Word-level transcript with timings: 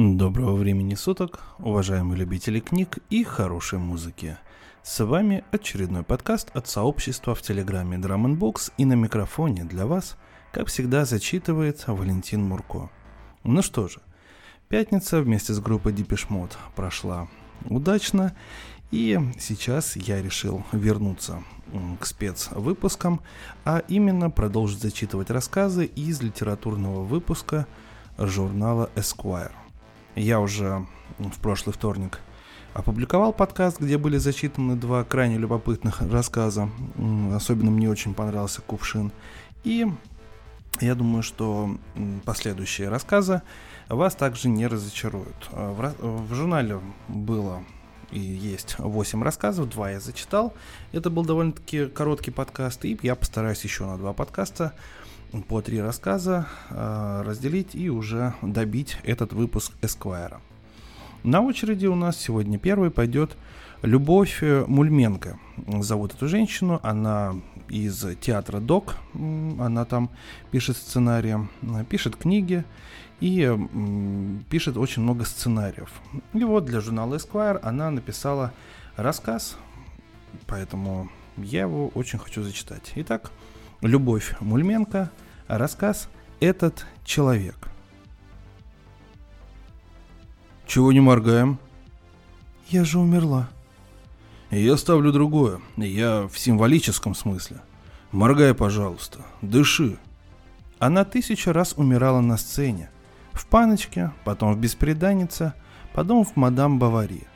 Доброго 0.00 0.54
времени 0.54 0.94
суток, 0.94 1.40
уважаемые 1.58 2.20
любители 2.20 2.60
книг 2.60 2.98
и 3.10 3.24
хорошей 3.24 3.80
музыки. 3.80 4.38
С 4.84 5.04
вами 5.04 5.42
очередной 5.50 6.04
подкаст 6.04 6.54
от 6.54 6.68
сообщества 6.68 7.34
в 7.34 7.42
Телеграме 7.42 7.96
Drum 7.96 8.38
Box 8.38 8.70
и 8.76 8.84
на 8.84 8.92
микрофоне 8.92 9.64
для 9.64 9.86
вас, 9.86 10.16
как 10.52 10.68
всегда, 10.68 11.04
зачитывает 11.04 11.82
Валентин 11.88 12.44
Мурко. 12.44 12.90
Ну 13.42 13.60
что 13.60 13.88
же, 13.88 13.98
пятница 14.68 15.20
вместе 15.20 15.52
с 15.52 15.58
группой 15.58 15.92
Depeche 15.92 16.48
прошла 16.76 17.26
удачно, 17.64 18.36
и 18.92 19.18
сейчас 19.40 19.96
я 19.96 20.22
решил 20.22 20.62
вернуться 20.70 21.42
к 21.98 22.06
спецвыпускам, 22.06 23.20
а 23.64 23.82
именно 23.88 24.30
продолжить 24.30 24.80
зачитывать 24.80 25.30
рассказы 25.30 25.86
из 25.86 26.22
литературного 26.22 27.02
выпуска 27.02 27.66
журнала 28.16 28.90
Esquire. 28.94 29.50
Я 30.18 30.40
уже 30.40 30.84
в 31.18 31.38
прошлый 31.38 31.72
вторник 31.72 32.18
опубликовал 32.74 33.32
подкаст, 33.32 33.80
где 33.80 33.98
были 33.98 34.16
зачитаны 34.16 34.74
два 34.74 35.04
крайне 35.04 35.38
любопытных 35.38 36.02
рассказа. 36.02 36.68
Особенно 37.32 37.70
мне 37.70 37.88
очень 37.88 38.14
понравился 38.14 38.60
«Кувшин». 38.60 39.12
И 39.62 39.86
я 40.80 40.96
думаю, 40.96 41.22
что 41.22 41.76
последующие 42.24 42.88
рассказы 42.88 43.42
вас 43.88 44.16
также 44.16 44.48
не 44.48 44.66
разочаруют. 44.66 45.48
В, 45.52 45.94
в 46.00 46.34
журнале 46.34 46.80
было 47.06 47.62
и 48.10 48.18
есть 48.18 48.74
8 48.78 49.22
рассказов, 49.22 49.68
2 49.68 49.90
я 49.92 50.00
зачитал. 50.00 50.52
Это 50.90 51.10
был 51.10 51.24
довольно-таки 51.24 51.86
короткий 51.86 52.32
подкаст, 52.32 52.84
и 52.84 52.98
я 53.02 53.14
постараюсь 53.14 53.62
еще 53.62 53.84
на 53.86 53.96
два 53.96 54.12
подкаста 54.14 54.74
по 55.48 55.60
три 55.60 55.80
рассказа 55.80 56.46
э, 56.70 57.22
разделить 57.24 57.74
и 57.74 57.90
уже 57.90 58.34
добить 58.42 58.98
этот 59.02 59.32
выпуск 59.32 59.72
Эсквайра. 59.82 60.40
На 61.22 61.42
очереди 61.42 61.86
у 61.86 61.94
нас 61.94 62.16
сегодня 62.16 62.58
первый 62.58 62.90
пойдет 62.90 63.36
Любовь 63.82 64.42
Мульменко. 64.42 65.38
Зовут 65.80 66.14
эту 66.14 66.26
женщину, 66.28 66.80
она 66.82 67.34
из 67.68 68.04
театра 68.20 68.60
ДОК, 68.60 68.96
она 69.14 69.84
там 69.84 70.10
пишет 70.50 70.76
сценарии, 70.76 71.48
пишет 71.88 72.16
книги 72.16 72.64
и 73.20 73.56
пишет 74.50 74.76
очень 74.76 75.02
много 75.02 75.24
сценариев. 75.24 75.90
И 76.32 76.42
вот 76.44 76.64
для 76.64 76.80
журнала 76.80 77.16
Esquire 77.16 77.60
она 77.62 77.90
написала 77.90 78.52
рассказ, 78.96 79.56
поэтому 80.46 81.08
я 81.36 81.62
его 81.62 81.88
очень 81.88 82.18
хочу 82.18 82.42
зачитать. 82.42 82.92
Итак, 82.96 83.30
Любовь 83.80 84.34
Мульменко, 84.40 85.08
рассказ 85.46 86.08
«Этот 86.40 86.84
человек». 87.04 87.68
Чего 90.66 90.92
не 90.92 90.98
моргаем? 90.98 91.58
Я 92.68 92.84
же 92.84 92.98
умерла. 92.98 93.48
Я 94.50 94.76
ставлю 94.76 95.12
другое. 95.12 95.60
Я 95.76 96.26
в 96.26 96.36
символическом 96.38 97.14
смысле. 97.14 97.58
Моргай, 98.10 98.52
пожалуйста. 98.52 99.20
Дыши. 99.42 99.96
Она 100.80 101.04
тысячу 101.04 101.52
раз 101.52 101.74
умирала 101.76 102.20
на 102.20 102.36
сцене. 102.36 102.90
В 103.32 103.46
паночке, 103.46 104.10
потом 104.24 104.54
в 104.54 104.58
беспреданнице, 104.58 105.54
потом 105.94 106.24
в 106.24 106.34
мадам 106.34 106.80
Бавари. 106.80 107.28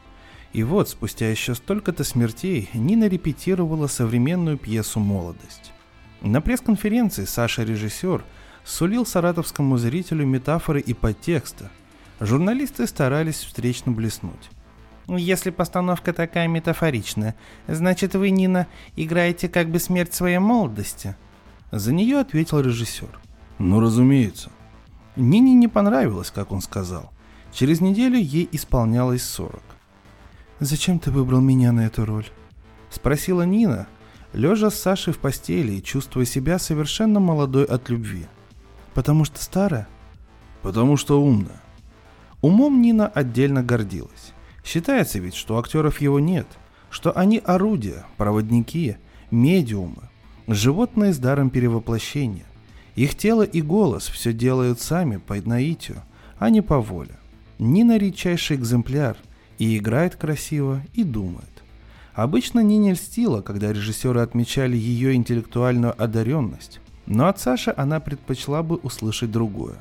И 0.53 0.65
вот, 0.65 0.89
спустя 0.89 1.31
еще 1.31 1.55
столько-то 1.55 2.03
смертей, 2.03 2.69
Нина 2.75 3.07
репетировала 3.07 3.87
современную 3.87 4.59
пьесу 4.59 4.99
«Молодость». 4.99 5.72
На 6.23 6.41
пресс-конференции 6.41 7.25
Саша 7.25 7.65
режиссер 7.65 8.25
сулил 8.65 9.05
саратовскому 9.05 9.77
зрителю 9.77 10.25
метафоры 10.25 10.81
и 10.81 10.95
подтексты. 10.95 11.69
Журналисты 12.21 12.87
старались 12.87 13.41
встречно 13.41 13.91
блеснуть. 13.91 14.51
Если 15.09 15.51
постановка 15.51 16.13
такая 16.13 16.47
метафоричная, 16.47 17.35
значит 17.67 18.15
вы, 18.15 18.31
Нина, 18.31 18.69
играете 18.95 19.49
как 19.49 19.69
бы 19.69 19.81
смерть 19.81 20.15
своей 20.15 20.39
молодости? 20.39 21.17
За 21.73 21.93
нее 21.93 22.21
ответил 22.21 22.61
режиссер. 22.61 23.19
Ну, 23.59 23.81
разумеется. 23.81 24.51
Нине 25.17 25.55
не 25.55 25.67
понравилось, 25.67 26.31
как 26.31 26.53
он 26.53 26.63
сказал. 26.63 27.13
Через 27.53 27.81
неделю 27.81 28.17
ей 28.17 28.49
исполнялось 28.53 29.25
40. 29.25 29.61
«Зачем 30.61 31.01
ты 31.01 31.11
выбрал 31.11 31.41
меня 31.41 31.73
на 31.73 31.87
эту 31.87 32.05
роль?» 32.05 32.27
Спросила 32.91 33.43
Нина, 33.43 33.89
лежа 34.33 34.71
с 34.71 34.81
Сашей 34.81 35.13
в 35.13 35.19
постели 35.19 35.73
и 35.73 35.83
чувствуя 35.83 36.25
себя 36.25 36.59
совершенно 36.59 37.21
молодой 37.21 37.65
от 37.65 37.89
любви. 37.89 38.27
Потому 38.95 39.25
что 39.25 39.43
старая? 39.43 39.89
Потому 40.63 40.97
что 40.97 41.23
умная. 41.23 41.61
Умом 42.41 42.83
Нина 42.83 43.07
отдельно 43.07 43.63
гордилась. 43.63 44.33
Считается 44.65 45.19
ведь, 45.19 45.35
что 45.35 45.59
актеров 45.59 46.01
его 46.01 46.21
нет, 46.21 46.47
что 46.91 47.17
они 47.17 47.41
орудия, 47.45 48.05
проводники, 48.17 48.97
медиумы, 49.31 50.09
животные 50.47 51.13
с 51.13 51.19
даром 51.19 51.51
перевоплощения. 51.51 52.47
Их 52.95 53.15
тело 53.15 53.43
и 53.43 53.63
голос 53.63 54.09
все 54.09 54.33
делают 54.33 54.81
сами 54.81 55.17
по 55.17 55.35
наитию, 55.35 56.03
а 56.39 56.51
не 56.51 56.61
по 56.61 56.81
воле. 56.81 57.17
Нина 57.59 57.97
редчайший 57.97 58.57
экземпляр 58.57 59.17
и 59.59 59.79
играет 59.79 60.17
красиво, 60.17 60.83
и 60.93 61.05
думает. 61.05 61.52
Обычно 62.15 62.61
Нине 62.61 62.93
льстила, 62.93 63.41
когда 63.41 63.73
режиссеры 63.73 64.21
отмечали 64.21 64.77
ее 64.77 65.15
интеллектуальную 65.15 66.01
одаренность, 66.01 66.81
но 67.07 67.27
от 67.27 67.41
Саши 67.41 67.73
она 67.75 68.01
предпочла 68.01 68.63
бы 68.63 68.77
услышать 68.77 69.31
другое. 69.31 69.77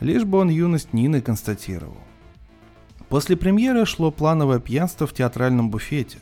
Лишь 0.00 0.24
бы 0.24 0.38
он 0.38 0.48
юность 0.48 0.94
Нины 0.94 1.20
констатировал. 1.20 1.98
После 3.10 3.36
премьеры 3.36 3.84
шло 3.84 4.10
плановое 4.10 4.58
пьянство 4.58 5.06
в 5.06 5.12
театральном 5.12 5.68
буфете. 5.70 6.18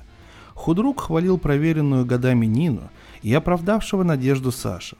Худрук 0.55 1.03
хвалил 1.03 1.39
проверенную 1.39 2.05
годами 2.05 2.47
Нину 2.47 2.91
и 3.23 3.33
оправдавшего 3.33 4.03
надежду 4.03 4.51
Саша. 4.51 4.97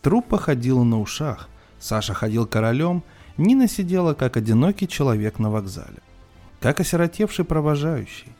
Труппа 0.00 0.38
ходила 0.38 0.84
на 0.84 1.00
ушах, 1.00 1.50
Саша 1.78 2.14
ходил 2.14 2.46
королем, 2.46 3.02
Нина 3.36 3.68
сидела 3.68 4.14
как 4.14 4.38
одинокий 4.38 4.88
человек 4.88 5.38
на 5.38 5.50
вокзале. 5.50 5.98
Как 6.60 6.80
осиротевший 6.80 7.44
провожающий. 7.44 8.31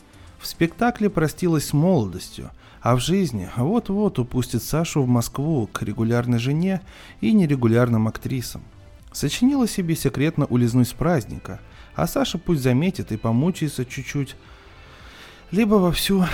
В 0.43 0.47
спектакле 0.49 1.09
простилась 1.09 1.67
с 1.67 1.73
молодостью, 1.73 2.51
а 2.81 2.97
в 2.97 3.01
жизни 3.01 3.49
вот-вот 3.57 4.19
упустит 4.19 4.65
Сашу 4.65 5.05
в 5.05 5.07
Москву 5.07 5.69
к 5.73 5.83
регулярной 5.83 6.41
жене 6.41 6.81
и 7.21 7.33
нерегулярным 7.33 8.09
актрисам. 8.09 8.61
Сочинила 9.13 9.69
себе 9.69 9.95
секретно 9.95 10.47
улизнуть 10.47 10.89
с 10.89 10.93
праздника, 10.93 11.61
а 11.95 12.09
Саша 12.09 12.39
пусть 12.39 12.61
заметит 12.61 13.13
и 13.13 13.17
помучается 13.17 13.85
чуть-чуть. 13.85 14.35
Либо 15.53 15.77
вовсю, 15.77 16.25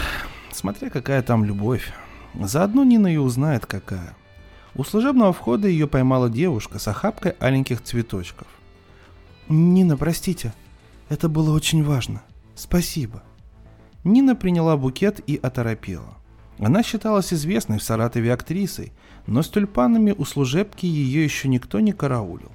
смотря 0.53 0.89
какая 0.89 1.21
там 1.21 1.45
любовь. 1.45 1.93
Заодно 2.33 2.85
Нина 2.85 3.13
и 3.13 3.19
узнает 3.19 3.67
какая. 3.67 4.17
У 4.75 4.85
служебного 4.85 5.35
входа 5.35 5.69
ее 5.69 5.87
поймала 5.87 6.31
девушка 6.31 6.79
с 6.79 6.89
охапкой 6.89 7.33
аленьких 7.33 7.83
цветочков. 7.83 8.49
«Нина, 9.51 9.99
простите, 9.99 10.55
это 11.11 11.29
было 11.29 11.55
очень 11.55 11.85
важно. 11.85 12.23
Спасибо». 12.55 13.23
Нина 14.05 14.37
приняла 14.37 14.77
букет 14.77 15.21
и 15.27 15.37
оторопела. 15.37 16.17
Она 16.59 16.83
считалась 16.83 17.33
известной 17.33 17.79
в 17.79 17.83
Саратове 17.83 18.33
актрисой, 18.33 18.93
но 19.27 19.43
с 19.43 19.49
тюльпанами 19.49 20.15
у 20.17 20.25
служебки 20.25 20.87
ее 20.87 21.23
еще 21.23 21.49
никто 21.49 21.81
не 21.81 21.93
караулил. 21.93 22.51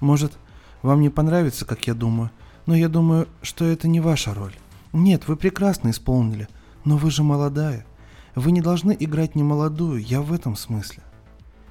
«Может, 0.00 0.38
вам 0.82 1.00
не 1.00 1.10
понравится, 1.10 1.64
как 1.64 1.86
я 1.86 1.94
думаю, 1.94 2.30
но 2.66 2.74
я 2.74 2.88
думаю, 2.88 3.28
что 3.40 3.64
это 3.64 3.88
не 3.88 4.00
ваша 4.00 4.34
роль. 4.34 4.54
Нет, 4.92 5.28
вы 5.28 5.36
прекрасно 5.36 5.90
исполнили, 5.90 6.48
но 6.84 6.96
вы 6.96 7.10
же 7.10 7.22
молодая. 7.22 7.86
Вы 8.34 8.52
не 8.52 8.60
должны 8.60 8.96
играть 8.98 9.34
не 9.34 9.42
молодую, 9.42 10.02
я 10.02 10.20
в 10.20 10.32
этом 10.32 10.56
смысле». 10.56 11.02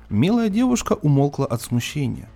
Милая 0.09 0.49
девушка 0.49 0.93
умолкла 0.93 1.45
от 1.45 1.61
смущения. 1.61 2.29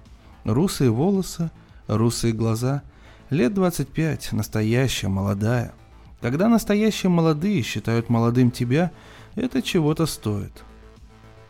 Русые 0.44 0.92
волосы, 0.92 1.52
русые 1.88 2.34
глаза, 2.34 2.84
лет 3.30 3.54
25, 3.54 4.34
настоящая, 4.34 5.08
молодая– 5.08 5.74
когда 6.26 6.50
настоящие 6.50 7.12
молодые 7.12 7.62
считают 7.62 8.10
молодым 8.10 8.50
тебя, 8.50 8.90
это 9.36 9.62
чего-то 9.62 10.08
стоит. 10.08 10.64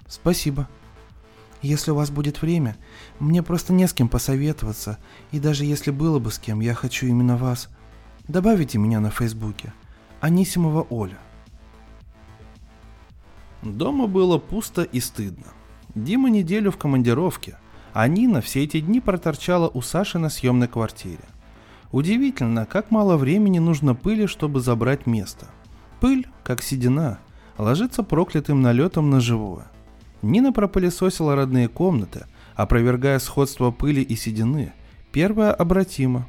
Спасибо. 0.06 0.68
Если 1.62 1.92
у 1.92 1.95
вас 1.95 2.12
будет 2.12 2.42
время, 2.42 2.75
мне 3.19 3.42
просто 3.42 3.72
не 3.72 3.88
с 3.88 3.94
кем 3.94 4.10
посоветоваться, 4.10 4.98
и 5.31 5.39
даже 5.39 5.63
если 5.63 5.92
было 5.92 6.19
бы 6.19 6.30
с 6.30 6.39
кем, 6.39 6.60
я 6.60 6.74
хочу 6.74 7.06
именно 7.07 7.38
вас. 7.38 7.69
Добавите 8.27 8.77
меня 8.77 9.00
на 9.00 9.12
Фейсбуке. 9.12 9.74
Анисимова 10.19 10.86
Оля. 10.89 11.19
Дома 13.62 14.07
было 14.07 14.39
пусто 14.39 14.83
и 14.83 15.00
стыдно. 15.00 15.54
Дима 15.95 16.30
неделю 16.30 16.69
в 16.69 16.77
командировке, 16.77 17.57
а 17.94 18.10
Нина 18.10 18.42
все 18.42 18.66
эти 18.66 18.81
дни 18.81 19.00
проторчала 19.00 19.69
у 19.69 19.81
Саши 19.81 20.19
на 20.19 20.27
съемной 20.27 20.68
квартире. 20.68 21.24
Удивительно, 21.91 22.65
как 22.65 22.91
мало 22.91 23.17
времени 23.17 23.59
нужно 23.59 23.95
пыли, 23.95 24.25
чтобы 24.25 24.59
забрать 24.59 25.05
место. 25.05 25.47
Пыль, 25.99 26.27
как 26.43 26.61
седина, 26.61 27.19
ложится 27.57 28.03
проклятым 28.03 28.61
налетом 28.61 29.09
на 29.09 29.19
живое. 29.19 29.65
Нина 30.21 30.51
пропылесосила 30.51 31.35
родные 31.35 31.67
комнаты, 31.67 32.25
опровергая 32.55 33.19
сходство 33.19 33.71
пыли 33.71 34.01
и 34.01 34.15
седины. 34.15 34.73
Первая 35.11 35.51
обратима. 35.51 36.27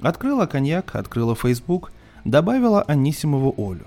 Открыла 0.00 0.46
коньяк, 0.46 0.94
открыла 0.94 1.34
Facebook, 1.34 1.92
добавила 2.24 2.82
Анисимову 2.82 3.54
Олю. 3.58 3.86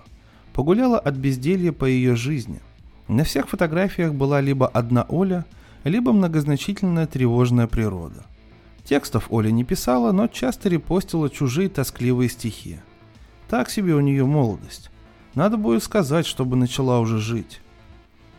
Погуляла 0.53 0.99
от 0.99 1.15
безделья 1.15 1.71
по 1.71 1.85
ее 1.85 2.15
жизни. 2.15 2.59
На 3.07 3.23
всех 3.23 3.49
фотографиях 3.49 4.13
была 4.13 4.41
либо 4.41 4.67
одна 4.67 5.05
Оля, 5.09 5.45
либо 5.83 6.11
многозначительная 6.11 7.07
тревожная 7.07 7.67
природа. 7.67 8.25
Текстов 8.89 9.27
Оля 9.29 9.51
не 9.51 9.63
писала, 9.63 10.11
но 10.11 10.25
часто 10.25 10.67
репостила 10.67 11.29
чужие 11.29 11.69
тоскливые 11.69 12.27
стихи. 12.27 12.79
Так 13.47 13.69
себе 13.69 13.93
у 13.93 13.99
нее 13.99 14.25
молодость. 14.25 14.89
Надо 15.35 15.57
будет 15.57 15.83
сказать, 15.83 16.25
чтобы 16.25 16.55
начала 16.55 16.99
уже 16.99 17.19
жить. 17.19 17.61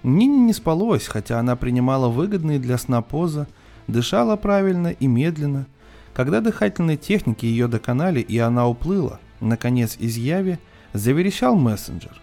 Нине 0.02 0.41
не 0.41 0.52
спалось, 0.52 1.06
хотя 1.06 1.38
она 1.38 1.55
принимала 1.55 2.08
выгодные 2.08 2.58
для 2.58 2.79
сна 2.79 3.00
позы, 3.00 3.47
дышала 3.87 4.35
правильно 4.35 4.88
и 4.88 5.06
медленно. 5.06 5.67
Когда 6.14 6.41
дыхательные 6.41 6.97
техники 6.97 7.47
ее 7.47 7.69
доконали 7.69 8.19
и 8.19 8.37
она 8.38 8.67
уплыла, 8.67 9.20
наконец 9.38 9.97
из 10.00 10.17
яви, 10.17 10.58
заверещал 10.93 11.55
мессенджер. 11.55 12.20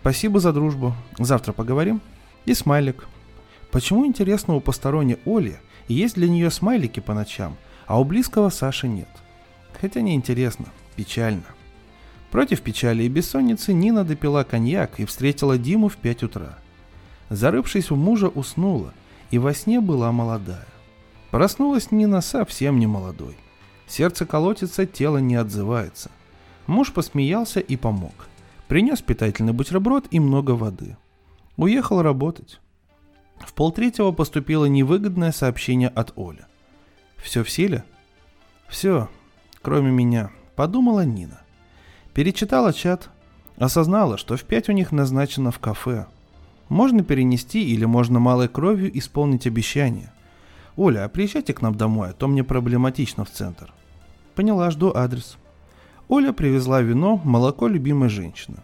«Спасибо 0.00 0.40
за 0.40 0.54
дружбу. 0.54 0.94
Завтра 1.18 1.52
поговорим?» 1.52 2.00
И 2.46 2.54
смайлик. 2.54 3.06
Почему, 3.70 4.06
интересно, 4.06 4.54
у 4.54 4.60
посторонней 4.60 5.18
Оли 5.26 5.60
есть 5.94 6.14
для 6.14 6.28
нее 6.28 6.50
смайлики 6.50 7.00
по 7.00 7.14
ночам, 7.14 7.56
а 7.86 8.00
у 8.00 8.04
близкого 8.04 8.50
Саши 8.50 8.88
нет? 8.88 9.08
Хотя 9.80 10.00
не 10.00 10.14
интересно, 10.14 10.66
печально. 10.96 11.44
Против 12.30 12.60
печали 12.60 13.02
и 13.02 13.08
бессонницы 13.08 13.72
Нина 13.72 14.04
допила 14.04 14.44
коньяк 14.44 15.00
и 15.00 15.04
встретила 15.04 15.58
Диму 15.58 15.88
в 15.88 15.96
5 15.96 16.22
утра. 16.24 16.58
Зарывшись 17.28 17.90
в 17.90 17.96
мужа, 17.96 18.28
уснула, 18.28 18.92
и 19.30 19.38
во 19.38 19.54
сне 19.54 19.80
была 19.80 20.12
молодая. 20.12 20.66
Проснулась 21.30 21.90
Нина 21.90 22.20
совсем 22.20 22.78
не 22.78 22.86
молодой. 22.86 23.36
Сердце 23.86 24.26
колотится, 24.26 24.86
тело 24.86 25.18
не 25.18 25.34
отзывается. 25.34 26.10
Муж 26.66 26.92
посмеялся 26.92 27.58
и 27.58 27.76
помог. 27.76 28.28
Принес 28.68 29.02
питательный 29.02 29.52
бутерброд 29.52 30.06
и 30.12 30.20
много 30.20 30.52
воды. 30.52 30.96
Уехал 31.56 32.02
работать. 32.02 32.60
В 33.40 33.54
полтретьего 33.54 34.12
поступило 34.12 34.66
невыгодное 34.66 35.32
сообщение 35.32 35.88
от 35.88 36.12
Оли. 36.16 36.44
«Все 37.16 37.42
в 37.42 37.50
силе?» 37.50 37.84
«Все, 38.68 39.08
кроме 39.62 39.90
меня»,— 39.90 40.30
подумала 40.56 41.04
Нина. 41.04 41.40
Перечитала 42.14 42.72
чат, 42.72 43.10
осознала, 43.56 44.16
что 44.18 44.36
в 44.36 44.44
пять 44.44 44.68
у 44.68 44.72
них 44.72 44.92
назначено 44.92 45.50
в 45.50 45.58
кафе. 45.58 46.06
Можно 46.68 47.02
перенести 47.02 47.64
или 47.64 47.84
можно 47.84 48.20
малой 48.20 48.48
кровью 48.48 48.96
исполнить 48.96 49.46
обещание. 49.46 50.12
Оля, 50.76 51.04
а 51.04 51.08
приезжайте 51.08 51.52
к 51.52 51.62
нам 51.62 51.74
домой, 51.74 52.10
а 52.10 52.12
то 52.12 52.28
мне 52.28 52.44
проблематично 52.44 53.24
в 53.24 53.30
центр. 53.30 53.72
Поняла, 54.34 54.70
жду 54.70 54.92
адрес. 54.94 55.36
Оля 56.08 56.32
привезла 56.32 56.80
вино, 56.80 57.20
молоко 57.24 57.66
любимой 57.66 58.08
женщины. 58.08 58.58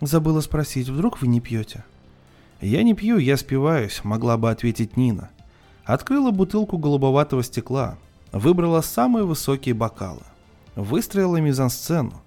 Забыла 0.00 0.40
спросить, 0.40 0.88
вдруг 0.88 1.20
вы 1.20 1.28
не 1.28 1.40
пьете? 1.40 1.84
Я 2.62 2.84
не 2.84 2.94
пью, 2.94 3.18
я 3.18 3.36
спиваюсь, 3.36 4.04
могла 4.04 4.36
бы 4.36 4.48
ответить 4.48 4.96
Нина. 4.96 5.30
Открыла 5.84 6.30
бутылку 6.30 6.78
голубоватого 6.78 7.42
стекла, 7.42 7.98
выбрала 8.30 8.82
самые 8.82 9.26
высокие 9.26 9.74
бокалы. 9.74 10.22
Выстроила 10.76 11.38
мизансцену, 11.38 12.22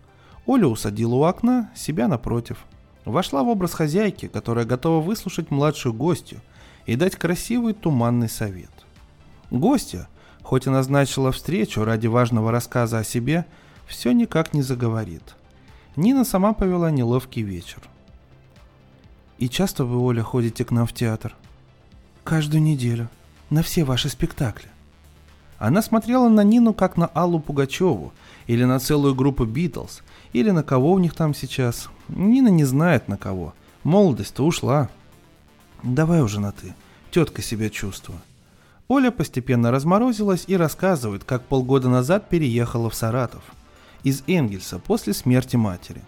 Оля 0.46 0.68
усадила 0.68 1.16
у 1.16 1.24
окна, 1.24 1.72
себя 1.74 2.10
напротив. 2.10 2.66
Вошла 3.06 3.44
в 3.44 3.48
образ 3.48 3.74
хозяйки, 3.74 4.28
которая 4.28 4.66
готова 4.66 5.02
выслушать 5.02 5.52
младшую 5.52 5.94
гостью 5.94 6.42
и 6.86 6.98
дать 6.98 7.16
красивый 7.16 7.74
туманный 7.74 8.30
совет. 8.30 8.72
Гостья, 9.52 10.10
хоть 10.44 10.68
и 10.68 10.70
назначила 10.70 11.32
встречу 11.32 11.86
ради 11.86 12.08
важного 12.08 12.52
рассказа 12.52 13.00
о 13.00 13.04
себе, 13.06 13.46
все 13.88 14.12
никак 14.12 14.54
не 14.54 14.62
заговорит. 14.62 15.36
Нина 15.96 16.26
сама 16.26 16.54
повела 16.54 16.92
неловкий 16.92 17.42
вечер. 17.42 17.82
«И 19.38 19.50
часто 19.50 19.86
вы, 19.86 20.00
Оля, 20.00 20.24
ходите 20.24 20.64
к 20.64 20.72
нам 20.72 20.88
в 20.88 20.94
театр?» 20.94 21.36
«Каждую 22.24 22.62
неделю. 22.62 23.10
На 23.50 23.62
все 23.64 23.84
ваши 23.84 24.10
спектакли». 24.10 24.70
Она 25.58 25.82
смотрела 25.82 26.30
на 26.30 26.44
Нину 26.44 26.74
как 26.74 26.98
на 26.98 27.08
Аллу 27.08 27.40
Пугачеву 27.40 28.14
или 28.48 28.64
на 28.66 28.80
целую 28.80 29.16
группу 29.16 29.46
Битлз, 29.46 30.02
или 30.34 30.52
на 30.52 30.64
кого 30.64 30.92
у 30.92 31.00
них 31.00 31.14
там 31.14 31.34
сейчас. 31.34 31.90
Нина 32.08 32.50
не 32.50 32.66
знает 32.66 33.08
на 33.08 33.18
кого. 33.18 33.54
Молодость-то 33.84 34.44
ушла. 34.44 34.90
Давай 35.84 36.22
уже 36.22 36.40
на 36.40 36.52
«ты». 36.52 36.76
Тетка 37.12 37.42
себя 37.42 37.70
чувствует. 37.70 38.20
Оля 38.88 39.10
постепенно 39.10 39.72
разморозилась 39.72 40.44
и 40.48 40.58
рассказывает, 40.58 41.24
как 41.24 41.44
полгода 41.46 41.90
назад 41.90 42.30
переехала 42.30 42.90
в 42.90 42.96
Саратов. 42.96 43.44
Из 44.04 44.24
Энгельса 44.28 44.80
после 44.80 45.14
смерти 45.14 45.56
матери. 45.56 46.02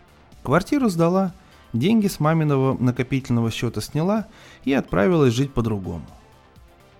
Квартиру 0.44 0.90
сдала, 0.90 1.34
деньги 1.80 2.08
с 2.08 2.20
маминого 2.20 2.78
накопительного 2.78 3.52
счета 3.52 3.82
сняла 3.82 4.28
и 4.64 4.74
отправилась 4.74 5.34
жить 5.34 5.54
по-другому. 5.54 6.06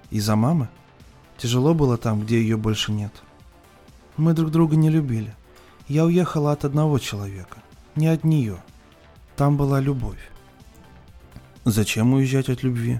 Из-за 0.10 0.36
мамы? 0.36 0.70
Тяжело 1.38 1.74
было 1.74 1.98
там, 1.98 2.22
где 2.22 2.42
ее 2.42 2.58
больше 2.58 2.92
нет. 2.92 3.14
Мы 4.16 4.34
друг 4.34 4.52
друга 4.52 4.76
не 4.76 4.90
любили. 4.90 5.36
Я 5.88 6.06
уехала 6.06 6.52
от 6.52 6.66
одного 6.66 7.00
человека, 7.00 7.60
не 7.96 8.08
от 8.08 8.24
нее. 8.24 8.58
Там 9.36 9.56
была 9.56 9.80
любовь. 9.80 10.32
Зачем 11.64 12.14
уезжать 12.14 12.50
от 12.50 12.64
любви? 12.64 13.00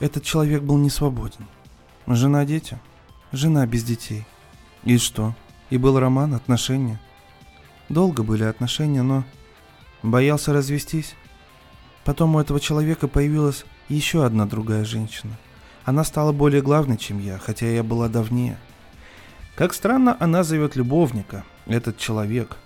Этот 0.00 0.24
человек 0.24 0.62
был 0.62 0.78
не 0.78 0.90
свободен. 0.90 1.46
Жена, 2.06 2.44
дети? 2.44 2.78
Жена 3.30 3.66
без 3.66 3.84
детей. 3.84 4.26
И 4.82 4.98
что? 4.98 5.34
И 5.70 5.78
был 5.78 5.98
роман, 5.98 6.34
отношения? 6.34 7.00
Долго 7.88 8.22
были 8.22 8.42
отношения, 8.42 9.02
но... 9.02 9.24
Боялся 10.02 10.52
развестись? 10.52 11.14
Потом 12.04 12.34
у 12.34 12.40
этого 12.40 12.58
человека 12.58 13.06
появилась 13.06 13.64
еще 13.88 14.24
одна 14.24 14.46
другая 14.46 14.84
женщина. 14.84 15.38
Она 15.84 16.04
стала 16.04 16.32
более 16.32 16.62
главной, 16.62 16.96
чем 16.96 17.20
я, 17.20 17.38
хотя 17.38 17.66
я 17.66 17.82
была 17.82 18.08
давнее. 18.08 18.58
Как 19.54 19.74
странно 19.74 20.16
она 20.18 20.42
зовет 20.42 20.76
любовника, 20.76 21.44
этот 21.66 21.98
человек. 21.98 22.56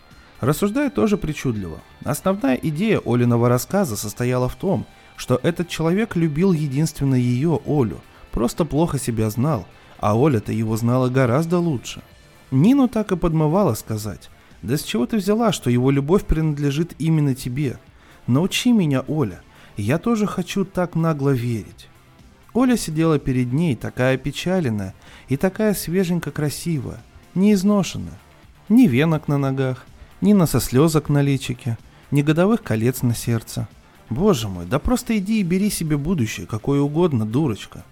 Рассуждает 0.40 0.94
тоже 0.94 1.16
причудливо. 1.16 1.80
Основная 2.04 2.56
идея 2.56 3.00
Олиного 3.04 3.48
рассказа 3.48 3.96
состояла 3.96 4.48
в 4.48 4.54
том, 4.54 4.86
что 5.16 5.40
этот 5.42 5.68
человек 5.68 6.14
любил 6.14 6.52
единственно 6.52 7.14
ее, 7.14 7.60
Олю, 7.66 8.00
просто 8.32 8.64
плохо 8.64 8.98
себя 8.98 9.30
знал, 9.30 9.66
а 9.98 10.16
Оля-то 10.16 10.52
его 10.52 10.76
знала 10.76 11.08
гораздо 11.08 11.58
лучше. 11.58 12.02
Нину 12.50 12.88
так 12.88 13.12
и 13.12 13.16
подмывала 13.16 13.74
сказать, 13.74 14.30
да 14.62 14.76
с 14.76 14.82
чего 14.82 15.06
ты 15.06 15.16
взяла, 15.16 15.52
что 15.52 15.70
его 15.70 15.90
любовь 15.90 16.24
принадлежит 16.24 16.94
именно 16.98 17.34
тебе? 17.34 17.78
Научи 18.26 18.72
меня, 18.72 19.04
Оля, 19.06 19.40
я 19.76 19.98
тоже 19.98 20.26
хочу 20.26 20.64
так 20.64 20.94
нагло 20.94 21.30
верить. 21.30 21.88
Оля 22.54 22.76
сидела 22.76 23.18
перед 23.18 23.52
ней, 23.52 23.76
такая 23.76 24.14
опечаленная 24.14 24.94
и 25.28 25.36
такая 25.36 25.74
свеженько 25.74 26.30
красивая, 26.30 27.02
неизношенная. 27.34 28.18
Ни 28.68 28.86
венок 28.86 29.28
на 29.28 29.38
ногах, 29.38 29.86
ни 30.20 30.32
носослезок 30.32 31.08
на 31.08 31.22
личике, 31.22 31.76
ни 32.10 32.22
годовых 32.22 32.62
колец 32.62 33.02
на 33.02 33.14
сердце. 33.14 33.68
Боже 34.08 34.48
мой, 34.48 34.66
да 34.66 34.78
просто 34.78 35.18
иди 35.18 35.40
и 35.40 35.44
бери 35.44 35.68
себе 35.68 35.96
будущее, 35.96 36.46
какое 36.46 36.80
угодно, 36.80 37.26
дурочка. 37.26 37.84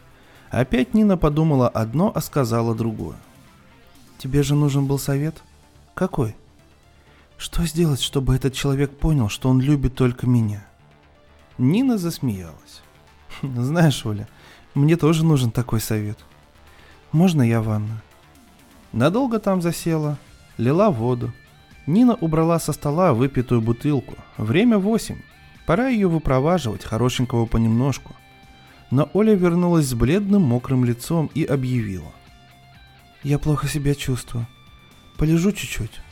Опять 0.50 0.94
Нина 0.94 1.16
подумала 1.16 1.68
одно, 1.68 2.10
а 2.14 2.20
сказала 2.20 2.74
другое. 2.74 3.16
Тебе 4.18 4.42
же 4.42 4.54
нужен 4.54 4.86
был 4.86 4.98
совет? 4.98 5.42
Какой? 5.94 6.34
Что 7.44 7.62
сделать, 7.66 8.00
чтобы 8.00 8.34
этот 8.34 8.54
человек 8.54 8.96
понял, 8.96 9.28
что 9.28 9.50
он 9.50 9.60
любит 9.60 9.94
только 9.94 10.26
меня? 10.26 10.64
Нина 11.58 11.98
засмеялась. 11.98 12.80
Знаешь, 13.42 14.06
Оля, 14.06 14.30
мне 14.72 14.96
тоже 14.96 15.26
нужен 15.26 15.50
такой 15.50 15.80
совет. 15.80 16.18
Можно 17.12 17.42
я 17.42 17.60
ванна? 17.60 18.00
Надолго 18.92 19.40
там 19.40 19.60
засела, 19.60 20.16
лила 20.56 20.90
воду. 20.90 21.34
Нина 21.86 22.14
убрала 22.14 22.58
со 22.58 22.72
стола 22.72 23.12
выпитую 23.12 23.60
бутылку. 23.60 24.14
Время 24.38 24.78
восемь. 24.78 25.20
Пора 25.66 25.88
ее 25.88 26.08
выпроваживать, 26.08 26.82
хорошенького 26.82 27.44
понемножку. 27.44 28.16
Но 28.90 29.10
Оля 29.12 29.34
вернулась 29.34 29.86
с 29.86 29.92
бледным 29.92 30.40
мокрым 30.40 30.86
лицом 30.86 31.30
и 31.34 31.44
объявила. 31.44 32.10
«Я 33.22 33.38
плохо 33.38 33.68
себя 33.68 33.94
чувствую. 33.94 34.46
Полежу 35.18 35.52
чуть-чуть». 35.52 36.03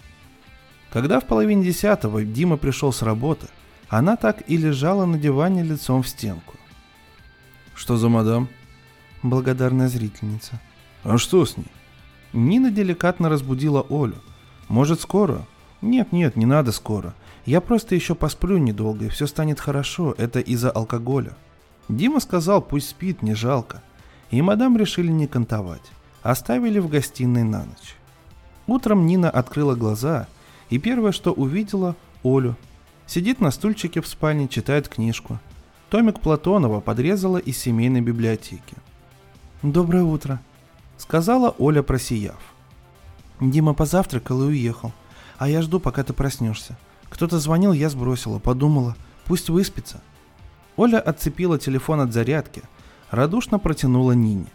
Когда 0.93 1.21
в 1.21 1.27
половине 1.27 1.65
десятого 1.65 2.23
Дима 2.23 2.57
пришел 2.57 2.93
с 2.93 3.03
работы, 3.03 3.47
она 3.89 4.17
так 4.17 4.43
и 4.47 4.57
лежала 4.57 5.07
на 5.07 5.19
диване 5.19 5.63
лицом 5.63 6.03
в 6.03 6.09
стенку. 6.09 6.55
«Что 7.75 7.97
за 7.97 8.09
мадам?» 8.09 8.49
Благодарная 9.23 9.89
зрительница. 9.89 10.61
«А 11.05 11.19
что 11.19 11.47
с 11.47 11.57
ней?» 11.57 11.67
Нина 12.33 12.71
деликатно 12.71 13.29
разбудила 13.29 13.87
Олю– 13.89 14.17
может, 14.73 15.03
скоро? 15.03 15.47
Нет, 15.83 16.13
нет, 16.13 16.35
не 16.35 16.47
надо 16.47 16.73
скоро. 16.73 17.15
Я 17.45 17.61
просто 17.61 17.95
еще 17.95 18.15
посплю 18.15 18.57
недолго, 18.57 19.05
и 19.05 19.09
все 19.11 19.27
станет 19.27 19.61
хорошо. 19.61 20.15
Это 20.17 20.41
из-за 20.41 20.71
алкоголя. 20.71 21.37
Дима 21.91 22.21
сказал, 22.21 22.63
пусть 22.63 22.89
спит, 22.89 23.21
не 23.21 23.35
жалко. 23.35 23.83
И 24.31 24.41
мадам 24.41 24.79
решили 24.79 25.09
не 25.13 25.27
кантовать. 25.27 25.93
Оставили 26.23 26.79
в 26.79 26.89
гостиной 26.89 27.43
на 27.43 27.65
ночь. 27.65 27.97
Утром 28.67 29.05
Нина 29.05 29.29
открыла 29.29 29.75
глаза 29.75 30.27
и 30.73 30.79
первое, 30.79 31.12
что 31.12 31.35
увидела– 31.35 31.97
Олю. 32.25 32.57
Сидит 33.07 33.43
на 33.43 33.50
стульчике 33.50 34.00
в 34.00 34.07
спальне, 34.07 34.49
читает 34.49 34.88
книжку. 34.88 35.38
Томик 35.91 36.19
Платонова 36.21 36.81
подрезала 36.81 37.37
из 37.37 37.59
семейной 37.59 38.00
библиотеки. 38.00 38.75
«Доброе 39.62 40.02
утро»,– 40.02 40.41
сказала 40.97 41.55
Оля, 41.59 41.83
просияв. 41.83 42.41
Дима 43.38 43.75
позавтракал 43.75 44.45
и 44.45 44.47
уехал, 44.47 44.93
а 45.37 45.47
я 45.47 45.61
жду, 45.61 45.79
пока 45.79 46.05
ты 46.05 46.14
проснешься. 46.14 46.79
Кто-то 47.11 47.38
звонил, 47.38 47.75
я 47.75 47.91
сбросила, 47.91 48.38
подумала, 48.38 48.97
пусть 49.26 49.50
выспится. 49.50 50.00
Оля 50.76 51.00
отцепила 51.00 51.59
телефон 51.59 52.00
от 52.00 52.14
зарядки, 52.14 52.62
радушно 53.11 53.59
протянула 53.59 54.12
Нине. 54.12 54.47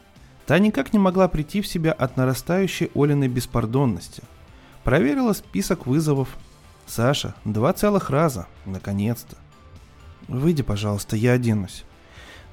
Та 0.47 0.57
никак 0.57 0.93
не 0.93 1.00
могла 1.00 1.27
прийти 1.27 1.62
в 1.62 1.67
себя 1.67 1.91
от 1.91 2.17
нарастающей 2.17 2.89
Олиной 2.95 3.27
беспардонности. 3.27 4.24
Проверила 4.88 5.34
список 5.34 5.86
вызовов. 5.86 6.29
Саша, 6.86 7.36
два 7.44 7.74
целых 7.74 8.10
раза, 8.10 8.48
наконец-то. 8.65 9.36
Выйди, 10.29 10.63
пожалуйста, 10.63 11.17
я 11.17 11.34
оденусь. 11.34 11.84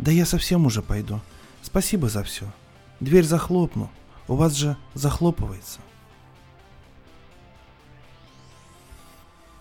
Да 0.00 0.10
я 0.10 0.26
совсем 0.26 0.66
уже 0.66 0.82
пойду. 0.82 1.20
Спасибо 1.62 2.08
за 2.08 2.24
все. 2.24 2.46
Дверь 2.98 3.22
захлопну. 3.22 3.88
У 4.26 4.34
вас 4.34 4.54
же 4.54 4.76
захлопывается. 4.94 5.78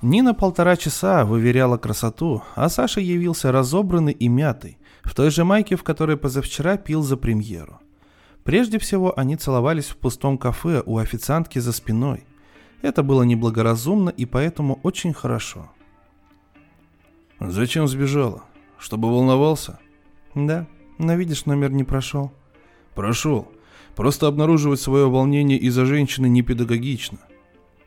Нина 0.02 0.34
полтора 0.34 0.76
часа 0.76 1.26
выверяла 1.26 1.78
красоту, 1.78 2.42
а 2.56 2.70
Саша 2.70 3.02
явился 3.02 3.52
разобранный 3.52 4.14
и 4.14 4.28
мятый, 4.28 4.80
в 5.04 5.14
той 5.14 5.30
же 5.30 5.44
майке, 5.44 5.76
в 5.76 5.84
которой 5.84 6.18
позавчера 6.18 6.78
пил 6.78 7.04
за 7.04 7.18
премьеру. 7.18 7.80
Прежде 8.44 8.80
всего, 8.80 9.14
они 9.16 9.36
целовались 9.36 9.90
в 9.90 9.98
пустом 9.98 10.40
кафе 10.40 10.82
у 10.84 10.98
официантки 10.98 11.60
за 11.60 11.72
спиной. 11.72 12.26
Это 12.84 13.02
было 13.02 13.24
неблагоразумно 13.24 14.10
и 14.10 14.26
поэтому 14.26 14.80
очень 14.84 15.14
хорошо. 15.14 15.72
«Зачем 17.40 17.88
сбежала? 17.88 18.44
Чтобы 18.78 19.10
волновался?» 19.10 19.80
«Да, 20.36 20.68
но 20.98 21.16
видишь, 21.16 21.46
номер 21.46 21.72
не 21.72 21.86
прошел». 21.86 22.32
«Прошел. 22.94 23.48
Просто 23.96 24.28
обнаруживать 24.28 24.82
свое 24.82 25.10
волнение 25.10 25.58
из-за 25.58 25.86
женщины 25.86 26.28
не 26.28 26.42
педагогично». 26.42 27.20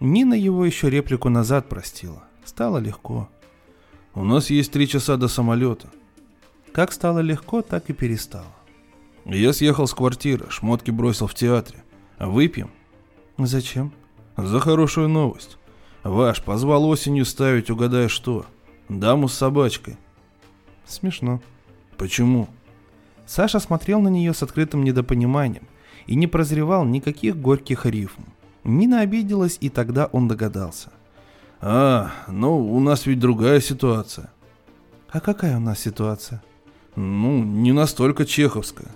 Нина 0.00 0.34
его 0.34 0.64
еще 0.64 0.90
реплику 0.90 1.28
назад 1.28 1.68
простила. 1.68 2.24
Стало 2.44 2.78
легко. 2.78 3.28
«У 4.14 4.24
нас 4.24 4.50
есть 4.50 4.72
три 4.72 4.88
часа 4.88 5.16
до 5.16 5.28
самолета». 5.28 5.88
Как 6.72 6.92
стало 6.92 7.20
легко, 7.20 7.60
так 7.62 7.90
и 7.90 7.92
перестало. 7.92 8.54
Я 9.26 9.52
съехал 9.52 9.86
с 9.86 9.94
квартиры, 9.94 10.46
шмотки 10.50 10.90
бросил 10.90 11.26
в 11.26 11.34
театре. 11.34 11.82
Выпьем? 12.18 12.70
Зачем? 13.38 13.92
За 14.37 14.61
хорошую 14.61 15.09
новость. 15.09 15.59
Ваш 16.02 16.43
позвал 16.43 16.87
осенью 16.87 17.25
ставить, 17.25 17.71
угадай 17.71 18.09
что. 18.09 18.47
Даму 18.88 19.28
с 19.28 19.35
собачкой. 19.35 19.97
Смешно. 20.87 21.40
Почему? 21.97 22.49
Саша 23.26 23.59
смотрел 23.59 24.00
на 24.00 24.09
нее 24.09 24.33
с 24.35 24.43
открытым 24.43 24.85
недопониманием 24.85 25.66
и 26.07 26.14
не 26.14 26.26
прозревал 26.26 26.85
никаких 26.85 27.37
горьких 27.37 27.87
рифм. 27.87 28.23
Нина 28.62 29.00
обиделась, 29.00 29.59
и 29.61 29.69
тогда 29.69 30.07
он 30.07 30.28
догадался. 30.28 30.90
«А, 31.61 32.11
ну, 32.28 32.59
у 32.75 32.81
нас 32.81 33.07
ведь 33.07 33.19
другая 33.19 33.61
ситуация». 33.61 34.31
«А 35.09 35.21
какая 35.21 35.57
у 35.57 35.61
нас 35.61 35.81
ситуация?» 35.81 36.43
«Ну, 36.95 37.43
не 37.43 37.73
настолько 37.73 38.26
чеховская». 38.26 38.90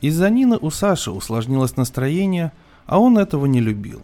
Из-за 0.00 0.30
Нины 0.30 0.56
у 0.60 0.70
Саши 0.70 1.10
усложнилось 1.10 1.76
настроение, 1.76 2.52
а 2.88 2.98
он 2.98 3.18
этого 3.18 3.46
не 3.46 3.60
любил. 3.60 4.02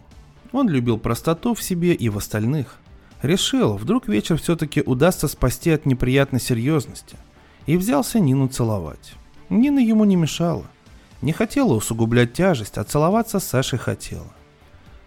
Он 0.53 0.69
любил 0.69 0.97
простоту 0.97 1.53
в 1.53 1.61
себе 1.61 1.93
и 1.93 2.07
в 2.07 2.17
остальных. 2.17 2.77
Решил, 3.21 3.75
вдруг 3.75 4.07
вечер 4.07 4.37
все-таки 4.37 4.81
удастся 4.81 5.27
спасти 5.27 5.71
от 5.71 5.85
неприятной 5.85 6.39
серьезности. 6.39 7.17
И 7.65 7.75
взялся 7.75 8.19
Нину 8.19 8.47
целовать. 8.47 9.15
Нина 9.49 9.79
ему 9.79 10.05
не 10.05 10.15
мешала. 10.15 10.65
Не 11.21 11.33
хотела 11.33 11.73
усугублять 11.73 12.31
тяжесть, 12.31 12.77
а 12.77 12.83
целоваться 12.85 13.39
Сашей 13.39 13.79
хотела. 13.79 14.31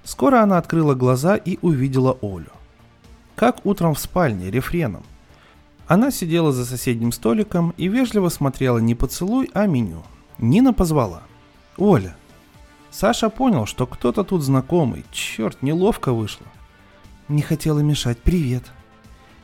Скоро 0.05 0.43
она 0.43 0.59
открыла 0.59 0.95
глаза 0.95 1.37
и 1.37 1.59
увидела 1.63 2.19
Олю. 2.21 2.53
Как 3.37 3.65
утром 3.65 3.95
в 3.95 3.99
спальне, 3.99 4.51
рефреном. 4.51 5.05
Она 5.87 6.11
сидела 6.11 6.53
за 6.53 6.67
соседним 6.67 7.13
столиком 7.13 7.73
и 7.79 7.89
вежливо 7.89 8.29
смотрела 8.29 8.79
не 8.79 8.95
поцелуй, 8.95 9.49
а 9.55 9.67
меню– 9.67 10.03
Нина 10.39 10.73
позвала. 10.73 11.23
«Оля». 11.77 12.17
Саша 12.91 13.29
понял, 13.29 13.67
что 13.67 13.87
кто-то 13.87 14.25
тут 14.25 14.43
знакомый. 14.43 15.05
Черт, 15.13 15.63
неловко 15.63 16.13
вышло. 16.13 16.47
Не 17.29 17.43
хотела 17.43 17.81
мешать. 17.81 18.19
Привет. 18.19 18.65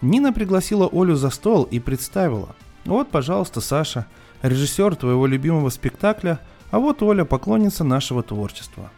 Нина 0.01 0.33
пригласила 0.33 0.89
Олю 0.91 1.15
за 1.17 1.31
стол 1.31 1.65
и 1.65 1.79
представила. 1.79 2.55
Вот, 2.85 3.11
пожалуйста, 3.11 3.61
Саша, 3.61 4.07
режиссер 4.43 4.97
твоего 4.97 5.27
любимого 5.27 5.71
спектакля, 5.71 6.41
а 6.71 6.79
вот 6.79 7.03
Оля, 7.03 7.25
поклонница 7.25 7.85
нашего 7.85 8.23
творчества. 8.23 8.91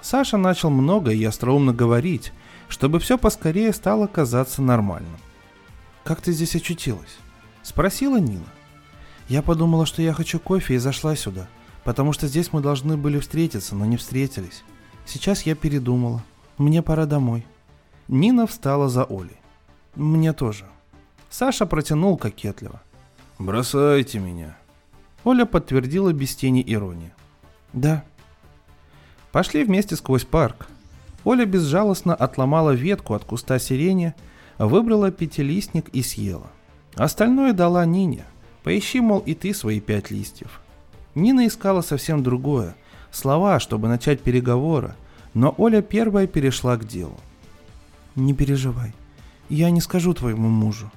Саша 0.00 0.36
начал 0.36 0.70
много 0.70 1.12
и 1.12 1.24
остроумно 1.24 1.72
говорить, 1.72 2.32
чтобы 2.68 2.98
все 2.98 3.18
поскорее 3.18 3.72
стало 3.72 4.06
казаться 4.06 4.62
нормальным. 4.62 5.16
«Как 6.04 6.20
ты 6.20 6.32
здесь 6.32 6.56
очутилась?»– 6.56 7.18
спросила 7.62 8.18
Нина. 8.18 8.46
Я 9.28 9.42
подумала, 9.42 9.86
что 9.86 10.02
я 10.02 10.12
хочу 10.12 10.40
кофе 10.40 10.74
и 10.74 10.78
зашла 10.78 11.14
сюда, 11.14 11.48
потому 11.84 12.12
что 12.12 12.26
здесь 12.26 12.52
мы 12.52 12.60
должны 12.60 12.96
были 12.96 13.18
встретиться, 13.18 13.74
но 13.74 13.84
не 13.84 13.96
встретились. 13.96 14.62
Сейчас 15.06 15.42
я 15.42 15.54
передумала. 15.54 16.22
Мне 16.58 16.82
пора 16.82 17.06
домой. 17.06 17.46
Нина 18.08 18.46
встала 18.46 18.88
за 18.88 19.04
Олей. 19.04 19.38
Мне 19.94 20.32
тоже. 20.32 20.66
Саша 21.30 21.66
протянул 21.66 22.16
кокетливо. 22.16 22.82
«Бросайте 23.38 24.20
меня». 24.20 24.56
Оля 25.24 25.46
подтвердила 25.46 26.12
без 26.12 26.36
тени 26.36 26.62
иронии. 26.64 27.12
«Да». 27.72 28.04
Пошли 29.32 29.64
вместе 29.64 29.96
сквозь 29.96 30.24
парк. 30.24 30.68
Оля 31.24 31.44
безжалостно 31.46 32.14
отломала 32.14 32.70
ветку 32.70 33.14
от 33.14 33.24
куста 33.24 33.58
сирени, 33.58 34.14
выбрала 34.58 35.10
пятилистник 35.10 35.88
и 35.88 36.02
съела. 36.02 36.48
Остальное 36.94 37.52
дала 37.52 37.84
Нине. 37.86 38.26
Поищи, 38.62 39.00
мол, 39.00 39.20
и 39.20 39.34
ты 39.34 39.54
свои 39.54 39.80
пять 39.80 40.10
листьев. 40.10 40.60
Нина 41.14 41.46
искала 41.46 41.82
совсем 41.82 42.22
другое. 42.22 42.74
Слова, 43.10 43.60
чтобы 43.60 43.88
начать 43.88 44.20
переговоры, 44.20 44.94
но 45.34 45.54
Оля 45.58 45.82
первая 45.82 46.26
перешла 46.26 46.76
к 46.76 46.86
делу. 46.86 47.18
Не 48.14 48.34
переживай. 48.34 48.94
Я 49.48 49.70
не 49.70 49.80
скажу 49.80 50.14
твоему 50.14 50.48
мужу. 50.48 50.90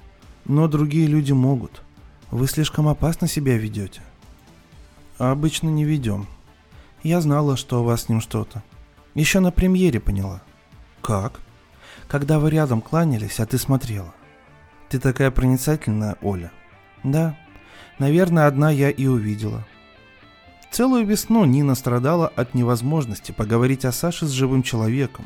Но 0.44 0.68
другие 0.68 1.06
люди 1.06 1.32
могут. 1.32 1.82
Вы 2.30 2.46
слишком 2.46 2.88
опасно 2.88 3.28
себя 3.28 3.58
ведете. 3.58 4.00
А 5.18 5.32
обычно 5.32 5.68
не 5.68 5.84
ведем. 5.84 6.26
Я 7.02 7.20
знала, 7.20 7.56
что 7.56 7.80
у 7.80 7.84
вас 7.84 8.02
с 8.02 8.08
ним 8.08 8.20
что-то. 8.20 8.62
Еще 9.14 9.40
на 9.40 9.50
премьере 9.50 10.00
поняла. 10.00 10.42
Как? 11.02 11.40
Когда 12.08 12.38
вы 12.38 12.50
рядом 12.50 12.80
кланялись, 12.80 13.40
а 13.40 13.46
ты 13.46 13.58
смотрела. 13.58 14.14
Ты 14.88 14.98
такая 15.00 15.30
проницательная, 15.30 16.16
Оля. 16.22 16.52
Да, 17.02 17.36
Наверное, 17.98 18.46
одна 18.46 18.70
я 18.70 18.90
и 18.90 19.06
увидела. 19.06 19.64
Целую 20.70 21.06
весну 21.06 21.44
Нина 21.44 21.74
страдала 21.74 22.28
от 22.28 22.54
невозможности 22.54 23.32
поговорить 23.32 23.84
о 23.84 23.92
Саше 23.92 24.26
с 24.26 24.30
живым 24.30 24.62
человеком. 24.62 25.24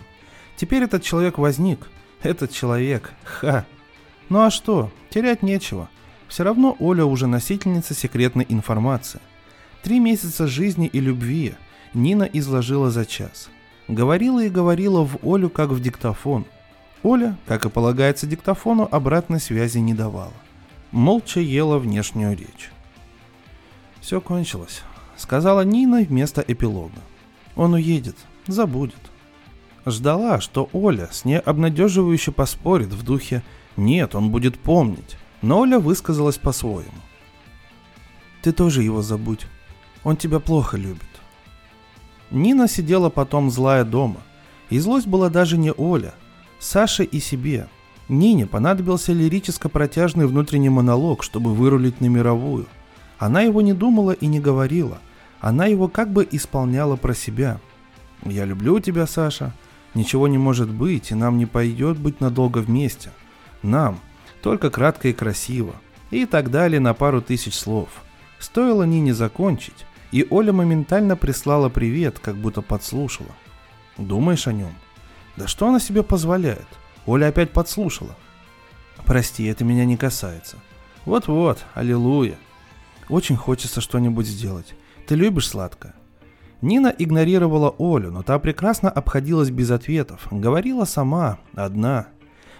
Теперь 0.56 0.82
этот 0.82 1.02
человек 1.02 1.38
возник. 1.38 1.88
Этот 2.22 2.52
человек. 2.52 3.12
Ха. 3.24 3.64
Ну 4.28 4.42
а 4.42 4.50
что? 4.50 4.92
Терять 5.08 5.42
нечего. 5.42 5.88
Все 6.28 6.44
равно 6.44 6.76
Оля 6.78 7.04
уже 7.04 7.26
носительница 7.26 7.94
секретной 7.94 8.46
информации. 8.48 9.20
Три 9.82 9.98
месяца 9.98 10.46
жизни 10.46 10.86
и 10.86 11.00
любви 11.00 11.54
Нина 11.94 12.24
изложила 12.24 12.90
за 12.90 13.04
час. 13.04 13.48
Говорила 13.88 14.44
и 14.44 14.50
говорила 14.50 15.04
в 15.04 15.18
Олю 15.22 15.50
как 15.50 15.70
в 15.70 15.80
диктофон. 15.80 16.44
Оля, 17.02 17.36
как 17.46 17.64
и 17.64 17.70
полагается 17.70 18.26
диктофону, 18.26 18.86
обратной 18.90 19.40
связи 19.40 19.78
не 19.78 19.94
давала 19.94 20.34
молча 20.92 21.40
ела 21.40 21.78
внешнюю 21.78 22.36
речь. 22.36 22.70
«Все 24.00 24.20
кончилось»,— 24.20 24.82
сказала 25.20 25.60
Нина 25.62 26.02
вместо 26.02 26.40
эпилога. 26.40 27.00
«Он 27.56 27.74
уедет, 27.74 28.16
забудет». 28.46 29.00
Ждала, 29.86 30.40
что 30.40 30.68
Оля 30.72 31.08
с 31.10 31.24
ней 31.24 31.38
обнадеживающе 31.38 32.32
поспорит 32.32 32.88
в 32.88 33.02
духе 33.02 33.42
«нет, 33.76 34.14
он 34.14 34.30
будет 34.30 34.58
помнить», 34.58 35.16
но 35.42 35.60
Оля 35.60 35.78
высказалась 35.78 36.38
по-своему. 36.38 36.90
«Ты 38.42 38.52
тоже 38.52 38.82
его 38.82 39.02
забудь, 39.02 39.46
он 40.04 40.16
тебя 40.16 40.38
плохо 40.38 40.76
любит». 40.76 41.02
Нина 42.30 42.68
сидела 42.68 43.10
потом 43.10 43.50
злая 43.50 43.84
дома, 43.84 44.20
и 44.68 44.78
злость 44.78 45.06
была 45.06 45.30
даже 45.30 45.58
не 45.58 45.72
Оля, 45.72 46.14
Саше 46.58 47.04
и 47.04 47.20
себе— 47.20 47.68
Нине 48.10 48.44
понадобился 48.44 49.12
лирическо-протяжный 49.12 50.26
внутренний 50.26 50.68
монолог, 50.68 51.22
чтобы 51.22 51.54
вырулить 51.54 52.00
на 52.00 52.06
мировую. 52.06 52.66
Она 53.18 53.42
его 53.42 53.60
не 53.60 53.72
думала 53.72 54.10
и 54.10 54.26
не 54.26 54.40
говорила. 54.40 54.98
Она 55.40 55.66
его 55.66 55.88
как 55.88 56.12
бы 56.12 56.26
исполняла 56.30 56.96
про 56.96 57.14
себя. 57.14 57.60
Я 58.24 58.44
люблю 58.44 58.78
тебя, 58.80 59.06
Саша. 59.06 59.54
Ничего 59.94 60.28
не 60.28 60.38
может 60.38 60.70
быть, 60.70 61.10
и 61.10 61.14
нам 61.14 61.38
не 61.38 61.46
пойдет 61.46 61.98
быть 61.98 62.20
надолго 62.20 62.58
вместе. 62.58 63.10
Нам. 63.62 64.00
Только 64.42 64.70
кратко 64.70 65.08
и 65.08 65.12
красиво. 65.12 65.74
И 66.10 66.26
так 66.26 66.50
далее 66.50 66.80
на 66.80 66.94
пару 66.94 67.22
тысяч 67.22 67.54
слов. 67.54 67.88
Стоило 68.38 68.84
Нине 68.84 69.14
закончить, 69.14 69.86
и 70.12 70.26
Оля 70.30 70.52
моментально 70.52 71.16
прислала 71.16 71.68
привет, 71.68 72.18
как 72.18 72.36
будто 72.36 72.62
подслушала. 72.62 73.30
Думаешь 73.98 74.46
о 74.46 74.52
нем? 74.52 74.72
Да 75.36 75.46
что 75.46 75.68
она 75.68 75.78
себе 75.78 76.02
позволяет? 76.02 76.66
Оля 77.06 77.28
опять 77.28 77.50
подслушала. 77.50 78.16
Прости, 79.04 79.44
это 79.44 79.64
меня 79.64 79.84
не 79.84 79.96
касается. 79.96 80.56
Вот-вот, 81.04 81.64
аллилуйя. 81.74 82.36
Очень 83.08 83.36
хочется 83.36 83.80
что-нибудь 83.80 84.26
сделать. 84.26 84.74
Ты 85.10 85.16
любишь 85.16 85.48
сладкое? 85.48 85.94
Нина 86.62 86.94
игнорировала 86.96 87.74
Олю, 87.80 88.12
но 88.12 88.22
та 88.22 88.38
прекрасно 88.38 88.88
обходилась 88.88 89.50
без 89.50 89.72
ответов. 89.72 90.28
Говорила 90.30 90.84
сама, 90.84 91.40
одна. 91.56 92.06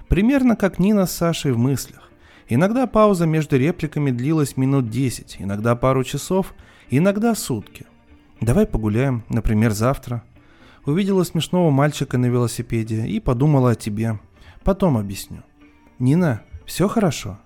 Примерно 0.09 0.57
как 0.57 0.81
Нина 0.81 1.07
с 1.07 1.13
Сашей 1.13 1.53
в 1.53 1.59
мыслях. 1.59 2.11
Иногда 2.49 2.89
пауза 2.89 3.25
между 3.25 3.57
репликами 3.57 4.11
длилась 4.11 4.57
минут 4.57 4.91
10, 4.91 5.37
иногда 5.39 5.77
пару 5.77 6.03
часов, 6.03 6.55
иногда 6.91 7.37
сутки. 7.37 7.87
Давай 8.41 8.67
погуляем, 8.67 9.23
например, 9.29 9.71
завтра. 9.71 10.25
Увидела 10.85 11.23
смешного 11.23 11.71
мальчика 11.71 12.19
на 12.19 12.27
велосипеде 12.27 13.07
и 13.07 13.21
подумала 13.21 13.71
о 13.71 13.77
тебе. 13.77 14.19
Потом 14.65 14.97
объясню. 14.97 15.45
Нина, 16.01 16.43
все 16.67 16.89
хорошо? 16.89 17.39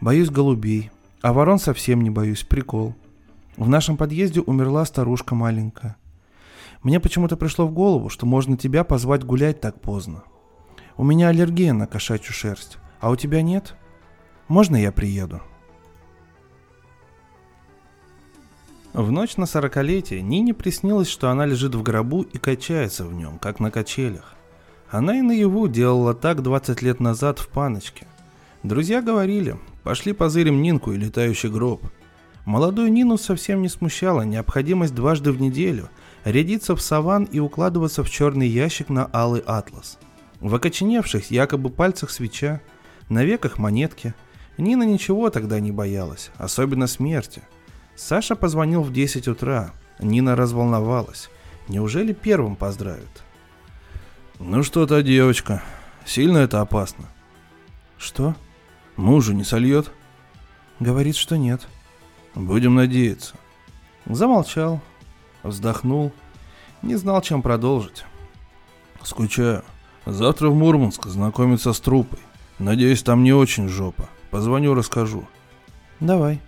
Боюсь 0.00 0.30
голубей, 0.30 0.90
а 1.20 1.32
ворон 1.32 1.60
совсем 1.60 2.00
не 2.00 2.10
боюсь, 2.10 2.42
прикол. 2.42 2.96
В 3.56 3.68
нашем 3.68 3.96
подъезде 3.96 4.40
умерла 4.40 4.84
старушка 4.84 5.34
маленькая. 5.34 5.96
Мне 6.82 7.00
почему-то 7.00 7.36
пришло 7.36 7.66
в 7.66 7.72
голову, 7.72 8.08
что 8.08 8.26
можно 8.26 8.56
тебя 8.56 8.82
позвать 8.82 9.24
гулять 9.24 9.60
так 9.60 9.80
поздно. 9.80 10.24
У 10.96 11.04
меня 11.04 11.28
аллергия 11.28 11.72
на 11.72 11.86
кошачью 11.86 12.32
шерсть, 12.32 12.78
а 13.00 13.10
у 13.10 13.16
тебя 13.16 13.42
нет? 13.42 13.74
Можно 14.48 14.76
я 14.76 14.90
приеду?» 14.90 15.40
В 18.94 19.10
ночь 19.10 19.36
на 19.36 19.46
сорокалетие 19.46 20.20
Нине 20.20 20.52
приснилось, 20.52 21.08
что 21.08 21.30
она 21.30 21.46
лежит 21.46 21.74
в 21.74 21.82
гробу 21.82 22.22
и 22.22 22.38
качается 22.38 23.06
в 23.06 23.14
нем, 23.14 23.38
как 23.38 23.58
на 23.58 23.70
качелях. 23.70 24.34
Она 24.90 25.18
и 25.18 25.22
наяву 25.22 25.68
делала 25.68 26.12
так 26.12 26.42
20 26.42 26.82
лет 26.82 27.00
назад 27.00 27.38
в 27.38 27.48
паночке. 27.48 28.06
Друзья 28.62 29.00
говорили, 29.00 29.58
пошли 29.82 30.12
позырим 30.12 30.60
Нинку 30.60 30.92
и 30.92 30.98
летающий 30.98 31.48
гроб– 31.48 31.82
Молодую 32.44 32.92
Нину 32.92 33.18
совсем 33.18 33.62
не 33.62 33.68
смущала 33.68 34.22
необходимость 34.22 34.94
дважды 34.94 35.30
в 35.30 35.40
неделю 35.40 35.90
рядиться 36.24 36.74
в 36.74 36.82
саван 36.82 37.24
и 37.24 37.38
укладываться 37.38 38.02
в 38.02 38.10
черный 38.10 38.48
ящик 38.48 38.88
на 38.88 39.08
алый 39.12 39.42
атлас. 39.46 39.98
В 40.40 40.54
окоченевших 40.54 41.30
якобы 41.30 41.70
пальцах 41.70 42.10
свеча, 42.10 42.60
на 43.08 43.24
веках 43.24 43.58
монетки. 43.58 44.14
Нина 44.58 44.82
ничего 44.82 45.30
тогда 45.30 45.60
не 45.60 45.70
боялась, 45.70 46.30
особенно 46.36 46.86
смерти. 46.86 47.42
Саша 47.94 48.34
позвонил 48.34 48.82
в 48.82 48.92
10 48.92 49.28
утра. 49.28 49.72
Нина 50.00 50.34
разволновалась. 50.34 51.30
Неужели 51.68 52.12
первым 52.12 52.56
поздравит? 52.56 53.22
Ну 54.40 54.64
что 54.64 54.86
то 54.86 55.00
девочка, 55.02 55.62
сильно 56.04 56.38
это 56.38 56.60
опасно. 56.60 57.06
Что? 57.98 58.34
Мужу 58.96 59.32
не 59.32 59.44
сольет? 59.44 59.92
Говорит, 60.80 61.14
что 61.14 61.36
нет. 61.36 61.68
Будем 62.34 62.74
надеяться. 62.74 63.34
Замолчал, 64.06 64.80
вздохнул, 65.42 66.12
не 66.80 66.96
знал, 66.96 67.20
чем 67.20 67.42
продолжить. 67.42 68.04
Скучаю. 69.02 69.64
Завтра 70.06 70.48
в 70.48 70.54
Мурманск 70.54 71.06
знакомиться 71.06 71.72
с 71.72 71.80
трупой. 71.80 72.18
Надеюсь, 72.58 73.02
там 73.02 73.22
не 73.22 73.32
очень 73.32 73.68
жопа. 73.68 74.08
Позвоню, 74.30 74.74
расскажу. 74.74 75.26
Давай. 76.00 76.40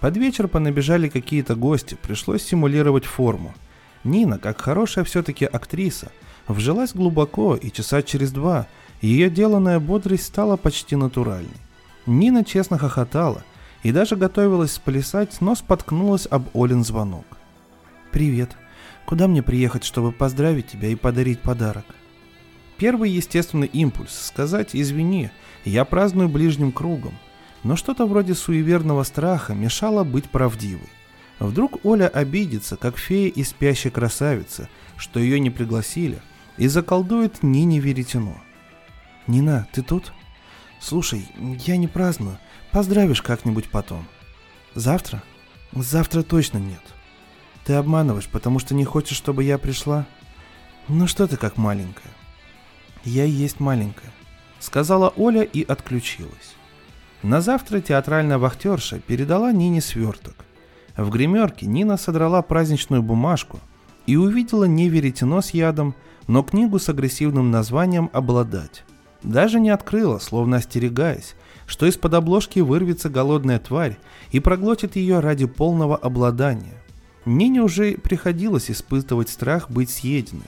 Под 0.00 0.16
вечер 0.16 0.46
понабежали 0.46 1.08
какие-то 1.08 1.56
гости, 1.56 1.96
пришлось 2.00 2.44
симулировать 2.44 3.04
форму. 3.04 3.54
Нина, 4.04 4.38
как 4.38 4.60
хорошая 4.60 5.04
все-таки 5.04 5.44
актриса, 5.44 6.12
вжилась 6.46 6.94
глубоко, 6.94 7.56
и 7.56 7.72
часа 7.72 8.02
через 8.02 8.30
два 8.30 8.66
ее 9.00 9.30
деланная 9.30 9.80
бодрость 9.80 10.26
стала 10.26 10.56
почти 10.56 10.96
натуральной. 10.96 11.50
Нина 12.06 12.44
честно 12.44 12.78
хохотала– 12.78 13.42
и 13.82 13.92
даже 13.92 14.16
готовилась 14.16 14.72
сплясать, 14.72 15.40
но 15.40 15.54
споткнулась 15.54 16.26
об 16.30 16.48
Олин 16.54 16.84
звонок. 16.84 17.24
«Привет. 18.10 18.56
Куда 19.06 19.28
мне 19.28 19.42
приехать, 19.42 19.84
чтобы 19.84 20.12
поздравить 20.12 20.68
тебя 20.68 20.88
и 20.88 20.94
подарить 20.94 21.40
подарок?» 21.40 21.84
Первый 22.76 23.10
естественный 23.10 23.68
импульс– 23.68 24.12
сказать 24.26 24.70
«извини, 24.74 25.30
я 25.64 25.84
праздную 25.84 26.28
ближним 26.28 26.72
кругом», 26.72 27.14
но 27.62 27.74
что-то 27.74 28.06
вроде 28.06 28.34
суеверного 28.34 29.02
страха 29.02 29.54
мешало 29.54 30.04
быть 30.04 30.30
правдивой. 30.30 30.88
Вдруг 31.38 31.84
Оля 31.84 32.08
обидится, 32.08 32.76
как 32.76 32.98
фея 32.98 33.28
и 33.28 33.42
спящая 33.44 33.92
красавица, 33.92 34.68
что 34.96 35.20
ее 35.20 35.40
не 35.40 35.50
пригласили, 35.50 36.18
и 36.56 36.68
заколдует 36.68 37.42
Нине 37.42 37.80
Веретено. 37.80 38.36
«Нина, 39.26 39.66
ты 39.72 39.82
тут?» 39.82 40.12
«Слушай, 40.80 41.26
я 41.66 41.76
не 41.76 41.88
праздную, 41.88 42.38
Поздравишь 42.76 43.22
как-нибудь 43.22 43.70
потом. 43.70 44.04
Завтра? 44.74 45.22
Завтра 45.72 46.22
точно 46.22 46.58
нет. 46.58 46.82
Ты 47.64 47.72
обманываешь, 47.72 48.28
потому 48.28 48.58
что 48.58 48.74
не 48.74 48.84
хочешь, 48.84 49.16
чтобы 49.16 49.44
я 49.44 49.56
пришла? 49.56 50.04
Ну 50.86 51.06
что 51.06 51.26
ты 51.26 51.38
как 51.38 51.56
маленькая? 51.56 52.12
Я 53.02 53.24
и 53.24 53.30
есть 53.30 53.60
маленькая, 53.60 54.12
сказала 54.60 55.08
Оля 55.16 55.40
и 55.40 55.64
отключилась. 55.64 56.54
На 57.22 57.40
завтра 57.40 57.80
театральная 57.80 58.36
вахтерша 58.36 58.98
передала 58.98 59.52
Нине 59.52 59.80
сверток. 59.80 60.44
В 60.98 61.08
гримерке 61.08 61.64
Нина 61.64 61.96
содрала 61.96 62.42
праздничную 62.42 63.02
бумажку 63.02 63.58
и 64.06 64.16
увидела 64.16 64.64
не 64.64 64.90
веретено 64.90 65.40
с 65.40 65.52
ядом, 65.52 65.94
но 66.26 66.42
книгу 66.42 66.78
с 66.78 66.90
агрессивным 66.90 67.50
названием 67.50 68.10
«Обладать». 68.12 68.84
Даже 69.22 69.60
не 69.60 69.70
открыла, 69.70 70.18
словно 70.18 70.58
остерегаясь, 70.58 71.36
что 71.66 71.86
из-под 71.86 72.14
обложки 72.14 72.60
вырвется 72.60 73.08
голодная 73.08 73.58
тварь 73.58 73.98
и 74.30 74.40
проглотит 74.40 74.96
ее 74.96 75.20
ради 75.20 75.46
полного 75.46 75.96
обладания. 75.96 76.82
Нине 77.24 77.60
уже 77.60 77.92
приходилось 77.98 78.70
испытывать 78.70 79.28
страх 79.28 79.68
быть 79.68 79.90
съеденной. 79.90 80.46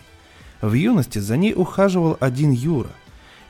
В 0.63 0.73
юности 0.73 1.19
за 1.19 1.37
ней 1.37 1.53
ухаживал 1.55 2.17
один 2.21 2.53
Юра, 2.53 2.91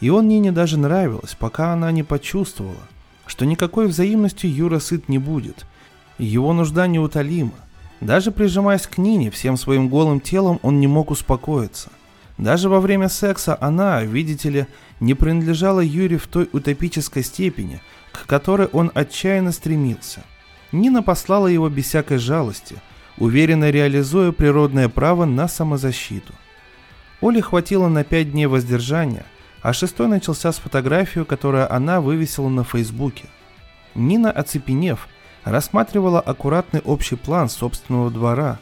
и 0.01 0.11
он 0.11 0.29
Нине 0.29 0.53
даже 0.53 0.79
нравилось, 0.79 1.37
пока 1.39 1.73
она 1.73 1.91
не 1.93 2.03
почувствовала, 2.03 2.89
что 3.27 3.45
никакой 3.45 3.87
взаимностью 3.87 4.53
Юра 4.53 4.79
сыт 4.79 5.09
не 5.09 5.19
будет. 5.19 5.67
Его 6.19 6.53
нужда 6.53 6.87
неутолима. 6.87 7.53
Даже 8.01 8.31
прижимаясь 8.31 8.87
к 8.87 8.99
Нине 8.99 9.31
всем 9.31 9.57
своим 9.57 9.89
голым 9.89 10.21
телом, 10.21 10.59
он 10.63 10.81
не 10.81 10.87
мог 10.87 11.11
успокоиться. 11.11 11.91
Даже 12.39 12.69
во 12.69 12.81
время 12.81 13.09
секса 13.09 13.59
она, 13.61 14.03
видите 14.03 14.49
ли, 14.49 14.67
не 15.01 15.15
принадлежала 15.15 15.81
Юре 15.81 16.19
в 16.19 16.29
той 16.29 16.49
утопической 16.53 17.25
степени, 17.25 17.81
к 18.13 18.27
которой 18.27 18.69
он 18.69 18.93
отчаянно 18.95 19.51
стремился. 19.51 20.23
Нина 20.71 21.03
послала 21.03 21.49
его 21.49 21.69
без 21.69 21.87
всякой 21.87 22.19
жалости, 22.19 22.77
уверенно 23.17 23.71
реализуя 23.71 24.31
природное 24.31 24.89
право 24.89 25.25
на 25.25 25.49
самозащиту. 25.49 26.33
Оле 27.21 27.43
хватило 27.43 27.89
на 27.89 28.05
пять 28.05 28.31
дней 28.31 28.47
воздержания, 28.47 29.27
а 29.61 29.73
шестой 29.73 30.07
начался 30.07 30.53
с 30.53 30.59
фотографию, 30.59 31.27
которую 31.27 31.73
она 31.73 32.01
вывесила 32.01 32.49
на 32.49 32.63
Фейсбуке. 32.63 33.25
Нина, 33.97 34.31
оцепенев, 34.31 35.09
рассматривала 35.43 36.21
аккуратный 36.21 36.81
общий 36.85 37.17
план 37.17 37.49
собственного 37.49 38.13
двора. 38.13 38.61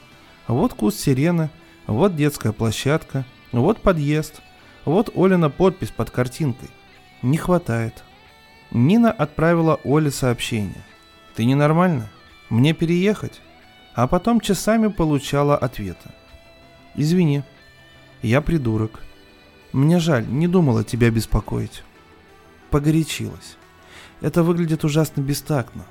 Вот 0.49 0.73
куст 0.73 0.99
сирены, 0.99 1.51
вот 1.87 2.17
детская 2.17 2.53
площадка– 2.53 3.27
вот 3.63 3.81
подъезд. 3.81 4.43
Вот 4.85 5.11
Олина 5.17 5.51
подпись 5.51 5.91
под 5.91 6.11
картинкой. 6.11 6.69
Не 7.23 7.39
хватает. 7.39 8.05
Нина 8.71 9.11
отправила 9.11 9.81
Оле 9.85 10.11
сообщение. 10.11 10.85
Ты 11.35 11.45
ненормально? 11.45 12.09
Мне 12.51 12.73
переехать? 12.73 13.41
А 13.95 14.07
потом 14.07 14.41
часами 14.41 14.89
получала 14.89 15.57
ответа. 15.57 16.15
Извини. 16.95 17.43
Я 18.23 18.41
придурок. 18.41 19.01
Мне 19.73 19.99
жаль, 19.99 20.27
не 20.29 20.49
думала 20.49 20.85
тебя 20.85 21.11
беспокоить. 21.11 21.83
Погорячилась. 22.71 23.57
Это 24.21 24.43
выглядит 24.43 24.85
ужасно 24.85 25.21
бестактно. 25.21 25.85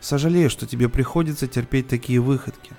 Сожалею, 0.00 0.50
что 0.50 0.66
тебе 0.66 0.88
приходится 0.88 1.46
терпеть 1.46 1.88
такие 1.88 2.20
выходки. 2.20 2.72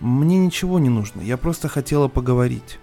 Мне 0.00 0.38
ничего 0.38 0.78
не 0.78 0.88
нужно, 0.88 1.20
я 1.20 1.36
просто 1.36 1.68
хотела 1.68 2.08
поговорить. 2.08 2.78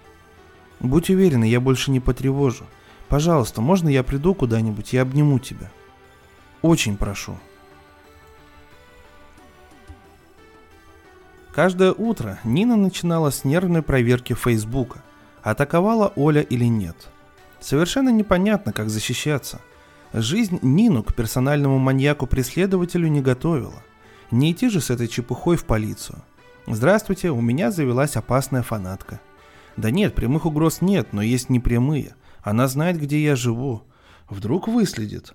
Будь 0.80 1.10
уверена, 1.10 1.44
я 1.44 1.60
больше 1.60 1.92
не 1.92 2.00
потревожу. 2.00 2.66
Пожалуйста, 3.08 3.62
можно 3.62 3.90
я 3.90 4.04
приду 4.04 4.34
куда-нибудь 4.34 4.94
и 4.94 4.98
обниму 4.98 5.40
тебя? 5.40 5.72
Очень 6.62 6.98
прошу. 6.98 7.38
Каждое 11.54 11.94
утро 11.94 12.40
Нина 12.44 12.76
начинала 12.76 13.30
с 13.30 13.46
нервной 13.46 13.82
проверки 13.82 14.34
Фейсбука, 14.34 15.02
атаковала 15.42 16.12
Оля 16.16 16.42
или 16.42 16.66
нет. 16.66 17.08
Совершенно 17.62 18.10
непонятно, 18.10 18.74
как 18.74 18.90
защищаться. 18.90 19.62
Жизнь 20.12 20.60
Нину 20.62 21.02
к 21.04 21.16
персональному 21.16 21.80
маньяку-преследователю 21.80 23.08
не 23.08 23.22
готовила. 23.22 23.82
Не 24.32 24.52
идти 24.52 24.70
же 24.70 24.82
с 24.82 24.90
этой 24.90 25.08
чепухой 25.08 25.56
в 25.56 25.66
полицию. 25.66 26.24
Здравствуйте, 26.68 27.30
у 27.30 27.42
меня 27.42 27.72
завелась 27.72 28.18
опасная 28.18 28.64
фанатка. 28.64 29.22
Да 29.78 29.92
нет, 29.92 30.16
прямых 30.16 30.46
угроз 30.46 30.82
нет, 30.82 31.10
но 31.12 31.22
есть 31.22 31.50
непрямые. 31.50 32.16
Она 32.42 32.68
знает, 32.68 33.00
где 33.00 33.24
я 33.24 33.36
живу. 33.36 33.84
Вдруг 34.30 34.68
выследит. 34.68 35.34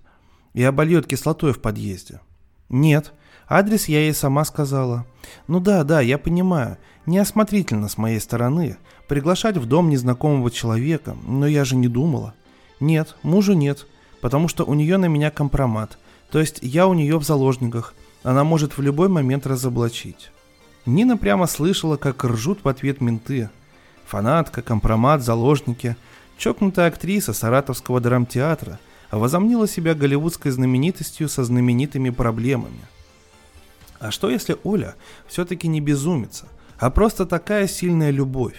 И 0.55 0.63
обольет 0.63 1.07
кислотой 1.07 1.53
в 1.53 1.61
подъезде. 1.61 2.21
Нет, 2.69 3.13
адрес 3.49 3.87
я 3.87 4.01
ей 4.01 4.15
сама 4.15 4.45
сказала. 4.45 5.07
Ну 5.47 5.61
да, 5.61 5.85
да, 5.85 6.01
я 6.01 6.19
понимаю. 6.19 6.79
Неосмотрительно 7.07 7.89
с 7.89 7.99
моей 7.99 8.21
стороны 8.21 8.77
приглашать 9.09 9.57
в 9.57 9.67
дом 9.67 9.91
незнакомого 9.91 10.51
человека, 10.51 11.17
но 11.27 11.47
я 11.47 11.65
же 11.65 11.77
не 11.77 11.89
думала. 11.89 12.35
Нет, 12.79 13.17
мужа 13.23 13.55
нет, 13.55 13.87
потому 14.21 14.49
что 14.49 14.65
у 14.65 14.75
нее 14.75 14.97
на 14.97 15.07
меня 15.07 15.31
компромат. 15.31 15.99
То 16.31 16.39
есть 16.39 16.61
я 16.63 16.87
у 16.87 16.95
нее 16.95 17.19
в 17.19 17.25
заложниках. 17.25 17.95
Она 18.23 18.45
может 18.45 18.77
в 18.77 18.83
любой 18.83 19.09
момент 19.09 19.47
разоблачить. 19.47 20.31
Нина 20.87 21.17
прямо 21.17 21.47
слышала, 21.47 21.97
как 21.97 22.25
ржут 22.25 22.61
в 22.63 22.69
ответ 22.69 23.01
менты. 23.01 23.51
Фанатка, 24.11 24.61
компромат, 24.61 25.23
заложники. 25.23 25.95
Чокнутая 26.37 26.89
актриса 26.89 27.33
Саратовского 27.33 28.01
драмтеатра 28.01 28.81
возомнила 29.13 29.69
себя 29.69 29.95
голливудской 29.95 30.51
знаменитостью 30.51 31.29
со 31.29 31.45
знаменитыми 31.45 32.11
проблемами. 32.11 32.81
А 34.01 34.11
что 34.11 34.29
если 34.29 34.57
Оля 34.65 34.97
все-таки 35.29 35.69
не 35.69 35.81
безумица, 35.81 36.49
а 36.81 36.91
просто 36.91 37.25
такая 37.25 37.69
сильная 37.69 38.11
любовь? 38.11 38.57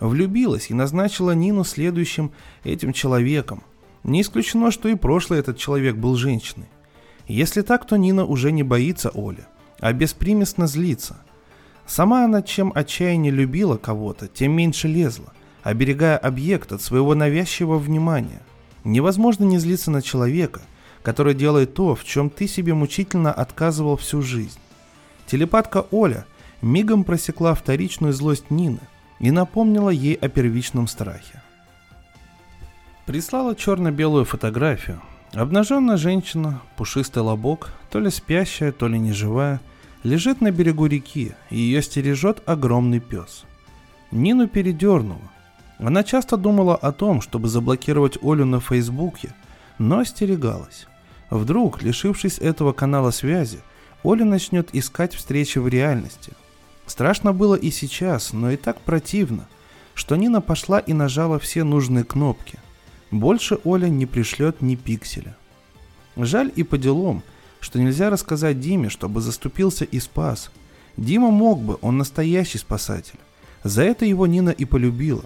Влюбилась 0.00 0.68
и 0.68 0.74
назначила 0.74 1.30
Нину 1.30 1.64
следующим 1.64 2.30
этим 2.62 2.92
человеком. 2.92 3.62
Не 4.04 4.20
исключено, 4.20 4.70
что 4.70 4.90
и 4.90 4.96
прошлый 4.96 5.40
этот 5.40 5.56
человек 5.56 5.96
был 5.96 6.16
женщиной. 6.16 6.68
Если 7.26 7.62
так, 7.62 7.86
то 7.86 7.96
Нина 7.96 8.26
уже 8.26 8.52
не 8.52 8.64
боится 8.64 9.10
Оли, 9.14 9.46
а 9.78 9.94
беспримесно 9.94 10.66
злится. 10.66 11.16
Сама 11.90 12.24
она 12.24 12.40
чем 12.40 12.70
отчаяннее 12.72 13.32
любила 13.32 13.76
кого-то, 13.76 14.28
тем 14.28 14.52
меньше 14.52 14.86
лезла, 14.86 15.32
оберегая 15.64 16.16
объект 16.16 16.70
от 16.70 16.80
своего 16.80 17.16
навязчивого 17.16 17.78
внимания. 17.78 18.42
Невозможно 18.84 19.42
не 19.42 19.58
злиться 19.58 19.90
на 19.90 20.00
человека, 20.00 20.60
который 21.02 21.34
делает 21.34 21.74
то, 21.74 21.96
в 21.96 22.04
чем 22.04 22.30
ты 22.30 22.46
себе 22.46 22.74
мучительно 22.74 23.32
отказывал 23.32 23.96
всю 23.96 24.22
жизнь. 24.22 24.60
Телепатка 25.26 25.84
Оля 25.90 26.26
мигом 26.62 27.02
просекла 27.02 27.56
вторичную 27.56 28.12
злость 28.12 28.52
Нины 28.52 28.78
и 29.18 29.32
напомнила 29.32 29.90
ей 29.90 30.14
о 30.14 30.28
первичном 30.28 30.86
страхе. 30.86 31.42
Прислала 33.04 33.56
черно-белую 33.56 34.26
фотографию. 34.26 35.02
Обнаженная 35.32 35.96
женщина, 35.96 36.60
пушистый 36.76 37.24
лобок, 37.24 37.72
то 37.90 37.98
ли 37.98 38.10
спящая, 38.10 38.70
то 38.70 38.86
ли 38.86 38.96
неживая, 38.96 39.60
лежит 40.02 40.40
на 40.40 40.50
берегу 40.50 40.86
реки, 40.86 41.32
и 41.50 41.58
ее 41.58 41.82
стережет 41.82 42.42
огромный 42.46 43.00
пес. 43.00 43.44
Нину 44.10 44.48
передернула. 44.48 45.30
Она 45.78 46.02
часто 46.02 46.36
думала 46.36 46.76
о 46.76 46.92
том, 46.92 47.20
чтобы 47.20 47.48
заблокировать 47.48 48.18
Олю 48.22 48.44
на 48.44 48.60
Фейсбуке, 48.60 49.34
но 49.78 50.00
остерегалась. 50.00 50.86
Вдруг, 51.30 51.82
лишившись 51.82 52.38
этого 52.38 52.72
канала 52.72 53.10
связи, 53.12 53.60
Оля 54.02 54.24
начнет 54.24 54.74
искать 54.74 55.14
встречи 55.14 55.58
в 55.58 55.68
реальности. 55.68 56.32
Страшно 56.86 57.32
было 57.32 57.54
и 57.54 57.70
сейчас, 57.70 58.32
но 58.32 58.50
и 58.50 58.56
так 58.56 58.80
противно, 58.80 59.46
что 59.94 60.16
Нина 60.16 60.40
пошла 60.40 60.80
и 60.80 60.92
нажала 60.92 61.38
все 61.38 61.62
нужные 61.62 62.04
кнопки. 62.04 62.58
Больше 63.10 63.58
Оля 63.64 63.88
не 63.88 64.06
пришлет 64.06 64.60
ни 64.60 64.74
пикселя. 64.74 65.36
Жаль 66.16 66.52
и 66.56 66.62
по 66.62 66.78
делам, 66.78 67.22
что 67.60 67.78
нельзя 67.78 68.10
рассказать 68.10 68.60
Диме, 68.60 68.88
чтобы 68.88 69.20
заступился 69.20 69.84
и 69.84 70.00
спас. 70.00 70.50
Дима 70.96 71.30
мог 71.30 71.60
бы, 71.60 71.78
он 71.82 71.98
настоящий 71.98 72.58
спасатель. 72.58 73.18
За 73.62 73.82
это 73.82 74.04
его 74.04 74.26
Нина 74.26 74.50
и 74.50 74.64
полюбила. 74.64 75.24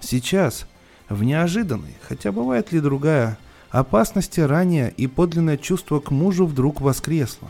Сейчас, 0.00 0.66
в 1.08 1.24
неожиданной, 1.24 1.96
хотя 2.02 2.32
бывает 2.32 2.72
ли 2.72 2.80
другая, 2.80 3.38
опасности 3.70 4.40
ранее 4.40 4.92
и 4.96 5.06
подлинное 5.06 5.56
чувство 5.56 6.00
к 6.00 6.10
мужу 6.10 6.46
вдруг 6.46 6.80
воскресло. 6.80 7.48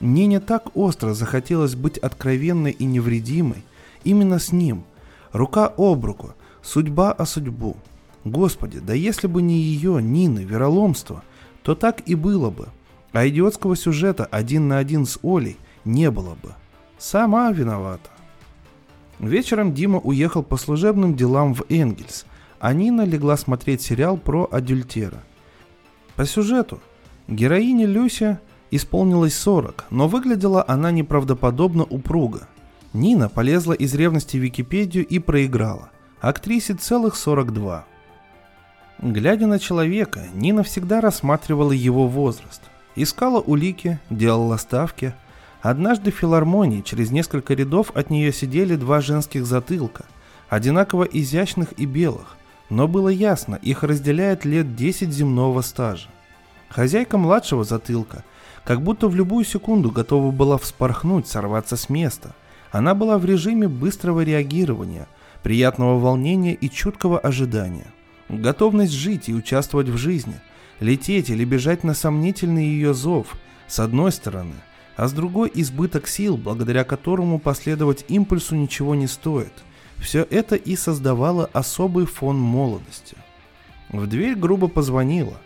Нине 0.00 0.40
так 0.40 0.76
остро 0.76 1.14
захотелось 1.14 1.74
быть 1.74 1.98
откровенной 1.98 2.70
и 2.70 2.84
невредимой 2.84 3.64
именно 4.04 4.38
с 4.38 4.52
ним. 4.52 4.84
Рука 5.32 5.72
об 5.76 6.04
руку, 6.04 6.34
судьба 6.62 7.12
о 7.12 7.26
судьбу. 7.26 7.76
Господи, 8.24 8.78
да 8.78 8.94
если 8.94 9.26
бы 9.26 9.42
не 9.42 9.58
ее, 9.58 10.02
Нины, 10.02 10.40
вероломство, 10.40 11.22
то 11.62 11.74
так 11.74 12.02
и 12.06 12.14
было 12.14 12.50
бы. 12.50 12.68
А 13.12 13.26
идиотского 13.26 13.76
сюжета 13.76 14.26
один 14.26 14.68
на 14.68 14.78
один 14.78 15.06
с 15.06 15.18
Олей 15.22 15.56
не 15.84 16.10
было 16.10 16.34
бы. 16.34 16.54
Сама 16.98 17.50
виновата. 17.52 18.10
Вечером 19.18 19.74
Дима 19.74 19.98
уехал 19.98 20.42
по 20.42 20.56
служебным 20.56 21.16
делам 21.16 21.54
в 21.54 21.64
Энгельс, 21.68 22.26
а 22.60 22.72
Нина 22.72 23.02
легла 23.02 23.36
смотреть 23.36 23.82
сериал 23.82 24.16
про 24.16 24.48
адюльтера. 24.50 25.22
По 26.16 26.24
сюжету 26.24 26.80
героиня 27.28 27.86
Люся 27.86 28.40
Исполнилось 28.70 29.34
40, 29.34 29.86
но 29.90 30.08
выглядела 30.08 30.62
она 30.66 30.90
неправдоподобно 30.90 31.84
упруго. 31.84 32.48
Нина 32.92 33.28
полезла 33.28 33.72
из 33.72 33.94
ревности 33.94 34.36
в 34.36 34.40
Википедию 34.40 35.06
и 35.06 35.18
проиграла. 35.18 35.90
Актрисе 36.20 36.74
целых 36.74 37.16
42. 37.16 37.86
Глядя 39.00 39.46
на 39.46 39.58
человека, 39.58 40.26
Нина 40.34 40.62
всегда 40.62 41.00
рассматривала 41.00 41.72
его 41.72 42.08
возраст. 42.08 42.60
Искала 43.00 43.40
улики, 43.40 43.98
делала 44.10 44.56
ставки. 44.56 45.14
Однажды 45.62 46.10
в 46.10 46.16
филармонии 46.16 46.82
через 46.82 47.10
несколько 47.10 47.54
рядов 47.54 47.90
от 47.94 48.10
нее 48.10 48.32
сидели 48.32 48.76
два 48.76 49.00
женских 49.00 49.46
затылка, 49.46 50.04
одинаково 50.48 51.04
изящных 51.04 51.72
и 51.78 51.86
белых, 51.86 52.36
но 52.70 52.88
было 52.88 53.08
ясно, 53.08 53.54
их 53.56 53.82
разделяет 53.82 54.44
лет 54.44 54.76
10 54.76 55.10
земного 55.10 55.62
стажа. 55.62 56.08
Хозяйка 56.68 57.18
младшего 57.18 57.64
затылка– 57.64 58.24
как 58.68 58.82
будто 58.82 59.08
в 59.08 59.14
любую 59.14 59.46
секунду 59.46 59.90
готова 59.90 60.30
была 60.30 60.58
вспорхнуть, 60.58 61.26
сорваться 61.26 61.74
с 61.74 61.88
места. 61.88 62.34
Она 62.70 62.94
была 62.94 63.16
в 63.16 63.24
режиме 63.24 63.66
быстрого 63.66 64.20
реагирования, 64.20 65.08
приятного 65.42 65.98
волнения 65.98 66.52
и 66.52 66.68
чуткого 66.68 67.18
ожидания. 67.18 67.86
Готовность 68.28 68.92
жить 68.92 69.30
и 69.30 69.34
участвовать 69.34 69.88
в 69.88 69.96
жизни, 69.96 70.38
лететь 70.80 71.30
или 71.30 71.44
бежать 71.44 71.84
на 71.84 71.94
сомнительный 71.94 72.66
ее 72.66 72.94
зов, 72.94 73.36
с 73.66 73.78
одной 73.78 74.12
стороны, 74.12 74.54
а 74.96 75.08
с 75.08 75.12
другой 75.12 75.50
избыток 75.54 76.08
сил, 76.08 76.36
благодаря 76.36 76.84
которому 76.84 77.38
последовать 77.38 78.04
импульсу 78.08 78.54
ничего 78.56 78.94
не 78.94 79.06
стоит. 79.06 79.52
Все 79.98 80.26
это 80.30 80.56
и 80.56 80.76
создавало 80.76 81.50
особый 81.52 82.06
фон 82.06 82.38
молодости. 82.38 83.16
В 83.90 84.06
дверь 84.06 84.36
грубо 84.36 84.68
позвонила. 84.68 85.36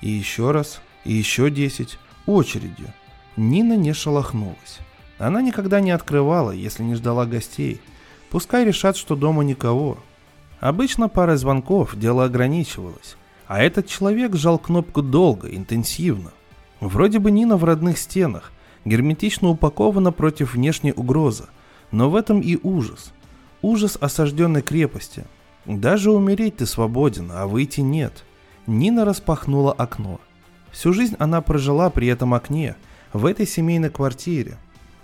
И 0.00 0.08
еще 0.08 0.50
раз, 0.50 0.80
и 1.04 1.12
еще 1.12 1.50
десять 1.50 1.98
очередью. 2.26 2.92
Нина 3.36 3.76
не 3.76 3.92
шелохнулась. 3.92 4.78
Она 5.18 5.42
никогда 5.42 5.80
не 5.80 5.90
открывала, 5.90 6.50
если 6.50 6.82
не 6.82 6.94
ждала 6.94 7.26
гостей. 7.26 7.80
Пускай 8.30 8.64
решат, 8.64 8.96
что 8.96 9.16
дома 9.16 9.44
никого. 9.44 9.98
Обычно 10.60 11.08
парой 11.08 11.36
звонков 11.36 11.98
дело 11.98 12.24
ограничивалось. 12.24 13.16
А 13.50 13.60
этот 13.60 13.86
человек 13.86 14.36
жал 14.36 14.58
кнопку 14.58 15.02
долго, 15.02 15.48
интенсивно. 15.48 16.30
Вроде 16.80 17.18
бы 17.18 17.30
Нина 17.30 17.56
в 17.56 17.64
родных 17.64 17.98
стенах, 17.98 18.52
герметично 18.84 19.48
упакована 19.48 20.12
против 20.12 20.54
внешней 20.54 20.92
угрозы. 20.92 21.48
Но 21.90 22.08
в 22.08 22.16
этом 22.16 22.40
и 22.40 22.58
ужас. 22.62 23.12
Ужас 23.60 23.98
осажденной 24.00 24.62
крепости. 24.62 25.24
Даже 25.66 26.10
умереть 26.10 26.58
ты 26.58 26.66
свободен, 26.66 27.30
а 27.34 27.46
выйти 27.46 27.80
нет. 27.80 28.24
Нина 28.66 29.04
распахнула 29.04 29.72
окно– 29.72 30.20
Всю 30.70 30.92
жизнь 30.92 31.16
она 31.18 31.40
прожила 31.40 31.90
при 31.90 32.06
этом 32.06 32.34
окне, 32.34 32.76
в 33.12 33.26
этой 33.26 33.46
семейной 33.46 33.90
квартире. 33.90 34.56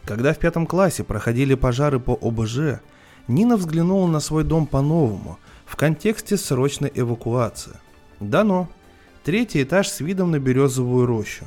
Когда 0.04 0.32
в 0.32 0.38
пятом 0.38 0.66
классе 0.66 1.02
проходили 1.02 1.54
пожары 1.54 1.98
по 1.98 2.16
ОБЖ, 2.20 2.80
Нина 3.26 3.56
взглянула 3.56 4.06
на 4.06 4.20
свой 4.20 4.44
дом 4.44 4.66
по-новому, 4.66 5.38
в 5.64 5.74
контексте 5.74 6.36
срочной 6.36 6.92
эвакуации. 6.94 7.72
Дано. 8.20 8.68
Третий 9.24 9.62
этаж 9.62 9.88
с 9.88 10.00
видом 10.00 10.30
на 10.30 10.38
березовую 10.38 11.06
рощу. 11.06 11.46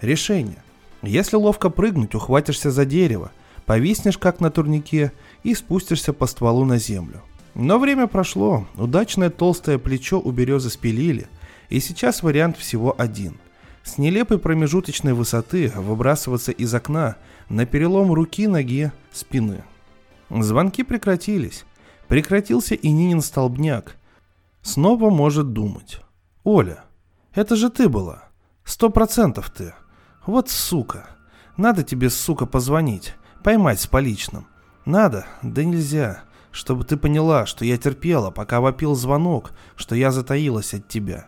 Решение. 0.00 0.62
Если 1.02 1.36
ловко 1.36 1.70
прыгнуть, 1.70 2.14
ухватишься 2.14 2.70
за 2.70 2.84
дерево, 2.84 3.32
повиснешь 3.64 4.18
как 4.18 4.40
на 4.40 4.50
турнике 4.50 5.12
и 5.42 5.54
спустишься 5.54 6.12
по 6.12 6.26
стволу 6.26 6.64
на 6.64 6.78
землю. 6.78 7.22
Но 7.54 7.78
время 7.78 8.06
прошло, 8.06 8.66
удачное 8.76 9.30
толстое 9.30 9.78
плечо 9.78 10.20
у 10.20 10.30
березы 10.30 10.70
спилили, 10.70 11.26
и 11.68 11.80
сейчас 11.80 12.22
вариант 12.22 12.58
всего 12.58 12.94
один– 12.96 13.36
с 13.86 13.98
нелепой 13.98 14.40
промежуточной 14.40 15.14
высоты 15.14 15.72
выбрасываться 15.76 16.50
из 16.50 16.74
окна 16.74 17.16
на 17.48 17.66
перелом 17.66 18.12
руки, 18.12 18.48
ноги, 18.48 18.90
спины. 19.12 19.62
Звонки 20.28 20.82
прекратились. 20.82 21.64
Прекратился 22.08 22.74
и 22.74 22.90
Нинин 22.90 23.20
столбняк. 23.20 23.96
Снова 24.60 25.08
может 25.08 25.52
думать. 25.52 26.00
Оля, 26.46 26.84
это 27.34 27.56
же 27.56 27.70
ты 27.70 27.88
была. 27.88 28.28
Сто 28.62 28.88
процентов 28.88 29.50
ты. 29.50 29.74
Вот 30.26 30.48
сука. 30.48 31.08
Надо 31.56 31.82
тебе, 31.82 32.08
сука, 32.08 32.46
позвонить. 32.46 33.14
Поймать 33.42 33.80
с 33.80 33.88
поличным. 33.88 34.46
Надо? 34.84 35.26
Да 35.42 35.64
нельзя. 35.64 36.22
Чтобы 36.52 36.84
ты 36.84 36.96
поняла, 36.96 37.46
что 37.46 37.64
я 37.64 37.76
терпела, 37.76 38.30
пока 38.30 38.60
вопил 38.60 38.94
звонок, 38.94 39.54
что 39.74 39.96
я 39.96 40.12
затаилась 40.12 40.72
от 40.72 40.86
тебя. 40.86 41.26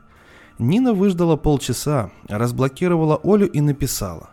Нина 0.60 0.92
выждала 0.92 1.34
полчаса, 1.34 2.12
разблокировала 2.28 3.18
Олю 3.24 3.48
и 3.48 3.60
написала. 3.60 4.30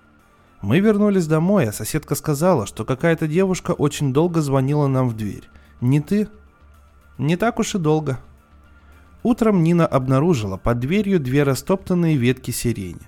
Мы 0.61 0.81
вернулись 0.81 1.25
домой, 1.25 1.67
а 1.67 1.73
соседка 1.73 2.13
сказала, 2.13 2.67
что 2.67 2.85
какая-то 2.85 3.27
девушка 3.27 3.71
очень 3.71 4.13
долго 4.13 4.39
звонила 4.39 4.85
нам 4.85 5.09
в 5.09 5.17
дверь. 5.17 5.49
Не 5.81 5.99
ты? 5.99 6.29
Не 7.17 7.37
так 7.37 7.57
уж 7.57 7.73
и 7.73 7.79
долго. 7.79 8.19
Утром 9.25 9.63
Нина 9.63 9.87
обнаружила 9.87 10.55
под 10.55 10.81
дверью 10.81 11.19
две 11.19 11.41
растоптанные 11.41 12.15
ветки 12.15 12.51
сирени. 12.51 13.01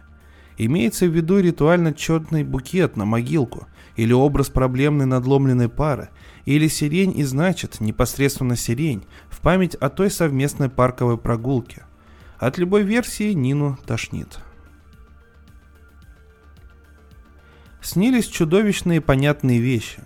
Имеется 0.57 1.05
в 1.05 1.15
виду 1.15 1.39
ритуально 1.39 1.93
черный 1.93 2.43
букет 2.43 2.97
на 2.97 3.05
могилку, 3.05 3.67
или 3.95 4.13
образ 4.13 4.49
проблемной 4.49 5.05
надломленной 5.05 5.69
пары, 5.69 6.09
или 6.45 6.67
сирень 6.69 7.15
и 7.15 7.23
значит 7.23 7.79
непосредственно 7.81 8.55
сирень 8.55 9.05
в 9.29 9.41
память 9.41 9.75
о 9.75 9.89
той 9.89 10.09
совместной 10.09 10.71
парковой 10.71 11.19
прогулке. 11.19 11.85
От 12.39 12.57
любой 12.57 12.81
версии 12.81 13.33
Нину 13.33 13.77
тошнит. 13.85 14.39
Снились 17.79 18.25
чудовищные 18.25 19.01
понятные 19.01 19.59
вещи. 19.59 20.01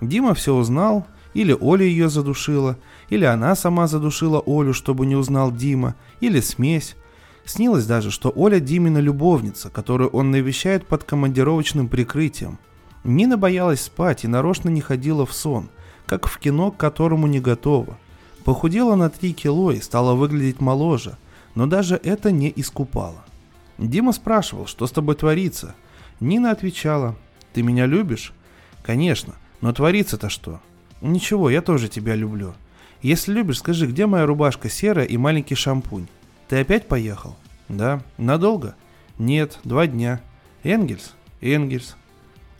Дима 0.00 0.32
все 0.32 0.54
узнал, 0.54 1.06
или 1.34 1.52
Оля 1.52 1.84
ее 1.84 2.08
задушила, 2.08 2.78
или 3.10 3.24
она 3.24 3.54
сама 3.54 3.86
задушила 3.86 4.42
Олю, 4.46 4.72
чтобы 4.72 5.04
не 5.04 5.16
узнал 5.16 5.52
Дима, 5.52 5.96
или 6.20 6.40
смесь. 6.40 6.96
Снилось 7.44 7.84
даже, 7.84 8.10
что 8.10 8.32
Оля 8.34 8.60
Димина 8.60 8.98
любовница, 8.98 9.68
которую 9.70 10.10
он 10.10 10.30
навещает 10.30 10.86
под 10.86 11.04
командировочным 11.04 11.88
прикрытием. 11.88 12.58
Нина 13.02 13.36
боялась 13.36 13.82
спать 13.82 14.24
и 14.24 14.28
нарочно 14.28 14.68
не 14.68 14.80
ходила 14.80 15.26
в 15.26 15.32
сон, 15.32 15.68
как 16.06 16.28
в 16.28 16.38
кино, 16.38 16.70
к 16.70 16.76
которому 16.76 17.26
не 17.26 17.40
готова. 17.40 17.98
Похудела 18.44 18.94
на 18.94 19.10
3 19.10 19.32
кило 19.32 19.72
и 19.72 19.80
стала 19.80 20.14
выглядеть 20.14 20.60
моложе, 20.60 21.16
но 21.54 21.66
даже 21.66 21.96
это 22.02 22.30
не 22.30 22.52
искупало. 22.54 23.24
Дима 23.78 24.12
спрашивал, 24.12 24.66
что 24.66 24.86
с 24.86 24.92
тобой 24.92 25.16
творится. 25.16 25.74
Нина 26.20 26.50
отвечала, 26.50 27.16
ты 27.52 27.62
меня 27.62 27.86
любишь? 27.86 28.32
Конечно, 28.82 29.34
но 29.60 29.72
творится-то 29.72 30.28
что? 30.28 30.60
Ничего, 31.00 31.50
я 31.50 31.62
тоже 31.62 31.88
тебя 31.88 32.14
люблю. 32.14 32.54
Если 33.02 33.32
любишь, 33.32 33.58
скажи, 33.58 33.86
где 33.86 34.04
моя 34.06 34.26
рубашка 34.26 34.68
серая 34.68 35.06
и 35.06 35.16
маленький 35.16 35.54
шампунь? 35.54 36.06
Ты 36.48 36.60
опять 36.60 36.86
поехал? 36.86 37.34
Да. 37.68 38.02
Надолго? 38.18 38.74
Нет, 39.18 39.58
два 39.64 39.86
дня. 39.86 40.20
Энгельс? 40.64 41.14
Энгельс. 41.40 41.96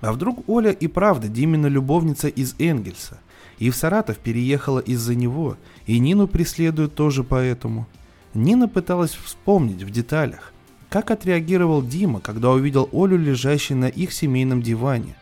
А 0.01 0.13
вдруг 0.13 0.49
Оля 0.49 0.71
и 0.71 0.87
правда 0.87 1.29
Димина 1.29 1.67
любовница 1.67 2.29
из 2.29 2.55
Энгельса? 2.59 3.19
И 3.59 3.69
в 3.69 3.77
Саратов 3.77 4.17
переехала 4.17 4.79
из-за 4.79 5.15
него, 5.15 5.59
и 5.85 5.99
Нину 5.99 6.27
преследуют 6.27 6.95
тоже 6.95 7.23
поэтому. 7.23 7.87
Нина 8.33 8.67
пыталась 8.67 9.11
вспомнить 9.23 9.83
в 9.83 9.91
деталях, 9.91 10.55
как 10.89 11.11
отреагировал 11.11 11.83
Дима, 11.83 12.21
когда 12.21 12.51
увидел 12.51 12.89
Олю, 12.93 13.19
лежащей 13.19 13.75
на 13.75 13.89
их 13.89 14.15
семейном 14.15 14.63
диване. 14.63 15.17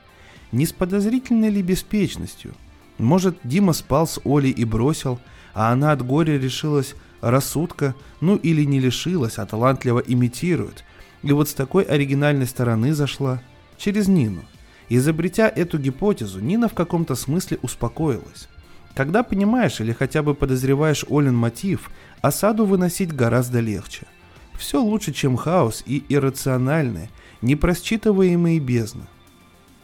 Не 0.53 0.67
с 0.67 0.73
подозрительной 0.73 1.51
ли 1.51 1.63
беспечностью– 1.63 2.55
может, 2.99 3.39
Дима 3.45 3.73
спал 3.73 4.07
с 4.07 4.21
Олей 4.25 4.51
и 4.51 4.65
бросил, 4.65 5.19
а 5.55 5.73
она 5.73 5.93
от 5.93 6.05
горя 6.05 6.39
решилась 6.39 6.95
рассудка, 7.21 7.95
ну 8.21 8.37
или 8.37 8.65
не 8.65 8.81
лишилась, 8.81 9.39
а 9.39 9.47
талантливо 9.47 10.01
имитирует. 10.01 10.85
И 11.23 11.33
вот 11.33 11.49
с 11.49 11.55
такой 11.55 11.85
оригинальной 11.85 12.47
стороны 12.47 12.93
зашла 12.95 13.43
через 13.77 14.09
Нину. 14.09 14.45
Изобретя 14.89 15.49
эту 15.49 15.79
гипотезу, 15.79 16.41
Нина 16.41 16.69
в 16.69 16.75
каком-то 16.75 17.15
смысле 17.15 17.59
успокоилась. 17.63 18.49
Когда 18.95 19.23
понимаешь 19.23 19.81
или 19.81 19.93
хотя 19.93 20.23
бы 20.23 20.35
подозреваешь 20.35 21.05
Олин 21.09 21.35
мотив, 21.35 21.91
осаду 22.21 22.65
выносить 22.65 23.15
гораздо 23.15 23.61
легче. 23.61 24.07
Все 24.55 24.83
лучше, 24.83 25.13
чем 25.13 25.37
хаос 25.37 25.85
и 25.87 26.03
иррациональные, 26.09 27.11
непросчитываемые 27.43 28.59
бездны. 28.59 29.05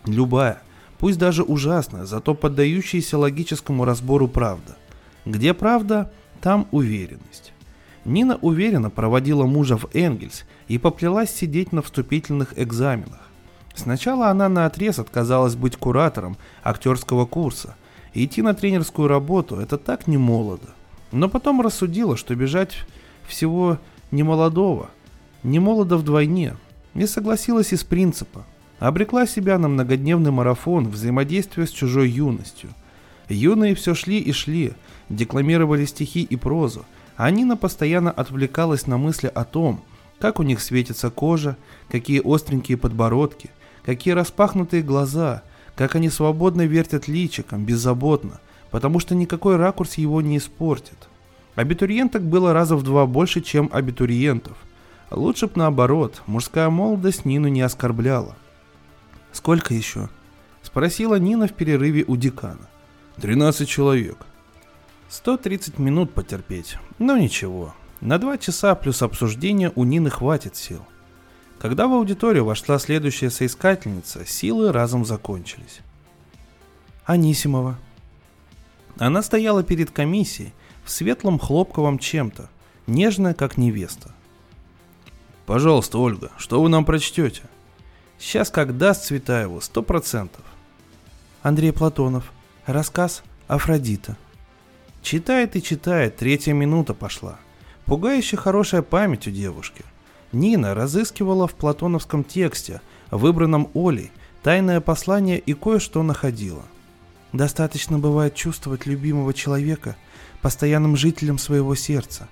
Любая, 0.05 0.63
пусть 1.05 1.19
даже 1.19 1.43
ужасно, 1.43 2.07
зато 2.07 2.35
поддающаяся 2.35 3.19
логическому 3.19 3.85
разбору 3.85 4.27
правда. 4.27 4.75
Где 5.27 5.53
правда, 5.53 6.11
там 6.41 6.67
уверенность. 6.71 7.53
Нина 8.07 8.39
уверенно 8.41 8.89
проводила 8.89 9.45
мужа 9.45 9.77
в 9.77 9.91
Энгельс 9.93 10.45
и 10.67 10.79
поплелась 10.79 11.31
сидеть 11.31 11.73
на 11.73 11.83
вступительных 11.83 12.59
экзаменах. 12.59 13.21
Сначала 13.75 14.29
она 14.29 14.49
на 14.49 14.65
отрез 14.65 14.99
отказалась 14.99 15.57
быть 15.57 15.77
куратором 15.77 16.39
актерского 16.63 17.27
курса. 17.27 17.77
И 18.15 18.25
идти 18.25 18.41
на 18.41 18.55
тренерскую 18.55 19.07
работу– 19.07 19.57
это 19.61 19.77
так 19.77 20.07
не 20.07 20.17
молодо. 20.17 20.69
Но 21.13 21.29
потом 21.29 21.61
рассудила, 21.61 22.17
что 22.17 22.35
бежать 22.35 22.79
всего 23.29 23.77
не 24.11 24.23
молодого, 24.23 24.89
не 25.43 25.59
молодо 25.59 25.99
вдвойне. 25.99 26.57
И 26.95 27.05
согласилась 27.05 27.75
из 27.75 27.85
принципа– 27.85 28.47
обрекла 28.89 29.27
себя 29.27 29.59
на 29.59 29.69
многодневный 29.69 30.31
марафон 30.31 30.89
взаимодействия 30.89 31.67
с 31.67 31.71
чужой 31.71 32.11
юностью. 32.11 32.71
Юные 33.31 33.75
все 33.75 33.95
шли 33.95 34.19
и 34.19 34.31
шли, 34.33 34.73
декламировали 35.09 35.87
стихи 35.87 36.23
и 36.23 36.37
прозу, 36.37 36.85
а 37.17 37.31
Нина 37.31 37.57
постоянно 37.57 38.11
отвлекалась 38.11 38.87
на 38.87 38.99
мысли 38.99 39.31
о 39.35 39.45
том, 39.45 39.83
как 40.19 40.39
у 40.39 40.43
них 40.43 40.61
светится 40.61 41.11
кожа, 41.11 41.57
какие 41.89 42.21
остренькие 42.23 42.77
подбородки, 42.77 43.49
какие 43.87 44.13
распахнутые 44.13 44.83
глаза, 44.83 45.43
как 45.77 45.95
они 45.95 46.11
свободно 46.11 46.67
вертят 46.67 47.09
личиком, 47.09 47.65
беззаботно, 47.65 48.39
потому 48.71 49.01
что 49.01 49.15
никакой 49.15 49.57
ракурс 49.57 49.95
его 49.95 50.21
не 50.21 50.37
испортит. 50.37 51.09
Абитуриенток 51.55 52.23
было 52.23 52.53
раза 52.53 52.77
в 52.77 52.83
два 52.83 53.07
больше, 53.07 53.41
чем 53.41 53.71
абитуриентов. 53.73 54.59
Лучше 55.11 55.47
б 55.47 55.53
наоборот, 55.55 56.23
мужская 56.27 56.69
молодость 56.69 57.25
Нину 57.25 57.49
не 57.49 57.63
оскорбляла. 57.63 58.37
«Сколько 59.35 59.75
еще?»– 59.75 60.09
спросила 60.63 61.17
Нина 61.17 61.49
в 61.49 61.53
перерыве 61.53 62.05
у 62.07 62.17
декана. 62.17 62.69
«Тринадцать 63.21 63.69
человек». 63.69 64.17
«Сто 65.09 65.37
тридцать 65.37 65.79
минут 65.79 66.15
потерпеть. 66.15 66.79
Но 66.99 67.19
ничего. 67.19 67.75
На 68.01 68.19
два 68.19 68.39
часа 68.39 68.75
плюс 68.77 69.03
обсуждение 69.03 69.73
у 69.75 69.85
Нины 69.85 70.09
хватит 70.09 70.57
сил». 70.57 70.87
Когда 71.59 71.89
в 71.89 71.93
аудиторию 71.93 72.45
вошла 72.45 72.79
следующая 72.79 73.31
соискательница, 73.31 74.25
силы 74.25 74.71
разом 74.71 75.05
закончились. 75.05 75.81
Анисимова. 77.05 77.77
Она 78.99 79.23
стояла 79.23 79.65
перед 79.65 79.91
комиссией 79.91 80.53
в 80.85 80.91
светлом 80.91 81.39
хлопковом 81.39 81.99
чем-то, 81.99 82.49
нежная, 82.87 83.35
как 83.35 83.57
невеста. 83.57 84.15
«Пожалуйста, 85.47 85.99
Ольга, 85.99 86.31
что 86.37 86.63
вы 86.63 86.69
нам 86.69 86.85
прочтете?» 86.85 87.43
Сейчас 88.27 88.51
как 88.51 88.79
даст 88.79 89.05
Цветаеву, 89.05 89.61
сто 89.61 89.83
процентов. 89.83 90.41
Андрей 91.43 91.73
Платонов. 91.73 92.33
Рассказ 92.65 93.23
Афродита. 93.49 94.17
Читает 95.03 95.57
и 95.57 95.63
читает, 95.63 96.17
третья 96.17 96.55
минута 96.55 96.95
пошла. 96.95 97.39
Пугающе 97.85 98.39
хорошая 98.39 98.81
память 98.81 99.29
у 99.29 99.31
девушки. 99.31 99.85
Нина 100.33 100.75
разыскивала 100.75 101.47
в 101.47 101.53
платоновском 101.53 102.25
тексте, 102.25 102.81
выбранном 103.11 103.71
Олей, 103.75 104.11
тайное 104.43 104.81
послание 104.81 105.39
и 105.39 105.53
кое-что 105.53 106.03
находила. 106.03 106.63
Достаточно 107.35 107.99
бывает 107.99 108.35
чувствовать 108.35 108.87
любимого 108.87 109.35
человека 109.35 109.97
постоянным 110.41 110.97
жителем 110.97 111.37
своего 111.37 111.75
сердца. 111.75 112.27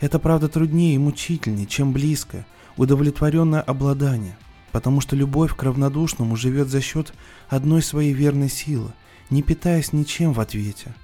Это 0.00 0.18
правда 0.18 0.48
труднее 0.48 0.96
и 0.96 0.98
мучительнее, 0.98 1.66
чем 1.66 1.94
близкое, 1.94 2.46
удовлетворенное 2.76 3.62
обладание– 3.62 4.36
потому 4.72 5.00
что 5.00 5.16
любовь 5.16 5.54
к 5.54 5.62
равнодушному 5.62 6.36
живет 6.36 6.68
за 6.68 6.80
счет 6.80 7.12
одной 7.48 7.82
своей 7.82 8.12
верной 8.12 8.48
силы, 8.48 8.92
не 9.30 9.42
питаясь 9.42 9.92
ничем 9.92 10.32
в 10.32 10.40
ответе. 10.40 10.94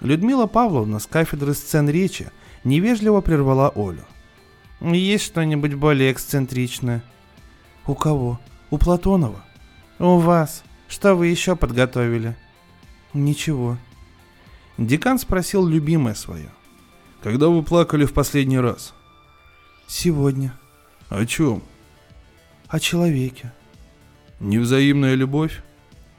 Людмила 0.00 0.46
Павловна 0.46 0.98
с 0.98 1.06
кафедры 1.06 1.54
сцен 1.54 1.88
речи 1.88 2.30
невежливо 2.62 3.20
прервала 3.20 3.72
Олю. 3.74 4.04
«Есть 4.80 5.24
что-нибудь 5.24 5.74
более 5.74 6.12
эксцентричное?» 6.12 7.02
«У 7.86 7.94
кого? 7.94 8.40
У 8.70 8.78
Платонова?» 8.78 9.44
«У 9.98 10.18
вас. 10.18 10.64
Что 10.88 11.14
вы 11.14 11.28
еще 11.28 11.56
подготовили?» 11.56 12.36
«Ничего». 13.12 13.78
Декан 14.76 15.18
спросил 15.18 15.66
любимое 15.66 16.14
свое. 16.14 16.50
«Когда 17.22 17.48
вы 17.48 17.62
плакали 17.62 18.04
в 18.04 18.12
последний 18.12 18.58
раз?» 18.58 18.92
«Сегодня». 19.86 20.52
«О 21.08 21.24
чем?» 21.26 21.62
О 22.74 22.80
человеке. 22.80 23.52
Невзаимная 24.40 25.14
любовь? 25.14 25.62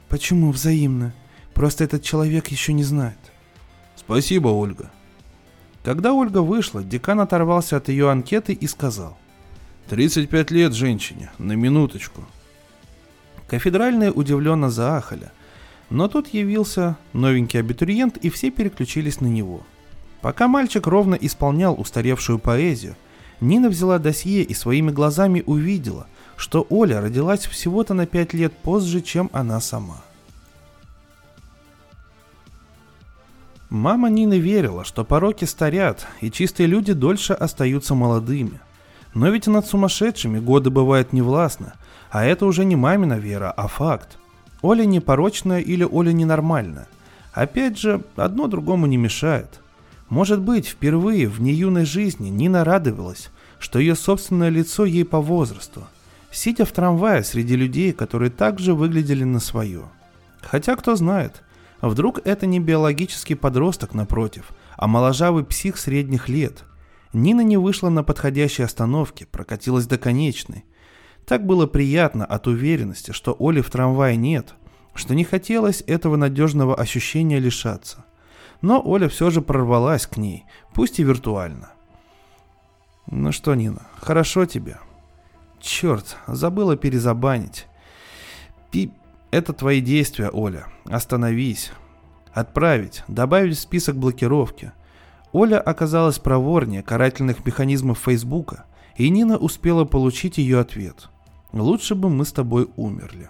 Почему 0.08 0.50
взаимно? 0.52 1.12
Просто 1.52 1.84
этот 1.84 2.02
человек 2.02 2.48
еще 2.48 2.72
не 2.72 2.82
знает. 2.82 3.18
Спасибо, 3.94 4.48
Ольга. 4.48 4.90
Когда 5.84 6.14
Ольга 6.14 6.38
вышла, 6.38 6.82
декан 6.82 7.20
оторвался 7.20 7.76
от 7.76 7.90
ее 7.90 8.10
анкеты 8.10 8.54
и 8.54 8.66
сказал. 8.68 9.18
35 9.90 10.50
лет 10.50 10.72
женщине, 10.72 11.30
на 11.36 11.52
минуточку. 11.52 12.24
Кафедральные 13.48 14.10
удивленно 14.10 14.70
заахали. 14.70 15.30
Но 15.90 16.08
тут 16.08 16.28
явился 16.28 16.96
новенький 17.12 17.60
абитуриент, 17.60 18.16
и 18.16 18.30
все 18.30 18.50
переключились 18.50 19.20
на 19.20 19.26
него. 19.26 19.60
Пока 20.22 20.48
мальчик 20.48 20.86
ровно 20.86 21.16
исполнял 21.16 21.78
устаревшую 21.78 22.38
поэзию, 22.38 22.96
Нина 23.42 23.68
взяла 23.68 23.98
досье 23.98 24.42
и 24.42 24.54
своими 24.54 24.90
глазами 24.90 25.42
увидела, 25.44 26.06
что 26.36 26.66
Оля 26.68 27.00
родилась 27.00 27.46
всего-то 27.46 27.94
на 27.94 28.06
пять 28.06 28.34
лет 28.34 28.52
позже, 28.52 29.00
чем 29.00 29.30
она 29.32 29.60
сама. 29.60 30.02
Мама 33.68 34.10
Нины 34.10 34.38
верила, 34.38 34.84
что 34.84 35.04
пороки 35.04 35.44
старят, 35.44 36.06
и 36.20 36.30
чистые 36.30 36.68
люди 36.68 36.92
дольше 36.92 37.32
остаются 37.32 37.94
молодыми. 37.94 38.60
Но 39.12 39.28
ведь 39.30 39.48
над 39.48 39.66
сумасшедшими 39.66 40.38
годы 40.38 40.70
бывают 40.70 41.12
невластны, 41.12 41.72
а 42.10 42.24
это 42.24 42.46
уже 42.46 42.64
не 42.64 42.76
мамина 42.76 43.14
вера, 43.14 43.50
а 43.50 43.66
факт. 43.66 44.18
Оля 44.62 44.84
непорочная 44.84 45.60
или 45.60 45.84
Оля 45.84 46.12
ненормальная. 46.12 46.86
Опять 47.32 47.78
же, 47.78 48.04
одно 48.14 48.46
другому 48.46 48.86
не 48.86 48.96
мешает. 48.96 49.60
Может 50.08 50.40
быть, 50.40 50.68
впервые 50.68 51.26
в 51.28 51.40
неюной 51.40 51.84
жизни 51.84 52.28
Нина 52.28 52.62
радовалась, 52.62 53.30
что 53.58 53.78
ее 53.78 53.96
собственное 53.96 54.48
лицо 54.48 54.84
ей 54.84 55.04
по 55.04 55.20
возрасту, 55.20 55.86
сидя 56.36 56.66
в 56.66 56.72
трамвае 56.72 57.24
среди 57.24 57.56
людей, 57.56 57.92
которые 57.92 58.30
также 58.30 58.74
выглядели 58.74 59.24
на 59.24 59.40
свое. 59.40 59.84
Хотя 60.42 60.76
кто 60.76 60.94
знает, 60.94 61.42
вдруг 61.80 62.20
это 62.24 62.44
не 62.46 62.60
биологический 62.60 63.34
подросток 63.34 63.94
напротив, 63.94 64.50
а 64.76 64.86
моложавый 64.86 65.44
псих 65.44 65.78
средних 65.78 66.28
лет. 66.28 66.64
Нина 67.14 67.40
не 67.40 67.56
вышла 67.56 67.88
на 67.88 68.04
подходящей 68.04 68.64
остановке, 68.64 69.24
прокатилась 69.24 69.86
до 69.86 69.96
конечной. 69.96 70.66
Так 71.24 71.46
было 71.46 71.66
приятно 71.66 72.26
от 72.26 72.46
уверенности, 72.46 73.12
что 73.12 73.34
Оли 73.38 73.62
в 73.62 73.70
трамвае 73.70 74.16
нет, 74.16 74.54
что 74.94 75.14
не 75.14 75.24
хотелось 75.24 75.82
этого 75.86 76.16
надежного 76.16 76.76
ощущения 76.76 77.38
лишаться. 77.38 78.04
Но 78.60 78.82
Оля 78.84 79.08
все 79.08 79.30
же 79.30 79.40
прорвалась 79.40 80.06
к 80.06 80.18
ней, 80.18 80.44
пусть 80.74 81.00
и 81.00 81.02
виртуально. 81.02 81.70
«Ну 83.10 83.32
что, 83.32 83.54
Нина, 83.54 83.86
хорошо 84.00 84.44
тебе?» 84.44 84.78
«Черт, 85.60 86.16
забыла 86.26 86.76
перезабанить». 86.76 87.66
«Пи... 88.70 88.92
Это 89.30 89.52
твои 89.52 89.80
действия, 89.80 90.30
Оля. 90.30 90.66
Остановись. 90.84 91.72
Отправить, 92.32 93.02
добавить 93.08 93.56
в 93.56 93.60
список 93.60 93.96
блокировки». 93.96 94.72
Оля 95.32 95.60
оказалась 95.60 96.18
проворнее 96.18 96.82
карательных 96.82 97.44
механизмов 97.44 97.98
Фейсбука, 97.98 98.64
и 98.96 99.10
Нина 99.10 99.36
успела 99.36 99.84
получить 99.84 100.38
ее 100.38 100.60
ответ. 100.60 101.10
«Лучше 101.52 101.94
бы 101.94 102.08
мы 102.08 102.24
с 102.24 102.32
тобой 102.32 102.68
умерли». 102.76 103.28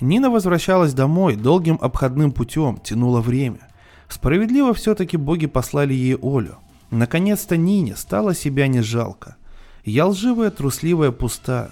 Нина 0.00 0.30
возвращалась 0.30 0.92
домой 0.92 1.36
долгим 1.36 1.78
обходным 1.80 2.32
путем, 2.32 2.78
тянула 2.78 3.20
время. 3.20 3.68
Справедливо 4.08 4.74
все-таки 4.74 5.16
боги 5.16 5.46
послали 5.46 5.94
ей 5.94 6.16
Олю. 6.20 6.56
Наконец-то 6.90 7.56
Нине 7.56 7.96
стало 7.96 8.34
себя 8.34 8.66
не 8.66 8.80
жалко. 8.80 9.36
Я 9.84 10.06
лживая, 10.06 10.50
трусливая, 10.50 11.10
пустая. 11.10 11.70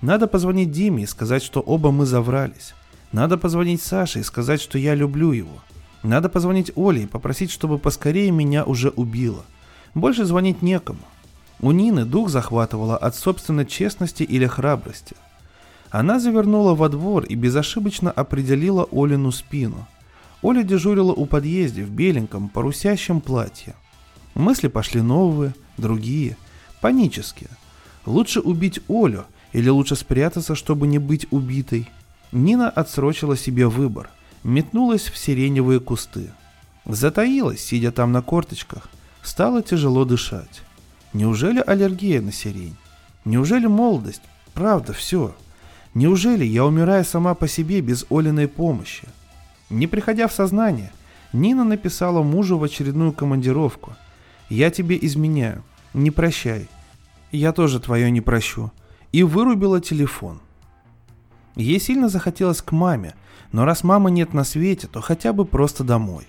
Надо 0.00 0.26
позвонить 0.26 0.72
Диме 0.72 1.04
и 1.04 1.06
сказать, 1.06 1.42
что 1.42 1.60
оба 1.60 1.92
мы 1.92 2.04
заврались. 2.04 2.74
Надо 3.12 3.38
позвонить 3.38 3.80
Саше 3.80 4.20
и 4.20 4.24
сказать, 4.24 4.60
что 4.60 4.76
я 4.76 4.94
люблю 4.94 5.30
его. 5.30 5.62
Надо 6.02 6.28
позвонить 6.28 6.72
Оле 6.74 7.04
и 7.04 7.06
попросить, 7.06 7.50
чтобы 7.50 7.78
поскорее 7.78 8.30
меня 8.30 8.64
уже 8.64 8.90
убило. 8.90 9.44
Больше 9.94 10.24
звонить 10.24 10.62
некому. 10.62 11.00
У 11.60 11.70
Нины 11.70 12.04
дух 12.04 12.28
захватывало 12.28 12.96
от 12.96 13.14
собственной 13.14 13.64
честности 13.64 14.24
или 14.24 14.46
храбрости. 14.46 15.14
Она 15.90 16.18
завернула 16.18 16.74
во 16.74 16.88
двор 16.88 17.24
и 17.24 17.36
безошибочно 17.36 18.10
определила 18.10 18.88
Олину 18.90 19.30
спину. 19.30 19.86
Оля 20.42 20.64
дежурила 20.64 21.12
у 21.12 21.24
подъезда 21.24 21.82
в 21.82 21.90
беленьком 21.90 22.48
парусящем 22.48 23.20
платье. 23.20 23.74
Мысли 24.34 24.66
пошли 24.66 25.00
новые, 25.00 25.54
другие, 25.78 26.36
панические. 26.84 27.48
Лучше 28.04 28.40
убить 28.40 28.80
Олю 28.90 29.24
или 29.54 29.70
лучше 29.70 29.96
спрятаться, 29.96 30.54
чтобы 30.54 30.86
не 30.86 30.98
быть 30.98 31.26
убитой? 31.30 31.88
Нина 32.30 32.68
отсрочила 32.68 33.38
себе 33.38 33.68
выбор, 33.68 34.10
метнулась 34.42 35.04
в 35.04 35.16
сиреневые 35.16 35.80
кусты. 35.80 36.30
Затаилась, 36.84 37.64
сидя 37.64 37.90
там 37.90 38.12
на 38.12 38.20
корточках. 38.20 38.90
Стало 39.22 39.62
тяжело 39.62 40.04
дышать. 40.04 40.60
Неужели 41.14 41.64
аллергия 41.66 42.20
на 42.20 42.32
сирень? 42.32 42.76
Неужели 43.24 43.66
молодость? 43.66 44.20
Правда, 44.52 44.92
все. 44.92 45.34
Неужели 45.94 46.44
я 46.44 46.66
умираю 46.66 47.06
сама 47.06 47.34
по 47.34 47.48
себе 47.48 47.80
без 47.80 48.04
Олиной 48.10 48.46
помощи? 48.46 49.08
Не 49.70 49.86
приходя 49.86 50.28
в 50.28 50.34
сознание, 50.34 50.92
Нина 51.32 51.64
написала 51.64 52.22
мужу 52.22 52.58
в 52.58 52.64
очередную 52.64 53.14
командировку. 53.14 53.94
«Я 54.50 54.70
тебе 54.70 54.98
изменяю. 55.00 55.62
Не 55.94 56.10
прощай. 56.10 56.66
Я 57.36 57.52
тоже 57.52 57.80
твое 57.80 58.10
не 58.10 58.20
прощу». 58.20 58.70
И 59.12 59.22
вырубила 59.22 59.80
телефон. 59.80 60.40
Ей 61.56 61.78
сильно 61.78 62.08
захотелось 62.08 62.62
к 62.62 62.72
маме, 62.72 63.14
но 63.52 63.64
раз 63.64 63.84
мамы 63.84 64.10
нет 64.10 64.32
на 64.34 64.42
свете, 64.42 64.88
то 64.88 65.00
хотя 65.00 65.32
бы 65.32 65.44
просто 65.44 65.84
домой. 65.84 66.26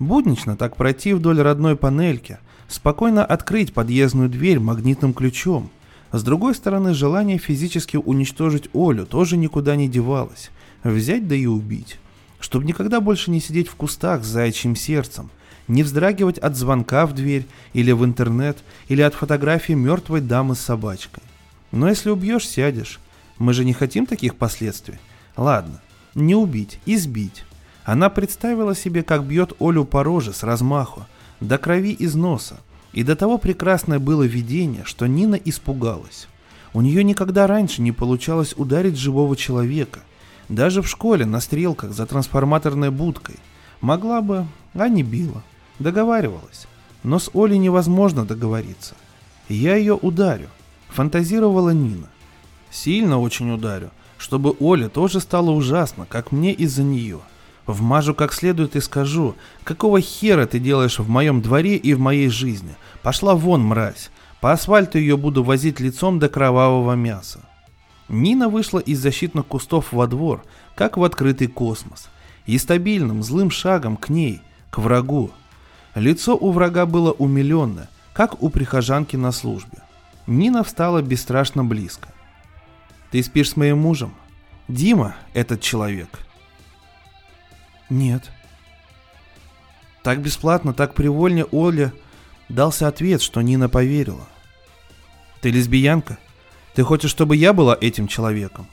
Буднично 0.00 0.56
так 0.56 0.76
пройти 0.76 1.12
вдоль 1.12 1.40
родной 1.40 1.76
панельки, 1.76 2.38
спокойно 2.66 3.24
открыть 3.24 3.72
подъездную 3.72 4.28
дверь 4.28 4.58
магнитным 4.58 5.14
ключом– 5.14 5.70
с 6.14 6.22
другой 6.22 6.54
стороны, 6.54 6.94
желание 6.94 7.38
физически 7.38 7.96
уничтожить 7.96 8.70
Олю 8.72 9.04
тоже 9.04 9.36
никуда 9.36 9.74
не 9.74 9.88
девалось. 9.88 10.52
Взять 10.84 11.26
да 11.26 11.34
и 11.34 11.46
убить. 11.46 11.98
Чтобы 12.38 12.66
никогда 12.66 13.00
больше 13.00 13.32
не 13.32 13.40
сидеть 13.40 13.66
в 13.66 13.74
кустах 13.74 14.22
с 14.22 14.28
заячьим 14.28 14.76
сердцем, 14.76 15.28
не 15.68 15.82
вздрагивать 15.82 16.38
от 16.38 16.56
звонка 16.56 17.06
в 17.06 17.12
дверь 17.12 17.46
или 17.72 17.92
в 17.92 18.04
интернет, 18.04 18.58
или 18.88 19.02
от 19.02 19.14
фотографии 19.14 19.72
мертвой 19.72 20.20
дамы 20.20 20.54
с 20.54 20.60
собачкой. 20.60 21.22
Но 21.72 21.88
если 21.88 22.10
убьешь, 22.10 22.48
сядешь. 22.48 23.00
Мы 23.38 23.52
же 23.52 23.64
не 23.64 23.72
хотим 23.72 24.06
таких 24.06 24.36
последствий. 24.36 24.98
Ладно, 25.36 25.80
не 26.14 26.34
убить, 26.34 26.78
избить. 26.86 27.44
Она 27.84 28.08
представила 28.08 28.74
себе, 28.74 29.02
как 29.02 29.24
бьет 29.24 29.52
Олю 29.60 29.84
по 29.84 30.02
роже 30.02 30.32
с 30.32 30.42
размаху, 30.42 31.06
до 31.40 31.58
крови 31.58 31.92
из 31.92 32.14
носа, 32.14 32.60
и 32.92 33.02
до 33.02 33.16
того 33.16 33.38
прекрасное 33.38 33.98
было 33.98 34.22
видение, 34.22 34.84
что 34.84 35.06
Нина 35.06 35.34
испугалась. 35.34 36.28
У 36.72 36.80
нее 36.80 37.04
никогда 37.04 37.46
раньше 37.46 37.82
не 37.82 37.92
получалось 37.92 38.54
ударить 38.56 38.96
живого 38.96 39.36
человека. 39.36 40.00
Даже 40.48 40.82
в 40.82 40.88
школе 40.88 41.26
на 41.26 41.40
стрелках 41.40 41.92
за 41.92 42.06
трансформаторной 42.06 42.90
будкой. 42.90 43.36
Могла 43.80 44.22
бы, 44.22 44.46
а 44.74 44.88
не 44.88 45.02
била. 45.02 45.42
Договаривалась. 45.84 46.66
Но 47.04 47.20
с 47.20 47.30
Олей 47.32 47.58
невозможно 47.58 48.24
договориться. 48.24 48.96
Я 49.48 49.76
ее 49.76 49.94
ударю. 49.94 50.48
Фантазировала 50.88 51.70
Нина. 51.70 52.08
Сильно 52.70 53.20
очень 53.20 53.52
ударю, 53.52 53.90
чтобы 54.18 54.56
Оля 54.58 54.88
тоже 54.88 55.20
стало 55.20 55.50
ужасно, 55.50 56.06
как 56.06 56.32
мне 56.32 56.52
из-за 56.52 56.82
нее– 56.82 57.20
Вмажу 57.66 58.14
как 58.14 58.32
следует 58.32 58.76
и 58.76 58.80
скажу, 58.80 59.36
какого 59.64 60.00
хера 60.00 60.46
ты 60.46 60.58
делаешь 60.58 60.98
в 60.98 61.08
моем 61.08 61.40
дворе 61.40 61.76
и 61.76 61.94
в 61.94 61.98
моей 61.98 62.28
жизни? 62.28 62.76
Пошла 63.02 63.34
вон, 63.34 63.62
мразь. 63.62 64.10
По 64.40 64.52
асфальту 64.52 64.98
ее 64.98 65.16
буду 65.16 65.42
возить 65.42 65.80
лицом 65.80 66.18
до 66.18 66.28
кровавого 66.28 66.92
мяса. 66.92 67.40
Нина 68.10 68.50
вышла 68.50 68.80
из 68.80 69.00
защитных 69.00 69.46
кустов 69.46 69.92
во 69.92 70.06
двор, 70.06 70.44
как 70.74 70.98
в 70.98 71.04
открытый 71.04 71.46
космос. 71.46 72.10
И 72.44 72.58
стабильным, 72.58 73.22
злым 73.22 73.50
шагом 73.50 73.96
к 73.96 74.10
ней, 74.10 74.42
к 74.68 74.78
врагу. 74.78 75.30
Лицо 75.94 76.36
у 76.36 76.50
врага 76.52 76.86
было 76.86 77.12
умиленное, 77.12 77.88
как 78.12 78.42
у 78.42 78.48
прихожанки 78.48 79.16
на 79.16 79.32
службе. 79.32 79.78
Нина 80.26 80.64
встала 80.64 81.02
бесстрашно 81.02 81.64
близко. 81.64 82.08
«Ты 83.10 83.22
спишь 83.22 83.50
с 83.50 83.56
моим 83.56 83.78
мужем?» 83.78 84.14
«Дима, 84.66 85.14
этот 85.34 85.60
человек, 85.60 86.24
нет. 87.90 88.30
Так 90.02 90.20
бесплатно, 90.20 90.74
так 90.74 90.94
привольно 90.94 91.44
Оля 91.52 91.92
дался 92.48 92.88
ответ, 92.88 93.22
что 93.22 93.40
Нина 93.42 93.68
поверила. 93.68 94.26
Ты 95.40 95.50
лесбиянка? 95.50 96.18
Ты 96.74 96.82
хочешь, 96.82 97.10
чтобы 97.10 97.36
я 97.36 97.52
была 97.52 97.76
этим 97.80 98.08
человеком? 98.08 98.66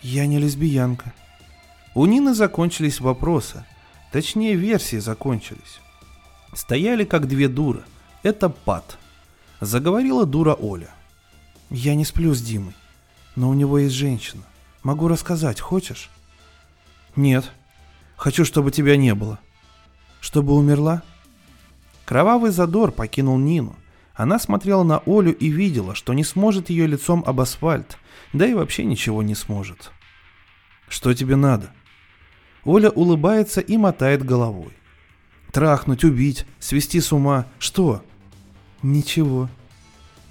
Я 0.00 0.26
не 0.26 0.38
лесбиянка. 0.38 1.12
У 1.94 2.06
Нины 2.06 2.34
закончились 2.34 3.00
вопросы. 3.00 3.64
Точнее, 4.12 4.54
версии 4.54 4.98
закончились. 4.98 5.80
Стояли 6.52 7.04
как 7.04 7.28
две 7.28 7.48
дуры. 7.48 7.82
Это 8.22 8.48
пад. 8.48 8.98
Заговорила 9.60 10.26
дура 10.26 10.54
Оля. 10.54 10.90
Я 11.70 11.94
не 11.94 12.04
сплю 12.04 12.34
с 12.34 12.40
Димой, 12.40 12.74
но 13.36 13.50
у 13.50 13.54
него 13.54 13.78
есть 13.78 13.94
женщина. 13.94 14.42
Могу 14.82 15.08
рассказать, 15.08 15.60
хочешь? 15.60 16.08
Нет. 17.16 17.50
Хочу, 18.16 18.44
чтобы 18.44 18.70
тебя 18.70 18.96
не 18.96 19.14
было. 19.14 19.38
Чтобы 20.20 20.54
умерла? 20.54 21.02
Кровавый 22.04 22.50
задор 22.50 22.90
покинул 22.90 23.36
Нину. 23.38 23.76
Она 24.14 24.38
смотрела 24.38 24.82
на 24.82 25.02
Олю 25.06 25.32
и 25.32 25.48
видела, 25.48 25.94
что 25.94 26.14
не 26.14 26.24
сможет 26.24 26.70
ее 26.70 26.86
лицом 26.86 27.22
об 27.26 27.40
асфальт, 27.40 27.98
да 28.32 28.46
и 28.46 28.54
вообще 28.54 28.84
ничего 28.84 29.22
не 29.22 29.34
сможет. 29.34 29.92
Что 30.88 31.12
тебе 31.12 31.36
надо? 31.36 31.70
Оля 32.64 32.90
улыбается 32.90 33.60
и 33.60 33.76
мотает 33.76 34.24
головой. 34.24 34.72
Трахнуть, 35.52 36.04
убить, 36.04 36.46
свести 36.60 37.00
с 37.00 37.12
ума. 37.12 37.46
Что? 37.58 38.02
Ничего. 38.82 39.48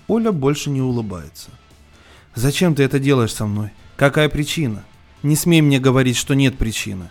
Оля 0.08 0.32
больше 0.32 0.70
не 0.70 0.82
улыбается. 0.82 1.50
Зачем 2.36 2.76
ты 2.76 2.84
это 2.84 3.00
делаешь 3.00 3.34
со 3.34 3.46
мной? 3.46 3.72
Какая 3.96 4.30
причина? 4.30 4.84
Не 5.24 5.36
смей 5.36 5.62
мне 5.62 5.80
говорить, 5.80 6.18
что 6.18 6.36
нет 6.36 6.58
причины. 6.58 7.10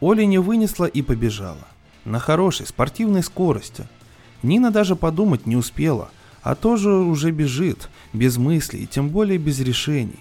Оля 0.00 0.26
не 0.26 0.38
вынесла 0.38 0.84
и 0.84 1.00
побежала. 1.00 1.66
На 2.04 2.18
хорошей 2.18 2.66
спортивной 2.66 3.22
скорости. 3.22 3.88
Нина 4.42 4.70
даже 4.70 4.96
подумать 4.96 5.46
не 5.46 5.56
успела, 5.56 6.10
а 6.42 6.54
тоже 6.54 6.90
уже 6.90 7.30
бежит, 7.30 7.88
без 8.12 8.36
мыслей, 8.36 8.86
тем 8.86 9.08
более 9.08 9.38
без 9.38 9.60
решений. 9.60 10.18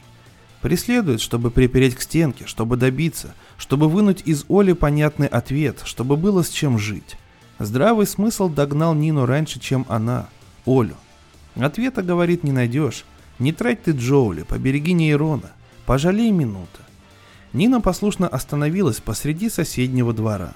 Преследует, 0.62 1.22
чтобы 1.22 1.50
припереть 1.50 1.96
к 1.96 2.02
стенке, 2.02 2.46
чтобы 2.46 2.78
добиться, 2.78 3.34
чтобы 3.58 3.90
вынуть 3.90 4.22
из 4.26 4.46
Оли 4.48 4.74
понятный 4.74 5.28
ответ, 5.28 5.82
чтобы 5.86 6.18
было 6.18 6.44
с 6.44 6.50
чем 6.50 6.78
жить. 6.78 7.18
Здравый 7.58 8.06
смысл 8.06 8.48
догнал 8.48 8.94
Нину 8.94 9.26
раньше, 9.26 9.60
чем 9.60 9.86
она, 9.90 10.30
Олю. 10.66 10.96
Ответа, 11.56 12.04
говорит, 12.04 12.44
не 12.44 12.52
найдешь. 12.52 13.06
Не 13.40 13.52
трать 13.52 13.84
ты 13.84 13.92
Джоули, 13.92 14.44
побереги 14.44 14.94
нейрона. 14.94 15.52
Пожалей 15.86 16.32
минуты. 16.32 16.80
Нина 17.54 17.82
послушно 17.82 18.28
остановилась 18.28 19.00
посреди 19.00 19.50
соседнего 19.50 20.14
двора. 20.14 20.54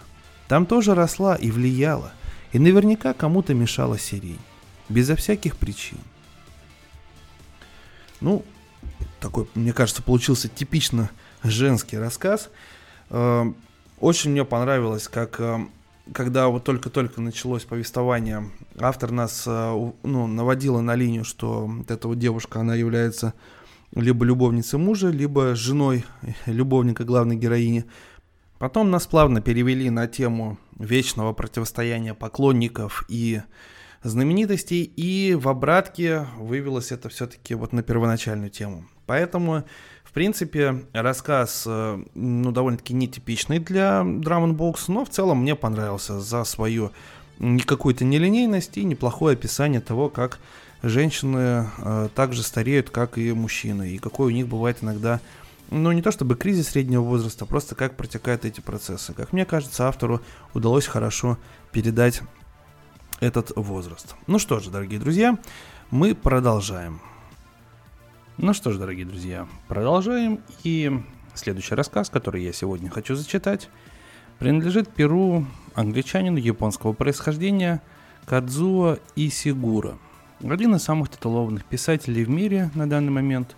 Там 0.48 0.66
тоже 0.66 0.94
росла 0.94 1.36
и 1.36 1.50
влияла, 1.50 2.14
и 2.54 2.60
наверняка 2.60 3.14
кому-то 3.14 3.54
мешала 3.54 3.98
сирень. 3.98 4.40
Безо 4.88 5.16
всяких 5.16 5.58
причин. 5.58 5.98
Ну, 8.22 8.46
такой, 9.26 9.48
мне 9.56 9.74
кажется, 9.74 10.04
получился 10.04 10.48
типично 10.48 11.10
женский 11.42 11.98
рассказ. 11.98 12.52
Э, 13.10 13.44
очень 14.00 14.30
мне 14.30 14.46
понравилось, 14.46 15.08
как 15.08 15.40
э, 15.40 15.66
когда 16.14 16.48
вот 16.50 16.64
только-только 16.64 17.22
началось 17.22 17.64
повествование, 17.64 18.52
автор 18.80 19.10
нас 19.10 19.46
э, 19.48 19.92
ну, 20.04 20.28
наводила 20.28 20.80
на 20.82 20.94
линию, 20.94 21.26
что 21.26 21.66
вот 21.66 21.90
эта 21.90 22.08
вот 22.08 22.20
девушка, 22.20 22.60
она 22.60 22.76
является 22.76 23.34
либо 23.96 24.26
любовницей 24.26 24.78
мужа, 24.78 25.10
либо 25.10 25.56
женой 25.56 26.06
любовника 26.46 27.04
главной 27.04 27.36
героини. 27.36 27.86
Потом 28.60 28.92
нас 28.92 29.08
плавно 29.08 29.42
перевели 29.42 29.90
на 29.90 30.06
тему 30.06 30.60
вечного 30.78 31.34
противостояния 31.34 32.14
поклонников 32.14 33.06
и 33.10 33.42
знаменитостей, 34.04 34.84
и 34.84 35.34
в 35.34 35.50
обратке 35.50 36.28
вывелось 36.38 36.92
это 36.92 37.10
все-таки 37.10 37.56
вот 37.56 37.74
на 37.74 37.82
первоначальную 37.82 38.52
тему. 38.52 38.86
Поэтому, 39.06 39.64
в 40.04 40.12
принципе, 40.12 40.84
рассказ, 40.94 41.64
э, 41.66 42.04
ну, 42.14 42.52
довольно-таки 42.52 42.94
нетипичный 42.94 43.60
для 43.60 44.02
Drum 44.02 44.56
Box, 44.56 44.86
но 44.88 45.06
в 45.06 45.10
целом 45.10 45.42
мне 45.42 45.56
понравился 45.56 46.20
за 46.20 46.44
свою 46.44 46.92
какую-то 47.66 48.06
нелинейность 48.06 48.78
и 48.78 48.84
неплохое 48.86 49.34
описание 49.34 49.82
того, 49.82 50.10
как 50.10 50.40
женщины 50.82 51.68
э, 51.78 52.10
также 52.16 52.44
стареют, 52.44 52.90
как 52.90 53.18
и 53.18 53.34
мужчины, 53.34 53.90
и 53.90 53.98
какой 53.98 54.28
у 54.28 54.36
них 54.36 54.48
бывает 54.48 54.78
иногда, 54.82 55.20
ну, 55.72 55.92
не 55.92 56.02
то 56.02 56.12
чтобы 56.12 56.36
кризис 56.36 56.70
среднего 56.70 57.02
возраста, 57.02 57.46
а 57.46 57.48
просто 57.48 57.76
как 57.76 57.98
протекают 57.98 58.46
эти 58.46 58.62
процессы. 58.62 59.14
Как 59.14 59.34
мне 59.34 59.46
кажется, 59.46 59.88
автору 59.88 60.22
удалось 60.54 60.86
хорошо 60.86 61.38
передать 61.72 62.22
этот 63.20 63.52
возраст. 63.56 64.16
Ну 64.28 64.40
что 64.40 64.60
же, 64.60 64.70
дорогие 64.70 65.00
друзья, 65.00 65.38
мы 65.90 66.14
продолжаем. 66.14 67.02
Ну 68.38 68.54
что 68.54 68.72
ж, 68.72 68.78
дорогие 68.78 69.06
друзья, 69.06 69.48
продолжаем. 69.70 70.42
И 70.66 70.92
следующий 71.36 71.74
рассказ, 71.74 72.10
который 72.10 72.44
я 72.44 72.52
сегодня 72.52 72.90
хочу 72.90 73.16
зачитать, 73.16 73.70
принадлежит 74.40 74.90
перу 74.90 75.46
англичанину 75.74 76.36
японского 76.36 76.92
происхождения 76.92 77.82
Кадзуо 78.26 79.00
Исигура. 79.16 79.98
Один 80.44 80.76
из 80.76 80.84
самых 80.84 81.08
титулованных 81.12 81.64
писателей 81.64 82.26
в 82.26 82.30
мире 82.30 82.72
на 82.76 82.90
данный 82.90 83.14
момент. 83.14 83.56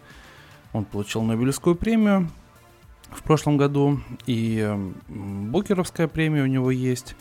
Он 0.73 0.85
получил 0.85 1.23
Нобелевскую 1.23 1.75
премию 1.75 2.29
в 3.09 3.23
прошлом 3.23 3.57
году, 3.57 3.99
и 4.27 4.77
Букеровская 5.07 6.07
премия 6.07 6.43
у 6.43 6.47
него 6.47 6.69
есть. 6.69 7.15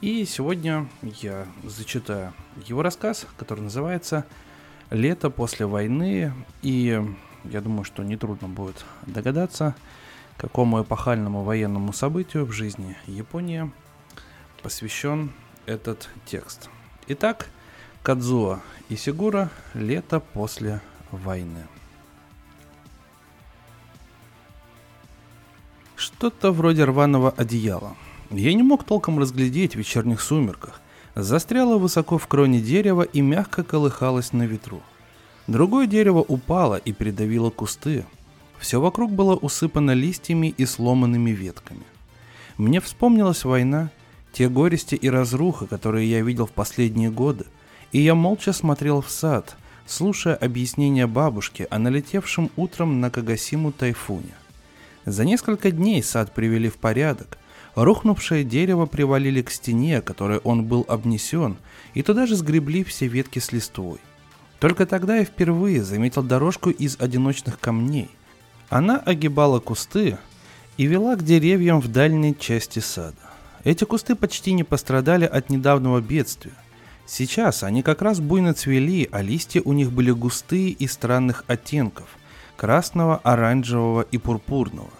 И 0.00 0.24
сегодня 0.24 0.88
я 1.02 1.46
зачитаю 1.62 2.32
его 2.66 2.82
рассказ, 2.82 3.28
который 3.36 3.60
называется 3.60 4.24
лето 4.90 5.30
после 5.30 5.66
войны, 5.66 6.32
и 6.62 7.02
я 7.44 7.60
думаю, 7.60 7.84
что 7.84 8.02
нетрудно 8.02 8.48
будет 8.48 8.84
догадаться, 9.06 9.74
какому 10.36 10.82
эпохальному 10.82 11.42
военному 11.42 11.92
событию 11.92 12.44
в 12.44 12.52
жизни 12.52 12.96
Японии 13.06 13.70
посвящен 14.62 15.32
этот 15.66 16.08
текст. 16.24 16.70
Итак, 17.06 17.48
Кадзуо 18.02 18.60
Исигура 18.88 19.50
«Лето 19.74 20.20
после 20.20 20.80
войны». 21.10 21.66
Что-то 25.96 26.52
вроде 26.52 26.84
рваного 26.84 27.30
одеяла. 27.30 27.96
Я 28.30 28.54
не 28.54 28.62
мог 28.62 28.84
толком 28.84 29.18
разглядеть 29.18 29.74
в 29.74 29.78
вечерних 29.78 30.20
сумерках, 30.20 30.80
застряла 31.18 31.78
высоко 31.78 32.16
в 32.16 32.28
кроне 32.28 32.60
дерева 32.60 33.02
и 33.02 33.20
мягко 33.20 33.64
колыхалась 33.64 34.32
на 34.32 34.44
ветру. 34.44 34.80
Другое 35.48 35.88
дерево 35.88 36.24
упало 36.26 36.76
и 36.76 36.92
придавило 36.92 37.50
кусты. 37.50 38.04
Все 38.58 38.80
вокруг 38.80 39.10
было 39.10 39.34
усыпано 39.34 39.92
листьями 39.92 40.54
и 40.56 40.64
сломанными 40.64 41.30
ветками. 41.30 41.82
Мне 42.56 42.80
вспомнилась 42.80 43.44
война, 43.44 43.90
те 44.32 44.48
горести 44.48 44.94
и 44.94 45.10
разруха, 45.10 45.66
которые 45.66 46.08
я 46.08 46.22
видел 46.22 46.46
в 46.46 46.52
последние 46.52 47.10
годы, 47.10 47.46
и 47.90 48.00
я 48.00 48.14
молча 48.14 48.52
смотрел 48.52 49.00
в 49.00 49.10
сад, 49.10 49.56
слушая 49.86 50.36
объяснения 50.36 51.06
бабушки 51.06 51.66
о 51.70 51.78
налетевшем 51.78 52.50
утром 52.56 53.00
на 53.00 53.10
Кагасиму 53.10 53.72
тайфуне. 53.72 54.34
За 55.04 55.24
несколько 55.24 55.72
дней 55.72 56.02
сад 56.02 56.32
привели 56.32 56.68
в 56.68 56.76
порядок– 56.76 57.38
Рухнувшее 57.84 58.42
дерево 58.42 58.86
привалили 58.86 59.40
к 59.40 59.52
стене, 59.52 60.00
которой 60.00 60.38
он 60.38 60.64
был 60.64 60.84
обнесен, 60.88 61.58
и 61.94 62.02
туда 62.02 62.26
же 62.26 62.34
сгребли 62.34 62.82
все 62.82 63.06
ветки 63.06 63.38
с 63.38 63.52
листвой. 63.52 64.00
Только 64.58 64.84
тогда 64.84 65.18
я 65.18 65.24
впервые 65.24 65.84
заметил 65.84 66.24
дорожку 66.24 66.70
из 66.70 66.96
одиночных 66.98 67.60
камней. 67.60 68.10
Она 68.68 68.96
огибала 68.98 69.60
кусты 69.60 70.18
и 70.76 70.86
вела 70.86 71.14
к 71.14 71.22
деревьям 71.22 71.80
в 71.80 71.86
дальней 71.86 72.36
части 72.36 72.80
сада. 72.80 73.14
Эти 73.62 73.84
кусты 73.84 74.16
почти 74.16 74.54
не 74.54 74.64
пострадали 74.64 75.24
от 75.24 75.48
недавнего 75.48 76.00
бедствия. 76.00 76.54
Сейчас 77.06 77.62
они 77.62 77.84
как 77.84 78.02
раз 78.02 78.18
буйно 78.18 78.54
цвели, 78.54 79.08
а 79.12 79.22
листья 79.22 79.62
у 79.64 79.72
них 79.72 79.92
были 79.92 80.10
густые 80.10 80.70
и 80.70 80.88
странных 80.88 81.44
оттенков– 81.46 82.08
красного, 82.56 83.18
оранжевого 83.18 84.02
и 84.02 84.18
пурпурного. 84.18 84.90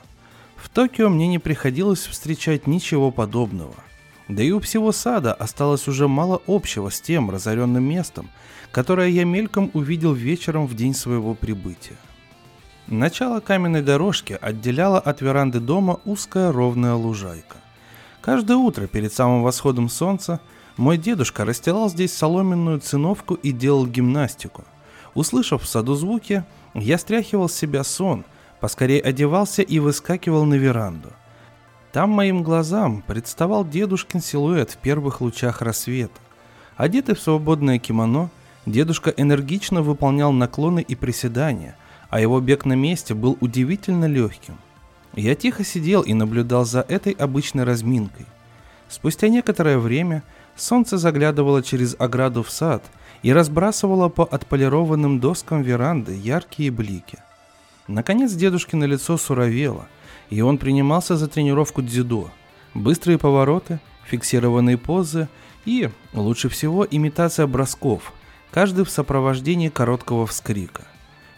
В 0.59 0.69
Токио 0.71 1.09
мне 1.09 1.29
не 1.29 1.39
приходилось 1.39 2.07
встречать 2.07 2.67
ничего 2.67 3.13
подобного. 3.13 3.75
Да 4.27 4.43
и 4.43 4.51
у 4.51 4.61
всего 4.61 4.93
сада 4.93 5.33
осталось 5.33 5.87
уже 5.89 6.09
мало 6.09 6.43
общего 6.47 6.91
с 6.91 7.01
тем 7.01 7.31
разоренным 7.31 7.85
местом, 7.85 8.29
которое 8.73 9.09
я 9.09 9.25
мельком 9.25 9.71
увидел 9.73 10.13
вечером 10.13 10.67
в 10.67 10.75
день 10.75 10.95
своего 10.95 11.35
прибытия. 11.35 11.97
Начало 12.89 13.41
каменной 13.41 13.83
дорожки 13.83 14.37
отделяла 14.41 14.99
от 14.99 15.21
веранды 15.21 15.61
дома 15.61 16.01
узкая 16.05 16.53
ровная 16.53 16.95
лужайка. 16.95 17.57
Каждое 18.21 18.57
утро 18.57 18.87
перед 18.87 19.13
самым 19.13 19.43
восходом 19.43 19.89
солнца 19.89 20.41
мой 20.77 20.99
дедушка 20.99 21.45
расстилал 21.45 21.89
здесь 21.89 22.13
соломенную 22.13 22.81
циновку 22.81 23.35
и 23.35 23.53
делал 23.53 23.87
гимнастику. 23.87 24.65
Услышав 25.15 25.63
в 25.63 25.69
саду 25.69 25.95
звуки, 25.95 26.45
я 26.75 26.99
стряхивал 26.99 27.49
с 27.49 27.55
себя 27.55 27.85
сон– 27.85 28.25
поскорее 28.61 29.01
одевался 29.01 29.63
и 29.63 29.79
выскакивал 29.79 30.45
на 30.45 30.55
веранду. 30.55 31.13
Там 31.93 32.11
моим 32.11 32.43
глазам 32.43 33.03
представал 33.03 33.65
дедушкин 33.65 34.21
силуэт 34.21 34.73
в 34.73 34.77
первых 34.77 35.21
лучах 35.21 35.63
рассвета. 35.63 36.21
Одетый 36.77 37.15
в 37.15 37.21
свободное 37.21 37.79
кимоно, 37.79 38.31
дедушка 38.67 39.11
энергично 39.11 39.83
выполнял 39.83 40.33
наклоны 40.33 40.81
и 40.81 40.95
приседания, 40.95 41.77
а 42.11 42.21
его 42.21 42.41
бег 42.41 42.65
на 42.65 42.75
месте 42.75 43.15
был 43.15 43.37
удивительно 43.41 44.05
легким. 44.05 44.59
Я 45.15 45.35
тихо 45.35 45.65
сидел 45.65 46.03
и 46.03 46.15
наблюдал 46.15 46.65
за 46.65 46.81
этой 46.81 47.13
обычной 47.13 47.65
разминкой. 47.65 48.27
Спустя 48.89 49.29
некоторое 49.29 49.79
время 49.79 50.23
солнце 50.57 50.99
заглядывало 50.99 51.63
через 51.63 51.97
ограду 51.99 52.43
в 52.43 52.51
сад 52.51 52.85
и 53.23 53.33
разбрасывало 53.33 54.09
по 54.09 54.25
отполированным 54.25 55.21
доскам 55.21 55.63
веранды 55.63 56.15
яркие 56.15 56.71
блики. 56.71 57.19
Наконец 57.89 58.33
дедушкино 58.33 58.85
лицо 58.85 59.17
суровело, 59.17 59.89
и 60.29 60.43
он 60.43 60.59
принимался 60.59 61.17
за 61.17 61.27
тренировку 61.27 61.83
дзюдо. 61.83 62.31
Быстрые 62.75 63.19
повороты, 63.19 63.81
фиксированные 64.07 64.77
позы 64.77 65.29
и, 65.65 65.91
лучше 66.13 66.51
всего, 66.51 66.87
имитация 66.89 67.47
бросков, 67.47 68.13
каждый 68.51 68.85
в 68.85 68.91
сопровождении 68.91 69.71
короткого 69.71 70.27
вскрика. 70.27 70.87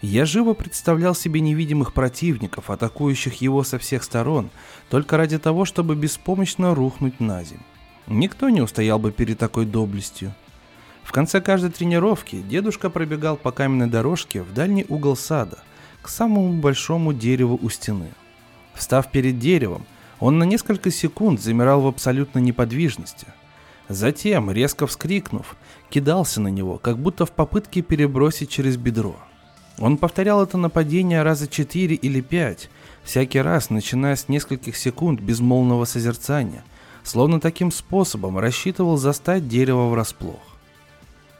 Я 0.03 0.24
живо 0.24 0.55
представлял 0.55 1.14
себе 1.14 1.40
невидимых 1.40 1.92
противников, 1.92 2.70
атакующих 2.70 3.40
его 3.42 3.62
со 3.62 3.78
всех 3.78 4.03
сторон, 4.03 4.51
только 4.88 5.16
ради 5.16 5.38
того, 5.38 5.64
чтобы 5.64 5.94
беспомощно 5.94 6.74
рухнуть 6.74 7.20
на 7.20 7.44
землю. 7.44 7.64
Никто 8.07 8.48
не 8.48 8.61
устоял 8.61 8.98
бы 8.98 9.12
перед 9.12 9.38
такой 9.38 9.66
доблестью. 9.66 10.34
В 11.05 11.12
конце 11.12 11.40
каждой 11.40 11.70
тренировки 11.70 12.40
дедушка 12.40 12.90
пробегал 12.90 13.36
по 13.36 13.53
каменной 13.53 13.88
дорожке 13.88 14.42
в 14.42 14.53
дальний 14.53 14.86
угол 14.88 15.16
сада, 15.16 15.59
к 16.03 16.09
самому 16.09 16.61
большому 16.61 17.12
дереву 17.12 17.59
у 17.61 17.68
стены. 17.70 18.11
Встав 18.74 19.11
перед 19.11 19.38
деревом, 19.38 19.84
он 20.18 20.38
на 20.38 20.44
несколько 20.44 20.90
секунд 20.90 21.40
замирал 21.40 21.80
в 21.80 21.86
абсолютной 21.86 22.42
неподвижности. 22.42 23.26
Затем, 23.88 24.51
резко 24.51 24.86
вскрикнув, 24.86 25.57
кидался 25.88 26.40
на 26.40 26.48
него, 26.48 26.78
как 26.78 26.98
будто 26.98 27.26
в 27.26 27.32
попытке 27.32 27.82
перебросить 27.82 28.51
через 28.51 28.76
бедро. 28.76 29.16
Он 29.78 29.96
повторял 29.96 30.42
это 30.42 30.59
нападение 30.59 31.22
раза 31.22 31.48
четыре 31.48 31.96
или 31.96 32.20
пять, 32.20 32.70
всякий 33.03 33.40
раз 33.40 33.70
начиная 33.70 34.14
с 34.14 34.28
нескольких 34.28 34.76
секунд 34.76 35.20
безмолвного 35.20 35.86
созерцания, 35.86 36.62
словно 37.03 37.40
таким 37.40 37.72
способом 37.72 38.38
рассчитывал 38.38 38.98
застать 38.98 39.48
дерево 39.48 39.88
врасплох. 39.88 40.40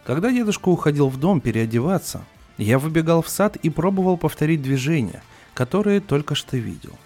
Когда 0.05 0.33
дедушка 0.33 0.71
уходил 0.71 1.09
в 1.09 1.19
дом 1.19 1.41
переодеваться, 1.41 2.25
я 2.59 2.79
выбегал 2.79 3.23
в 3.23 3.29
сад 3.29 3.57
и 3.57 3.71
пробовал 3.71 4.17
повторить 4.17 4.63
движения, 4.63 5.23
которые 5.55 6.01
только 6.01 6.35
что 6.35 6.57
видел. 6.57 6.99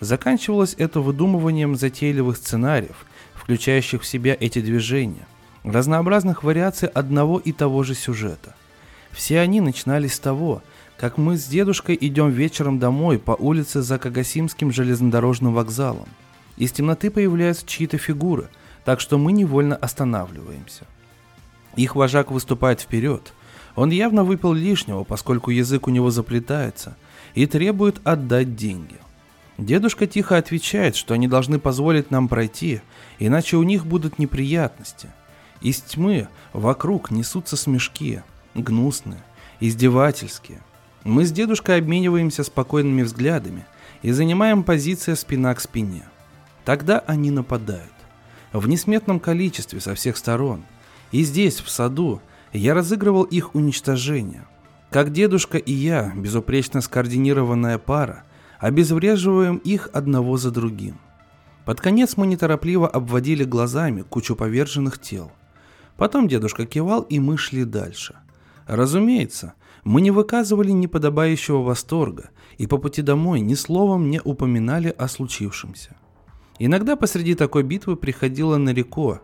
Заканчивалось 0.00 0.74
это 0.78 1.00
выдумыванием 1.00 1.76
затейливых 1.76 2.36
сценариев, 2.36 3.04
включающих 3.34 4.02
в 4.02 4.06
себя 4.06 4.36
эти 4.38 4.60
движения, 4.60 5.26
разнообразных 5.64 6.42
вариаций 6.42 6.88
одного 6.88 7.38
и 7.38 7.52
того 7.52 7.82
же 7.82 7.94
сюжета. 7.94 8.54
Все 9.12 9.40
они 9.40 9.60
начинались 9.60 10.14
с 10.14 10.20
того, 10.20 10.62
как 10.96 11.18
мы 11.18 11.36
с 11.36 11.46
дедушкой 11.46 11.96
идем 12.00 12.30
вечером 12.30 12.78
домой 12.78 13.18
по 13.18 13.32
улице 13.32 13.82
за 13.82 13.98
Кагасимским 13.98 14.70
железнодорожным 14.70 15.54
вокзалом. 15.54 16.08
Из 16.56 16.72
темноты 16.72 17.10
появляются 17.10 17.66
чьи-то 17.66 17.96
фигуры, 17.98 18.48
так 18.84 19.00
что 19.00 19.18
мы 19.18 19.32
невольно 19.32 19.76
останавливаемся. 19.76 20.86
Их 21.76 21.96
вожак 21.96 22.30
выступает 22.30 22.80
вперед. 22.80 23.32
Он 23.76 23.90
явно 23.90 24.24
выпил 24.24 24.52
лишнего, 24.52 25.04
поскольку 25.04 25.50
язык 25.50 25.86
у 25.86 25.90
него 25.90 26.10
заплетается, 26.10 26.96
и 27.34 27.46
требует 27.46 28.00
отдать 28.04 28.56
деньги– 28.56 28.96
Дедушка 29.60 30.06
тихо 30.06 30.38
отвечает, 30.38 30.96
что 30.96 31.12
они 31.12 31.28
должны 31.28 31.58
позволить 31.58 32.10
нам 32.10 32.28
пройти, 32.28 32.80
иначе 33.18 33.58
у 33.58 33.62
них 33.62 33.84
будут 33.84 34.18
неприятности. 34.18 35.10
Из 35.60 35.82
тьмы 35.82 36.28
вокруг 36.54 37.10
несутся 37.10 37.58
смешки, 37.58 38.22
гнусные, 38.54 39.22
издевательские. 39.60 40.62
Мы 41.04 41.26
с 41.26 41.30
дедушкой 41.30 41.76
обмениваемся 41.76 42.42
спокойными 42.42 43.02
взглядами 43.02 43.66
и 44.00 44.12
занимаем 44.12 44.62
позиции 44.62 45.12
спина 45.12 45.54
к 45.54 45.60
спине. 45.60 46.04
Тогда 46.64 47.00
они 47.00 47.30
нападают. 47.30 47.92
В 48.54 48.66
несметном 48.66 49.20
количестве 49.20 49.78
со 49.80 49.94
всех 49.94 50.16
сторон. 50.16 50.62
И 51.12 51.22
здесь, 51.22 51.60
в 51.60 51.68
саду, 51.68 52.22
я 52.52 52.74
разыгрывал 52.74 53.24
их 53.24 53.54
уничтожение. 53.54 54.46
Как 54.90 55.12
дедушка 55.12 55.58
и 55.58 55.72
я, 55.72 56.12
безупречно 56.16 56.80
скоординированная 56.80 57.78
пара, 57.78 58.24
обезвреживаем 58.58 59.56
их 59.58 59.88
одного 59.92 60.36
за 60.36 60.50
другим. 60.50 60.98
Под 61.64 61.80
конец 61.80 62.16
мы 62.16 62.26
неторопливо 62.26 62.88
обводили 62.88 63.44
глазами 63.44 64.02
кучу 64.02 64.34
поверженных 64.34 65.00
тел. 65.00 65.30
Потом 65.96 66.26
дедушка 66.26 66.66
кивал, 66.66 67.02
и 67.02 67.20
мы 67.20 67.38
шли 67.38 67.64
дальше. 67.64 68.16
Разумеется, 68.66 69.54
мы 69.84 70.00
не 70.00 70.10
выказывали 70.10 70.70
неподобающего 70.70 71.62
восторга 71.62 72.30
и 72.58 72.66
по 72.66 72.78
пути 72.78 73.02
домой 73.02 73.40
ни 73.40 73.54
словом 73.54 74.10
не 74.10 74.20
упоминали 74.22 74.94
о 74.96 75.08
случившемся. 75.08 75.96
Иногда 76.58 76.96
посреди 76.96 77.34
такой 77.34 77.62
битвы 77.62 77.96
приходила 77.96 78.56
Нарико, 78.56 79.20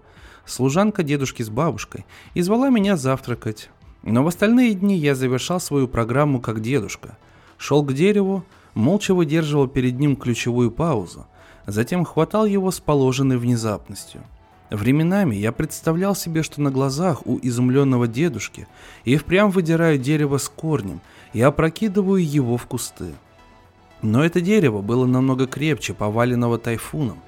служанка 0.47 1.03
дедушки 1.03 1.43
с 1.43 1.51
бабушкой, 1.51 2.07
и 2.35 2.43
звала 2.43 2.71
меня 2.71 2.97
завтракать. 2.97 3.71
Но 4.03 4.23
в 4.23 4.29
остальные 4.29 4.75
дни 4.75 4.97
я 4.97 5.15
завершал 5.15 5.61
свою 5.61 5.89
программу 5.89 6.41
как 6.41 6.61
дедушка. 6.61 7.19
Шел 7.59 7.83
к 7.83 7.93
дереву, 7.93 8.45
молча 8.75 9.15
выдерживал 9.15 9.67
перед 9.67 9.99
ним 9.99 10.17
ключевую 10.17 10.71
паузу, 10.71 11.27
затем 11.67 12.05
хватал 12.05 12.47
его 12.47 12.71
с 12.71 12.79
положенной 12.79 13.39
внезапностью. 13.39 14.23
Временами 14.71 15.37
я 15.37 15.53
представлял 15.53 16.15
себе, 16.15 16.43
что 16.43 16.61
на 16.61 16.71
глазах 16.71 17.27
у 17.27 17.39
изумленного 17.41 18.09
дедушки 18.09 18.67
и 19.05 19.17
впрямь 19.17 19.51
выдираю 19.51 19.99
дерево 19.99 20.39
с 20.39 20.49
корнем 20.49 21.01
и 21.33 21.41
опрокидываю 21.41 22.25
его 22.25 22.57
в 22.57 22.67
кусты. 22.67 23.15
Но 24.03 24.25
это 24.25 24.41
дерево 24.41 24.83
было 24.83 25.07
намного 25.07 25.47
крепче 25.47 25.95
поваленного 25.95 26.59
тайфуном, 26.59 27.19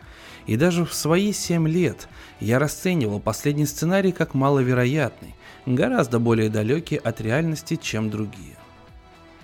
и 0.48 0.56
даже 0.56 0.86
в 0.86 0.94
свои 0.94 1.32
семь 1.32 1.68
лет 1.68 2.08
я 2.40 2.58
расценивал 2.58 3.20
последний 3.20 3.66
сценарий 3.66 4.12
как 4.12 4.32
маловероятный, 4.32 5.34
гораздо 5.66 6.18
более 6.18 6.48
далекий 6.48 6.96
от 6.96 7.20
реальности, 7.20 7.76
чем 7.76 8.08
другие. 8.08 8.56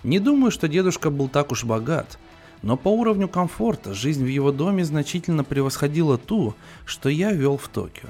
Не 0.02 0.18
думаю, 0.18 0.50
что 0.50 0.66
дедушка 0.66 1.11
был 1.11 1.28
так 1.28 1.52
уж 1.52 1.64
богат, 1.64 2.18
но 2.62 2.78
по 2.78 2.88
уровню 2.88 3.28
комфорта 3.28 3.92
жизнь 3.92 4.24
в 4.24 4.28
его 4.28 4.50
доме 4.50 4.82
значительно 4.82 5.44
превосходила 5.44 6.16
ту, 6.16 6.55
что 6.86 7.11
я 7.11 7.32
вел 7.32 7.59
в 7.59 7.68
Токио. 7.68 8.09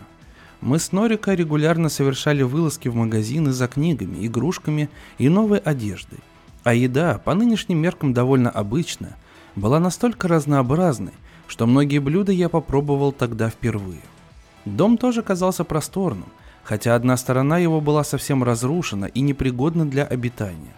Мы 0.60 0.78
с 0.78 0.92
Норико 0.92 1.34
регулярно 1.34 1.88
совершали 1.88 2.42
вылазки 2.44 2.86
в 2.86 2.94
магазины 2.94 3.50
за 3.50 3.66
книгами, 3.66 4.24
игрушками 4.24 4.88
и 5.18 5.28
новой 5.28 5.58
одеждой. 5.58 6.20
А 6.62 6.74
еда, 6.74 7.18
по 7.18 7.34
нынешним 7.34 7.78
меркам 7.78 8.14
довольно 8.14 8.50
обычная, 8.50 9.16
была 9.56 9.80
настолько 9.80 10.28
разнообразной, 10.28 11.12
что 11.54 11.66
многие 11.68 12.00
блюда 12.00 12.32
я 12.32 12.48
попробовал 12.48 13.12
тогда 13.12 13.48
впервые. 13.48 14.00
Дом 14.64 14.98
тоже 14.98 15.22
казался 15.22 15.62
просторным, 15.62 16.26
хотя 16.64 16.96
одна 16.96 17.16
сторона 17.16 17.58
его 17.58 17.80
была 17.80 18.02
совсем 18.02 18.42
разрушена 18.42 19.04
и 19.04 19.20
непригодна 19.20 19.86
для 19.86 20.02
обитания. 20.04 20.74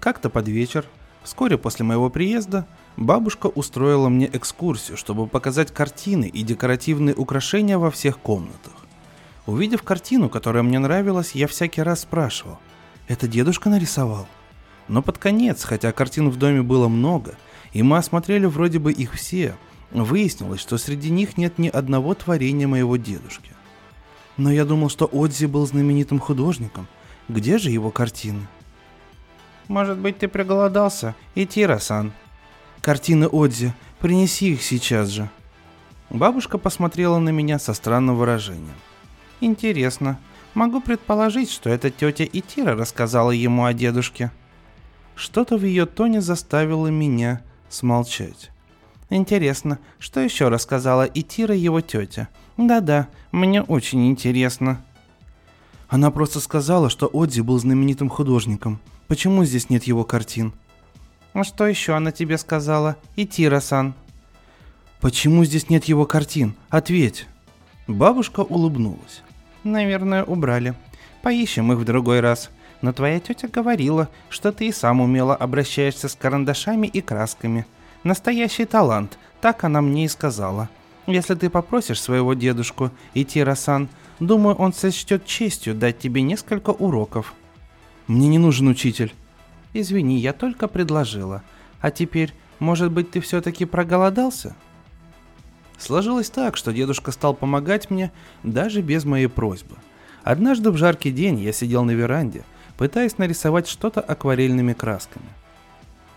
Как-то 0.00 0.30
под 0.30 0.48
вечер, 0.48 0.86
вскоре 1.22 1.58
после 1.58 1.84
моего 1.84 2.08
приезда, 2.08 2.66
бабушка 2.96 3.48
устроила 3.48 4.08
мне 4.08 4.26
экскурсию, 4.32 4.96
чтобы 4.96 5.26
показать 5.26 5.70
картины 5.70 6.30
и 6.32 6.42
декоративные 6.42 7.14
украшения 7.14 7.76
во 7.76 7.90
всех 7.90 8.16
комнатах. 8.18 8.72
Увидев 9.44 9.82
картину, 9.82 10.30
которая 10.30 10.62
мне 10.62 10.78
нравилась, 10.78 11.32
я 11.32 11.46
всякий 11.46 11.82
раз 11.82 12.00
спрашивал, 12.00 12.58
«Это 13.06 13.28
дедушка 13.28 13.68
нарисовал?» 13.68 14.26
Но 14.88 15.02
под 15.02 15.18
конец, 15.18 15.62
хотя 15.62 15.92
картин 15.92 16.30
в 16.30 16.38
доме 16.38 16.62
было 16.62 16.88
много, 16.88 17.34
и 17.74 17.82
мы 17.82 17.98
осмотрели 17.98 18.46
вроде 18.46 18.78
бы 18.78 18.90
их 18.90 19.12
все, 19.12 19.56
выяснилось, 20.02 20.60
что 20.60 20.76
среди 20.76 21.10
них 21.10 21.36
нет 21.36 21.58
ни 21.58 21.68
одного 21.68 22.14
творения 22.14 22.66
моего 22.66 22.96
дедушки. 22.96 23.52
Но 24.36 24.50
я 24.50 24.64
думал, 24.64 24.88
что 24.88 25.06
Отзи 25.06 25.46
был 25.46 25.66
знаменитым 25.66 26.18
художником. 26.18 26.88
Где 27.28 27.58
же 27.58 27.70
его 27.70 27.90
картины? 27.90 28.46
Может 29.68 29.98
быть, 29.98 30.18
ты 30.18 30.26
проголодался? 30.26 31.14
И 31.36 31.46
Тира-сан. 31.46 32.12
Картины 32.82 33.28
Одзи. 33.30 33.72
Принеси 34.00 34.52
их 34.52 34.62
сейчас 34.62 35.08
же. 35.08 35.30
Бабушка 36.10 36.58
посмотрела 36.58 37.18
на 37.18 37.30
меня 37.30 37.58
со 37.58 37.72
странным 37.72 38.16
выражением. 38.16 38.74
Интересно. 39.40 40.18
Могу 40.54 40.80
предположить, 40.80 41.50
что 41.50 41.70
эта 41.70 41.90
тетя 41.90 42.24
Итира 42.24 42.76
рассказала 42.76 43.30
ему 43.30 43.64
о 43.64 43.72
дедушке. 43.72 44.30
Что-то 45.14 45.56
в 45.56 45.64
ее 45.64 45.86
тоне 45.86 46.20
заставило 46.20 46.88
меня 46.88 47.42
смолчать. 47.68 48.50
Интересно, 49.10 49.78
что 49.98 50.20
еще 50.20 50.48
рассказала 50.48 51.08
Итира 51.12 51.54
его 51.54 51.80
тетя? 51.80 52.28
Да-да, 52.56 53.08
мне 53.32 53.62
очень 53.62 54.08
интересно. 54.08 54.82
Она 55.88 56.10
просто 56.10 56.40
сказала, 56.40 56.90
что 56.90 57.10
Одзи 57.12 57.40
был 57.42 57.58
знаменитым 57.58 58.08
художником– 58.08 58.80
Почему 59.06 59.44
здесь 59.44 59.68
нет 59.68 59.84
его 59.84 60.04
картин? 60.04 60.54
А 61.34 61.44
что 61.44 61.66
еще 61.66 61.92
она 61.94 62.10
тебе 62.10 62.38
сказала? 62.38 62.96
И 63.16 63.26
Тира-сан. 63.26 63.94
Почему 65.00 65.44
здесь 65.44 65.68
нет 65.68 65.84
его 65.84 66.06
картин? 66.06 66.54
Ответь. 66.70 67.26
Бабушка 67.86 68.40
улыбнулась. 68.40 69.22
Наверное, 69.62 70.24
убрали. 70.24 70.74
Поищем 71.22 71.70
их 71.72 71.78
в 71.78 71.84
другой 71.84 72.20
раз. 72.20 72.50
Но 72.80 72.92
твоя 72.92 73.20
тетя 73.20 73.48
говорила, 73.48 74.08
что 74.30 74.52
ты 74.52 74.68
и 74.68 74.72
сам 74.72 75.00
умело 75.00 75.34
обращаешься 75.36 76.08
с 76.08 76.14
карандашами 76.14 76.86
и 76.86 77.02
красками. 77.02 77.66
Настоящий 78.04 78.66
талант, 78.66 79.18
так 79.40 79.64
она 79.64 79.80
мне 79.80 80.04
и 80.04 80.08
сказала. 80.08 80.68
Если 81.06 81.34
ты 81.34 81.50
попросишь 81.50 82.00
своего 82.00 82.34
дедушку 82.34 82.90
Итира-сан, 83.14 83.88
думаю, 84.20 84.56
он 84.56 84.72
сочтет 84.72 85.24
честью 85.26 85.74
дать 85.74 85.98
тебе 85.98 86.22
несколько 86.22 86.70
уроков. 86.70 87.34
Мне 88.06 88.28
не 88.28 88.38
нужен 88.38 88.68
учитель. 88.68 89.14
Извини, 89.72 90.18
я 90.18 90.32
только 90.32 90.68
предложила. 90.68 91.42
А 91.80 91.90
теперь 91.90 92.32
Может 92.60 92.92
быть, 92.92 93.10
ты 93.10 93.20
все-таки 93.20 93.64
проголодался? 93.64 94.54
Сложилось 95.76 96.30
так, 96.30 96.56
что 96.56 96.72
дедушка 96.72 97.10
стал 97.10 97.34
помогать 97.34 97.90
мне 97.90 98.12
даже 98.42 98.80
без 98.80 99.04
моей 99.04 99.26
просьбы. 99.26 99.76
Однажды 100.22 100.70
в 100.70 100.76
жаркий 100.76 101.10
день 101.10 101.40
я 101.40 101.52
сидел 101.52 101.84
на 101.84 101.90
веранде, 101.90 102.44
пытаясь 102.78 103.18
нарисовать 103.18 103.66
что-то 103.66 104.00
акварельными 104.00 104.72
красками. 104.72 105.26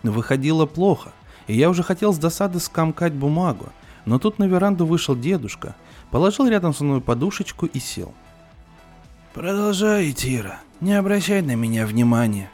Выходило 0.04 0.66
плохо, 0.68 1.12
и 1.48 1.56
я 1.56 1.70
уже 1.70 1.84
хотел 1.84 2.14
с 2.14 2.18
досады 2.18 2.60
скомкать 2.60 3.14
бумагу, 3.14 3.70
но 4.06 4.20
тут 4.20 4.40
на 4.40 4.46
веранду 4.46 4.86
вышел 4.86 5.16
дедушка, 5.16 5.76
положил 6.12 6.48
рядом 6.48 6.74
со 6.74 6.84
мной 6.84 7.02
подушечку 7.02 7.66
и 7.66 7.80
сел. 7.80 8.14
«Продолжай, 9.34 10.12
Тира, 10.14 10.60
не 10.82 10.94
обращай 10.94 11.42
на 11.42 11.56
меня 11.56 11.86
внимания». 11.86 12.50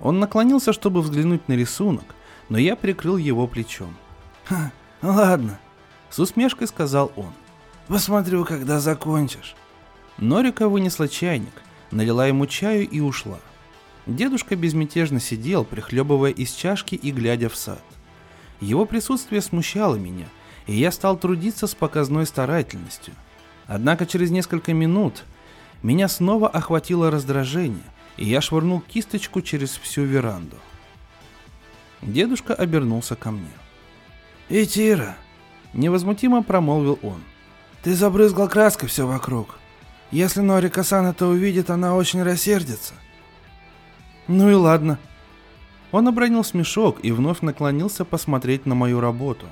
Он 0.00 0.18
наклонился, 0.18 0.72
чтобы 0.72 1.00
взглянуть 1.00 1.46
на 1.48 1.52
рисунок, 1.52 2.04
но 2.48 2.58
я 2.58 2.74
прикрыл 2.74 3.16
его 3.16 3.46
плечом. 3.46 3.94
«Ха, 4.44 4.72
ладно»,— 5.00 5.60
с 6.10 6.18
усмешкой 6.18 6.66
сказал 6.66 7.12
он. 7.16 7.32
«Посмотрю, 7.86 8.44
когда 8.44 8.80
закончишь». 8.80 9.54
Норика 10.18 10.68
вынесла 10.68 11.08
чайник, 11.08 11.62
налила 11.90 12.26
ему 12.26 12.46
чаю 12.46 12.88
и 12.88 13.00
ушла. 13.00 13.38
Дедушка 14.06 14.56
безмятежно 14.56 15.20
сидел, 15.20 15.64
прихлебывая 15.64 16.32
из 16.32 16.52
чашки 16.52 16.96
и 16.96 17.12
глядя 17.12 17.48
в 17.48 17.56
сад. 17.56 17.82
Его 18.62 18.86
присутствие 18.86 19.42
смущало 19.42 19.96
меня, 19.96 20.28
и 20.68 20.74
я 20.76 20.92
стал 20.92 21.16
трудиться 21.16 21.66
с 21.66 21.74
показной 21.74 22.26
старательностью. 22.26 23.12
Однако 23.66 24.06
через 24.06 24.30
несколько 24.30 24.72
минут 24.72 25.24
меня 25.82 26.06
снова 26.06 26.48
охватило 26.48 27.10
раздражение, 27.10 27.82
и 28.16 28.24
я 28.24 28.40
швырнул 28.40 28.80
кисточку 28.80 29.42
через 29.42 29.70
всю 29.70 30.04
веранду. 30.04 30.56
Дедушка 32.02 32.54
обернулся 32.54 33.16
ко 33.16 33.32
мне. 33.32 33.50
«Итира!»– 34.48 35.16
невозмутимо 35.72 36.44
промолвил 36.44 37.00
он. 37.02 37.20
«Ты 37.82 37.96
забрызгал 37.96 38.48
краской 38.48 38.88
все 38.88 39.08
вокруг. 39.08 39.58
Если 40.12 40.40
Норика-сан 40.40 41.06
это 41.06 41.26
увидит, 41.26 41.68
она 41.68 41.96
очень 41.96 42.22
рассердится». 42.22 42.94
«Ну 44.28 44.50
и 44.50 44.54
ладно». 44.54 45.00
Он 45.92 46.08
обронил 46.08 46.42
смешок 46.42 46.98
и 47.02 47.12
вновь 47.12 47.42
наклонился 47.42 48.04
посмотреть 48.04 48.66
на 48.66 48.74
мою 48.74 49.00
работу. 49.00 49.46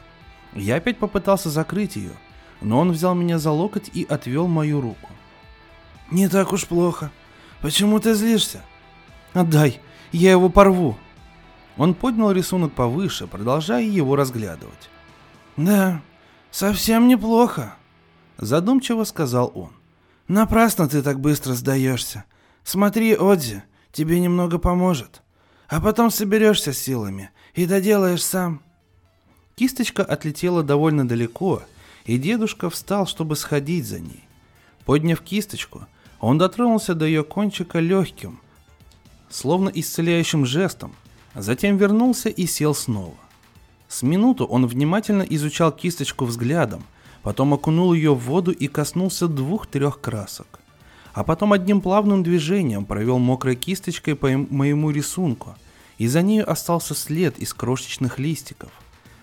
Я 0.54 0.76
опять 0.76 0.98
попытался 0.98 1.50
закрыть 1.50 1.96
ее, 1.96 2.12
но 2.60 2.80
он 2.80 2.90
взял 2.90 3.14
меня 3.14 3.38
за 3.38 3.52
локоть 3.52 3.90
и 3.94 4.04
отвел 4.08 4.48
мою 4.48 4.80
руку. 4.80 5.10
«Не 6.10 6.28
так 6.28 6.52
уж 6.52 6.66
плохо. 6.66 7.12
Почему 7.60 8.00
ты 8.00 8.14
злишься?» 8.14 8.62
«Отдай, 9.32 9.80
я 10.10 10.32
его 10.32 10.48
порву», 10.48 10.96
он 11.80 11.94
поднял 11.94 12.30
рисунок 12.30 12.74
повыше, 12.74 13.26
продолжая 13.26 13.82
его 13.82 14.14
разглядывать. 14.14 14.90
«Да, 15.56 16.02
совсем 16.50 17.08
неплохо»,— 17.08 17.74
задумчиво 18.36 19.04
сказал 19.04 19.50
он. 19.54 19.70
«Напрасно 20.28 20.88
ты 20.88 21.02
так 21.02 21.20
быстро 21.20 21.54
сдаешься. 21.54 22.24
Смотри, 22.64 23.14
Одзи, 23.14 23.62
тебе 23.92 24.20
немного 24.20 24.58
поможет. 24.58 25.22
А 25.70 25.80
потом 25.80 26.10
соберешься 26.10 26.74
силами 26.74 27.30
и 27.54 27.64
доделаешь 27.64 28.22
сам». 28.22 28.60
Кисточка 29.56 30.04
отлетела 30.04 30.62
довольно 30.62 31.08
далеко, 31.08 31.62
и 32.04 32.18
дедушка 32.18 32.68
встал, 32.68 33.06
чтобы 33.06 33.36
сходить 33.36 33.86
за 33.86 34.00
ней. 34.00 34.24
Подняв 34.84 35.22
кисточку, 35.22 35.86
он 36.20 36.36
дотронулся 36.36 36.94
до 36.94 37.06
ее 37.06 37.24
кончика 37.24 37.78
легким, 37.78 38.40
словно 39.30 39.70
исцеляющим 39.72 40.44
жестом, 40.44 40.92
Затем 41.34 41.76
вернулся 41.76 42.28
и 42.28 42.46
сел 42.46 42.74
снова. 42.74 43.14
С 43.88 44.02
минуту 44.02 44.44
он 44.46 44.66
внимательно 44.66 45.22
изучал 45.22 45.72
кисточку 45.72 46.24
взглядом, 46.24 46.84
потом 47.22 47.54
окунул 47.54 47.92
ее 47.92 48.14
в 48.14 48.18
воду 48.18 48.50
и 48.50 48.66
коснулся 48.66 49.28
двух-трех 49.28 50.00
красок. 50.00 50.59
А 51.12 51.24
потом 51.24 51.52
одним 51.52 51.80
плавным 51.80 52.22
движением 52.22 52.84
провел 52.84 53.18
мокрой 53.18 53.56
кисточкой 53.56 54.14
по 54.14 54.28
моему 54.28 54.90
рисунку, 54.90 55.56
и 55.98 56.06
за 56.06 56.22
нею 56.22 56.50
остался 56.50 56.94
след 56.94 57.38
из 57.38 57.52
крошечных 57.52 58.18
листиков. 58.18 58.70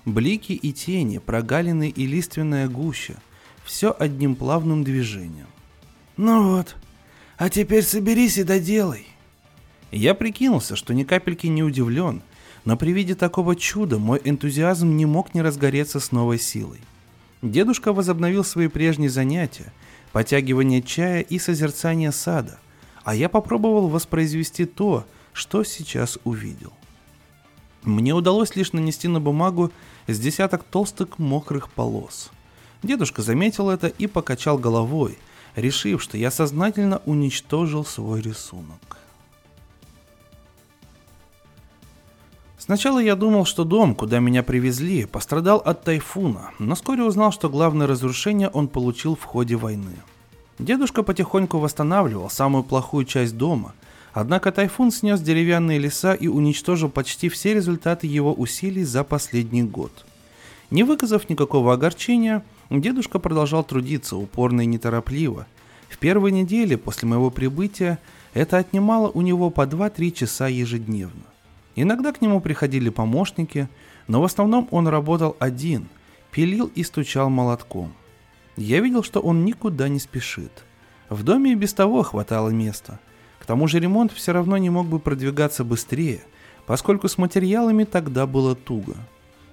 Блики 0.05 0.53
и 0.53 0.73
тени, 0.73 1.17
прогалины 1.17 1.89
и 1.89 2.05
лиственная 2.05 2.67
гуща– 2.67 3.15
все 3.65 3.95
одним 3.97 4.35
плавным 4.35 4.83
движением. 4.83 5.47
«Ну 6.15 6.55
вот, 6.55 6.75
а 7.37 7.49
теперь 7.49 7.83
соберись 7.83 8.37
и 8.37 8.43
доделай», 8.43 9.07
я 9.91 10.13
прикинулся, 10.13 10.75
что 10.75 10.93
ни 10.93 11.03
капельки 11.03 11.47
не 11.47 11.63
удивлен, 11.63 12.21
но 12.65 12.75
при 12.75 12.91
виде 12.91 13.15
такого 13.15 13.55
чуда 13.55 13.97
мой 13.97 14.19
энтузиазм 14.23 14.95
не 14.97 15.05
мог 15.05 15.33
не 15.33 15.41
разгореться 15.41 15.99
с 15.99 16.11
новой 16.11 16.39
силой. 16.39 16.79
Дедушка 17.41 17.93
возобновил 17.93 18.43
свои 18.43 18.67
прежние 18.67 19.09
занятия, 19.09 19.71
потягивание 20.17 20.81
чая 20.81 21.21
и 21.21 21.37
созерцание 21.37 22.11
сада, 22.11 22.57
а 23.03 23.13
я 23.13 23.29
попробовал 23.29 23.87
воспроизвести 23.87 24.65
то, 24.65 25.05
что 25.31 25.63
сейчас 25.63 26.17
увидел. 26.23 26.73
Мне 27.83 28.15
удалось 28.15 28.55
лишь 28.55 28.73
нанести 28.73 29.07
на 29.07 29.21
бумагу 29.21 29.71
с 30.07 30.19
десяток 30.19 30.63
толстых 30.63 31.19
мокрых 31.19 31.69
полос. 31.69 32.31
Дедушка 32.81 33.21
заметил 33.21 33.69
это 33.69 33.89
и 33.89 34.07
покачал 34.07 34.57
головой, 34.57 35.19
решив, 35.55 36.01
что 36.01 36.17
я 36.17 36.31
сознательно 36.31 36.99
уничтожил 37.05 37.85
свой 37.85 38.19
рисунок. 38.19 38.97
Сначала 42.67 42.99
я 42.99 43.15
думал, 43.15 43.45
что 43.45 43.63
дом, 43.63 43.95
куда 43.95 44.19
меня 44.19 44.43
привезли, 44.43 45.05
пострадал 45.05 45.59
от 45.59 45.85
тайфуна, 45.85 46.51
но 46.59 46.75
вскоре 46.75 47.01
узнал, 47.03 47.31
что 47.31 47.49
главное 47.49 47.87
разрушение 47.87 48.49
он 48.49 48.67
получил 48.67 49.15
в 49.15 49.23
ходе 49.23 49.55
войны. 49.55 49.95
Дедушка 50.59 51.01
потихоньку 51.01 51.59
восстанавливал 51.59 52.29
самую 52.29 52.65
плохую 52.65 53.05
часть 53.05 53.37
дома, 53.37 53.73
однако 54.11 54.51
тайфун 54.51 54.91
снес 54.91 55.21
деревянные 55.21 55.79
леса 55.79 56.13
и 56.13 56.27
уничтожил 56.27 56.89
почти 56.89 57.29
все 57.29 57.53
результаты 57.53 58.05
его 58.05 58.33
усилий 58.33 58.83
за 58.83 59.05
последний 59.05 59.63
год. 59.63 60.05
Не 60.69 60.83
выказав 60.83 61.29
никакого 61.29 61.71
огорчения, 61.71 62.43
дедушка 62.69 63.19
продолжал 63.19 63.63
трудиться 63.63 64.17
упорно 64.17 64.59
и 64.59 64.65
неторопливо. 64.65 65.47
В 65.87 65.97
первой 65.99 66.33
неделе 66.33 66.77
после 66.77 67.07
моего 67.07 67.29
прибытия 67.29 67.97
это 68.33 68.57
отнимало 68.57 69.07
у 69.07 69.21
него 69.21 69.51
по 69.51 69.61
2-3 69.61 70.11
часа 70.11 70.49
ежедневно. 70.49 71.23
Иногда 71.79 72.11
к 72.11 72.21
нему 72.21 72.41
приходили 72.41 72.89
помощники, 72.89 73.69
но 74.07 74.19
в 74.19 74.23
основном 74.23 74.67
он 74.71 74.87
работал 74.87 75.37
один, 75.37 75.89
пилил 76.31 76.71
и 76.73 76.81
стучал 76.81 77.29
молотком. 77.29 77.93
Я 78.55 78.79
видел, 78.79 79.03
что 79.03 79.19
он 79.19 79.45
никуда 79.45 79.87
не 79.87 79.99
спешит. 79.99 80.65
В 81.07 81.21
доме 81.21 81.51
и 81.51 81.55
без 81.55 81.75
того 81.75 82.01
хватало 82.01 82.49
места. 82.49 82.99
К 83.37 83.45
тому 83.45 83.67
же 83.67 83.79
ремонт 83.79 84.11
все 84.11 84.33
равно 84.33 84.57
не 84.57 84.71
мог 84.71 84.87
бы 84.87 84.97
продвигаться 84.97 85.63
быстрее, 85.63 86.21
поскольку 86.65 87.07
с 87.07 87.19
материалами 87.19 87.83
тогда 87.83 88.25
было 88.25 88.55
туго. 88.55 88.95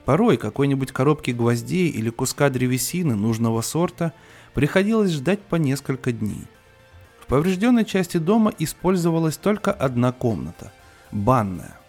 Порой 0.07 0.39
какой-нибудь 0.39 0.93
коробки 0.93 1.31
гвоздей 1.31 1.91
или 1.91 2.09
куска 2.09 2.49
древесины 2.49 3.15
нужного 3.15 3.61
сорта 3.61 4.15
приходилось 4.55 5.13
ждать 5.13 5.43
по 5.43 5.57
несколько 5.57 6.11
дней. 6.11 6.47
В 7.21 7.27
поврежденной 7.27 7.85
части 7.85 8.17
дома 8.17 8.51
использовалась 8.59 9.37
только 9.37 9.73
одна 9.73 10.13
комната– 10.13 10.73
банная. 11.13 11.84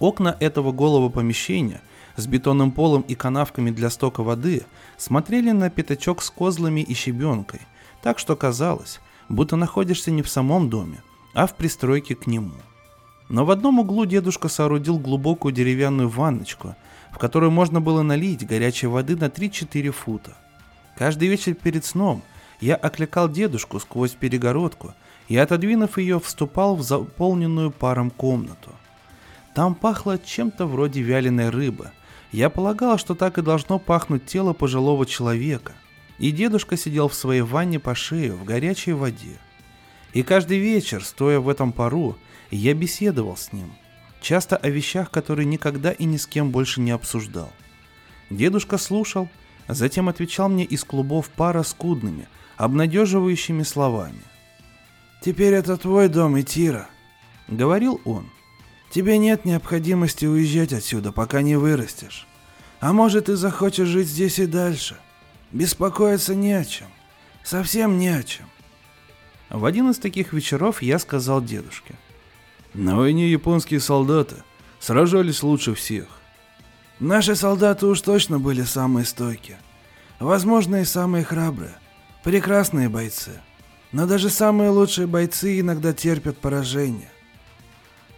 Окна 0.00 0.36
этого 0.40 0.72
голого 0.72 1.08
помещения 1.08 1.80
с 2.16 2.26
бетонным 2.26 2.72
полом 2.72 3.02
и 3.02 3.14
канавками 3.14 3.70
для 3.70 3.90
стока 3.90 4.22
воды 4.22 4.64
смотрели 4.96 5.50
на 5.50 5.70
пятачок 5.70 6.22
с 6.22 6.30
козлами 6.30 6.80
и 6.80 6.94
щебенкой, 6.94 7.60
так 8.02 8.18
что 8.18 8.36
казалось, 8.36 9.00
будто 9.28 9.56
находишься 9.56 10.10
не 10.10 10.22
в 10.22 10.28
самом 10.28 10.68
доме, 10.68 11.02
а 11.32 11.46
в 11.46 11.54
пристройке 11.54 12.14
к 12.14 12.26
нему. 12.26 12.54
Но 13.28 13.44
в 13.44 13.50
одном 13.50 13.78
углу 13.78 14.04
дедушка 14.04 14.48
соорудил 14.48 14.98
глубокую 14.98 15.52
деревянную 15.52 16.08
ванночку, 16.08 16.76
в 17.10 17.18
которую 17.18 17.52
можно 17.52 17.80
было 17.80 18.02
налить 18.02 18.46
горячей 18.46 18.88
воды 18.88 19.16
на 19.16 19.26
3-4 19.26 19.90
фута. 19.92 20.36
Каждый 20.96 21.28
вечер 21.28 21.54
перед 21.54 21.84
сном 21.84 22.22
я 22.60 22.74
окликал 22.74 23.28
дедушку 23.28 23.80
сквозь 23.80 24.12
перегородку 24.12 24.92
и, 25.28 25.36
отодвинув 25.36 25.98
ее, 25.98 26.20
вступал 26.20 26.76
в 26.76 26.82
заполненную 26.82 27.70
паром 27.70 28.10
комнату– 28.10 28.70
там 29.54 29.76
пахло 29.76 30.18
чем-то 30.18 30.66
вроде 30.66 31.00
вяленой 31.00 31.48
рыбы. 31.48 31.92
Я 32.32 32.50
полагал, 32.50 32.98
что 32.98 33.14
так 33.14 33.38
и 33.38 33.42
должно 33.42 33.78
пахнуть 33.78 34.26
тело 34.26 34.52
пожилого 34.52 35.06
человека. 35.06 35.72
И 36.18 36.32
дедушка 36.32 36.76
сидел 36.76 37.08
в 37.08 37.14
своей 37.14 37.42
ванне 37.42 37.78
по 37.78 37.94
шею 37.94 38.36
в 38.36 38.44
горячей 38.44 38.92
воде. 38.92 39.38
И 40.12 40.22
каждый 40.22 40.58
вечер, 40.58 41.04
стоя 41.04 41.38
в 41.38 41.48
этом 41.48 41.72
пару, 41.72 42.16
я 42.50 42.74
беседовал 42.74 43.36
с 43.36 43.52
ним. 43.52 43.72
Часто 44.20 44.56
о 44.56 44.68
вещах, 44.68 45.10
которые 45.10 45.46
никогда 45.46 45.92
и 45.92 46.04
ни 46.04 46.16
с 46.16 46.26
кем 46.26 46.50
больше 46.50 46.80
не 46.80 46.90
обсуждал. 46.90 47.52
Дедушка 48.30 48.78
слушал, 48.78 49.28
затем 49.68 50.08
отвечал 50.08 50.48
мне 50.48 50.64
из 50.64 50.82
клубов 50.82 51.28
пара 51.28 51.62
скудными, 51.62 52.28
обнадеживающими 52.56 53.62
словами. 53.62 54.22
«Теперь 55.20 55.54
это 55.54 55.76
твой 55.76 56.08
дом, 56.08 56.40
Итира»,— 56.40 56.88
говорил 57.48 58.00
он. 58.04 58.33
Тебе 58.90 59.18
нет 59.18 59.44
необходимости 59.44 60.26
уезжать 60.26 60.72
отсюда, 60.72 61.12
пока 61.12 61.42
не 61.42 61.56
вырастешь. 61.56 62.26
А 62.80 62.92
может, 62.92 63.26
ты 63.26 63.36
захочешь 63.36 63.88
жить 63.88 64.08
здесь 64.08 64.38
и 64.38 64.46
дальше. 64.46 64.96
Беспокоиться 65.52 66.34
не 66.34 66.52
о 66.52 66.64
чем. 66.64 66.88
Совсем 67.42 67.98
не 67.98 68.08
о 68.08 68.22
чем. 68.22 68.46
В 69.50 69.64
один 69.64 69.90
из 69.90 69.98
таких 69.98 70.32
вечеров 70.32 70.82
я 70.82 70.98
сказал 70.98 71.42
дедушке. 71.42 71.94
На 72.72 72.96
войне 72.96 73.30
японские 73.30 73.80
солдаты 73.80 74.36
сражались 74.80 75.42
лучше 75.42 75.74
всех. 75.74 76.06
Наши 77.00 77.36
солдаты 77.36 77.86
уж 77.86 78.00
точно 78.00 78.38
были 78.38 78.62
самые 78.62 79.04
стойкие. 79.04 79.58
Возможно, 80.18 80.76
и 80.76 80.84
самые 80.84 81.24
храбрые. 81.24 81.74
Прекрасные 82.22 82.88
бойцы. 82.88 83.40
Но 83.92 84.06
даже 84.06 84.30
самые 84.30 84.70
лучшие 84.70 85.06
бойцы 85.06 85.60
иногда 85.60 85.92
терпят 85.92 86.38
поражение. 86.38 87.10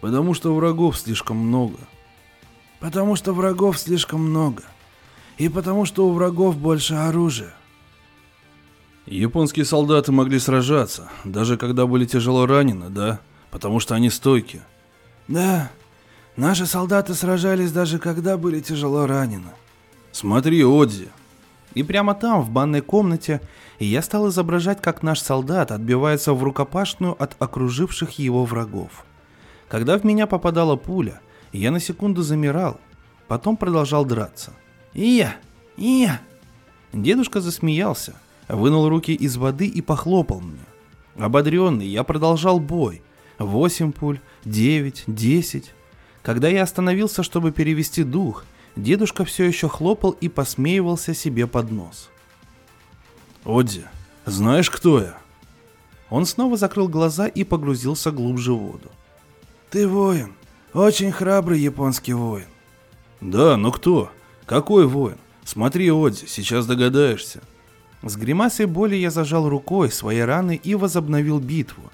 Потому 0.01 0.33
что 0.33 0.53
врагов 0.53 0.97
слишком 0.97 1.37
много. 1.37 1.77
Потому 2.79 3.15
что 3.15 3.33
врагов 3.33 3.79
слишком 3.79 4.21
много. 4.21 4.63
И 5.37 5.49
потому 5.49 5.85
что 5.85 6.07
у 6.07 6.13
врагов 6.13 6.57
больше 6.57 6.93
оружия. 6.95 7.53
Японские 9.05 9.65
солдаты 9.65 10.11
могли 10.11 10.37
сражаться, 10.37 11.09
даже 11.23 11.57
когда 11.57 11.85
были 11.85 12.05
тяжело 12.05 12.45
ранены, 12.45 12.89
да? 12.89 13.19
Потому 13.51 13.79
что 13.79 13.95
они 13.95 14.09
стойки. 14.09 14.61
Да, 15.27 15.71
наши 16.35 16.65
солдаты 16.65 17.13
сражались 17.13 17.71
даже 17.71 17.99
когда 17.99 18.37
были 18.37 18.59
тяжело 18.59 19.07
ранены. 19.07 19.51
Смотри, 20.11 20.63
Одзи. 20.63 21.07
И 21.73 21.83
прямо 21.83 22.15
там, 22.15 22.41
в 22.41 22.49
банной 22.49 22.81
комнате, 22.81 23.39
я 23.79 24.01
стал 24.01 24.29
изображать, 24.29 24.81
как 24.81 25.03
наш 25.03 25.21
солдат 25.21 25.71
отбивается 25.71 26.33
в 26.33 26.43
рукопашную 26.43 27.15
от 27.21 27.35
окруживших 27.39 28.19
его 28.19 28.43
врагов. 28.43 29.05
Когда 29.69 29.97
в 29.97 30.03
меня 30.03 30.27
попадала 30.27 30.75
пуля, 30.75 31.21
я 31.51 31.71
на 31.71 31.79
секунду 31.79 32.21
замирал, 32.21 32.79
потом 33.27 33.57
продолжал 33.57 34.05
драться. 34.05 34.53
«Ия! 34.93 35.35
Ия!» 35.75 36.21
Дедушка 36.93 37.41
засмеялся, 37.41 38.15
вынул 38.47 38.87
руки 38.87 39.13
из 39.13 39.35
воды 39.37 39.67
и 39.67 39.81
похлопал 39.81 40.39
мне. 40.39 40.65
Ободренный, 41.17 41.87
я 41.87 42.03
продолжал 42.03 42.59
бой. 42.59 43.01
Восемь 43.37 43.91
пуль, 43.91 44.19
девять, 44.45 45.03
десять. 45.05 45.73
Когда 46.23 46.47
я 46.47 46.63
остановился, 46.63 47.23
чтобы 47.23 47.51
перевести 47.51 48.03
дух, 48.03 48.45
дедушка 48.75 49.25
все 49.25 49.45
еще 49.45 49.67
хлопал 49.67 50.11
и 50.11 50.27
посмеивался 50.27 51.13
себе 51.13 51.45
под 51.45 51.71
нос. 51.71 52.09
«Одди, 53.43 53.83
знаешь, 54.25 54.69
кто 54.69 55.01
я?» 55.01 55.17
Он 56.09 56.25
снова 56.25 56.57
закрыл 56.57 56.87
глаза 56.87 57.27
и 57.27 57.43
погрузился 57.43 58.11
глубже 58.11 58.53
в 58.53 58.57
воду. 58.57 58.91
Ты 59.69 59.87
воин. 59.87 60.33
Очень 60.73 61.11
храбрый 61.11 61.59
японский 61.59 62.13
воин. 62.13 62.45
Да, 63.19 63.57
но 63.57 63.71
кто? 63.71 64.11
Какой 64.45 64.87
воин? 64.87 65.17
Смотри, 65.43 65.89
Одзи, 65.91 66.25
сейчас 66.27 66.65
догадаешься. 66.65 67.41
С 68.03 68.15
гримасой 68.15 68.65
боли 68.65 68.95
я 68.95 69.11
зажал 69.11 69.49
рукой 69.49 69.91
свои 69.91 70.19
раны 70.19 70.59
и 70.61 70.75
возобновил 70.75 71.39
битву. 71.39 71.91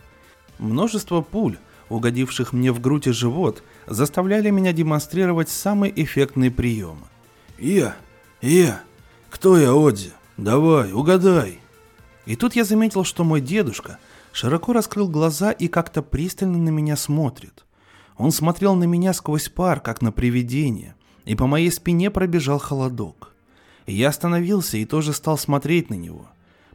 Множество 0.59 1.21
пуль, 1.21 1.57
угодивших 1.89 2.53
мне 2.53 2.71
в 2.71 2.79
грудь 2.79 3.07
и 3.07 3.11
живот, 3.11 3.63
заставляли 3.87 4.49
меня 4.49 4.71
демонстрировать 4.73 5.49
самые 5.49 5.93
эффектные 6.03 6.51
приемы. 6.51 7.07
«Я! 7.57 7.95
Я! 8.41 8.81
Кто 9.29 9.57
я, 9.57 9.73
Одзи? 9.73 10.11
Давай, 10.37 10.91
угадай!» 10.91 11.59
И 12.25 12.35
тут 12.35 12.55
я 12.55 12.65
заметил, 12.65 13.03
что 13.03 13.23
мой 13.23 13.41
дедушка 13.41 13.97
широко 14.33 14.73
раскрыл 14.73 15.07
глаза 15.07 15.51
и 15.51 15.69
как-то 15.69 16.01
пристально 16.01 16.57
на 16.57 16.69
меня 16.69 16.97
смотрит. 16.97 17.65
Он 18.17 18.31
смотрел 18.31 18.75
на 18.75 18.83
меня 18.83 19.13
сквозь 19.13 19.47
пар, 19.47 19.79
как 19.79 20.01
на 20.01 20.11
привидение, 20.11 20.95
и 21.23 21.35
по 21.35 21.47
моей 21.47 21.71
спине 21.71 22.11
пробежал 22.11 22.59
холодок. 22.59 23.33
Я 23.85 24.09
остановился 24.09 24.77
и 24.77 24.85
тоже 24.85 25.13
стал 25.13 25.37
смотреть 25.37 25.89
на 25.89 25.95
него. 25.95 26.27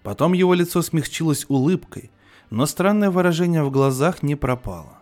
Потом 0.03 0.33
его 0.33 0.55
лицо 0.55 0.83
смягчилось 0.83 1.47
улыбкой, 1.49 2.11
но 2.51 2.65
странное 2.65 3.11
выражение 3.11 3.65
в 3.65 3.71
глазах 3.71 4.23
не 4.23 4.37
пропало. 4.37 4.99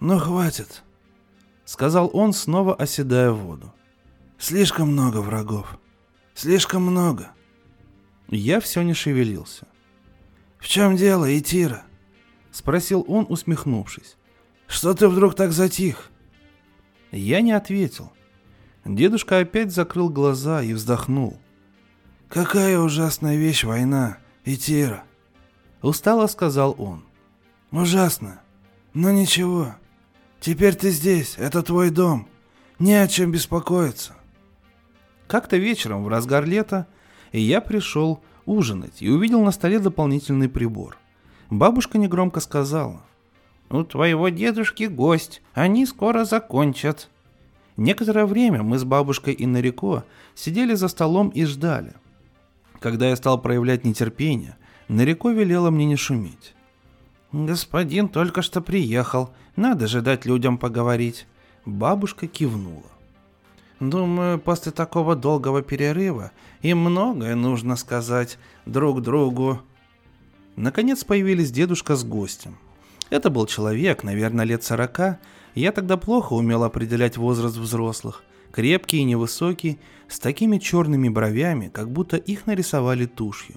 «Ну 0.00 0.18
хватит»,— 0.18 0.82
сказал 1.64 2.10
он, 2.12 2.32
снова 2.32 2.74
оседая 2.74 3.30
в 3.32 3.38
воду. 3.38 3.72
«Слишком 4.38 4.92
много 4.92 5.18
врагов. 5.18 5.78
Слишком 6.34 6.82
много». 6.82 7.32
Я 8.28 8.60
все 8.60 8.82
не 8.82 8.94
шевелился. 8.94 9.66
«В 10.60 10.68
чем 10.68 10.96
дело, 10.96 11.36
Итира?»— 11.36 11.82
спросил 12.52 13.04
он, 13.08 13.26
усмехнувшись. 13.28 14.16
«Что 14.66 14.94
ты 14.94 15.08
вдруг 15.08 15.34
так 15.34 15.52
затих?» 15.52 16.10
Я 17.10 17.40
не 17.40 17.52
ответил. 17.52 18.12
Дедушка 18.84 19.38
опять 19.38 19.72
закрыл 19.72 20.08
глаза 20.10 20.62
и 20.62 20.72
вздохнул. 20.72 21.38
«Какая 22.28 22.78
ужасная 22.78 23.36
вещь 23.36 23.64
война, 23.64 24.18
Итира!» 24.44 25.02
Устало 25.82 26.26
сказал 26.28 26.76
он. 26.78 27.04
«Ужасно. 27.72 28.40
Но 28.92 29.10
ничего. 29.10 29.74
Теперь 30.40 30.74
ты 30.74 30.90
здесь, 30.90 31.34
это 31.38 31.62
твой 31.62 31.90
дом. 31.90 32.28
Не 32.78 32.94
о 32.94 33.08
чем 33.08 33.32
беспокоиться». 33.32 34.14
Как-то 35.26 35.56
вечером 35.56 36.04
в 36.04 36.08
разгар 36.08 36.44
лета 36.44 36.86
я 37.32 37.60
пришел 37.60 38.22
ужинать 38.46 39.02
и 39.02 39.08
увидел 39.08 39.42
на 39.42 39.50
столе 39.50 39.78
дополнительный 39.78 40.48
прибор. 40.48 40.96
Бабушка 41.50 41.98
негромко 41.98 42.40
сказала. 42.40 43.02
«У 43.70 43.82
твоего 43.84 44.28
дедушки 44.28 44.84
гость, 44.84 45.42
они 45.54 45.86
скоро 45.86 46.24
закончат». 46.24 47.08
Некоторое 47.76 48.26
время 48.26 48.62
мы 48.62 48.78
с 48.78 48.84
бабушкой 48.84 49.32
и 49.32 49.46
Нарико 49.46 50.04
сидели 50.34 50.74
за 50.74 50.88
столом 50.88 51.30
и 51.30 51.44
ждали. 51.44 51.94
Когда 52.78 53.08
я 53.08 53.16
стал 53.16 53.40
проявлять 53.40 53.84
нетерпение, 53.84 54.56
Нарико 54.88 55.30
велела 55.30 55.70
мне 55.70 55.86
не 55.86 55.96
шуметь. 55.96 56.54
«Господин 57.32 58.08
только 58.08 58.42
что 58.42 58.60
приехал, 58.60 59.30
надо 59.56 59.86
же 59.86 60.02
дать 60.02 60.26
людям 60.26 60.58
поговорить». 60.58 61.26
Бабушка 61.64 62.26
кивнула. 62.26 62.90
Думаю, 63.80 64.38
после 64.38 64.72
такого 64.72 65.16
долгого 65.16 65.62
перерыва 65.62 66.32
им 66.60 66.78
многое 66.78 67.34
нужно 67.34 67.76
сказать 67.76 68.38
друг 68.66 69.00
другу. 69.00 69.62
Наконец 70.54 71.02
появились 71.02 71.50
дедушка 71.50 71.96
с 71.96 72.04
гостем. 72.04 72.58
Это 73.08 73.30
был 73.30 73.46
человек, 73.46 74.04
наверное, 74.04 74.44
лет 74.44 74.62
сорока. 74.62 75.18
Я 75.54 75.72
тогда 75.72 75.96
плохо 75.96 76.34
умел 76.34 76.62
определять 76.62 77.16
возраст 77.16 77.56
взрослых. 77.56 78.22
Крепкий 78.52 78.98
и 78.98 79.04
невысокий, 79.04 79.78
с 80.08 80.18
такими 80.18 80.58
черными 80.58 81.08
бровями, 81.08 81.70
как 81.72 81.90
будто 81.90 82.18
их 82.18 82.46
нарисовали 82.46 83.06
тушью. 83.06 83.56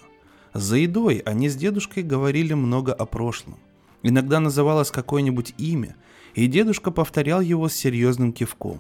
За 0.53 0.77
едой 0.77 1.17
они 1.25 1.49
с 1.49 1.55
дедушкой 1.55 2.03
говорили 2.03 2.53
много 2.53 2.93
о 2.93 3.05
прошлом. 3.05 3.57
Иногда 4.03 4.39
называлось 4.39 4.91
какое-нибудь 4.91 5.55
имя, 5.57 5.95
и 6.35 6.47
дедушка 6.47 6.91
повторял 6.91 7.41
его 7.41 7.67
с 7.67 7.73
серьезным 7.73 8.31
кивком. 8.31 8.79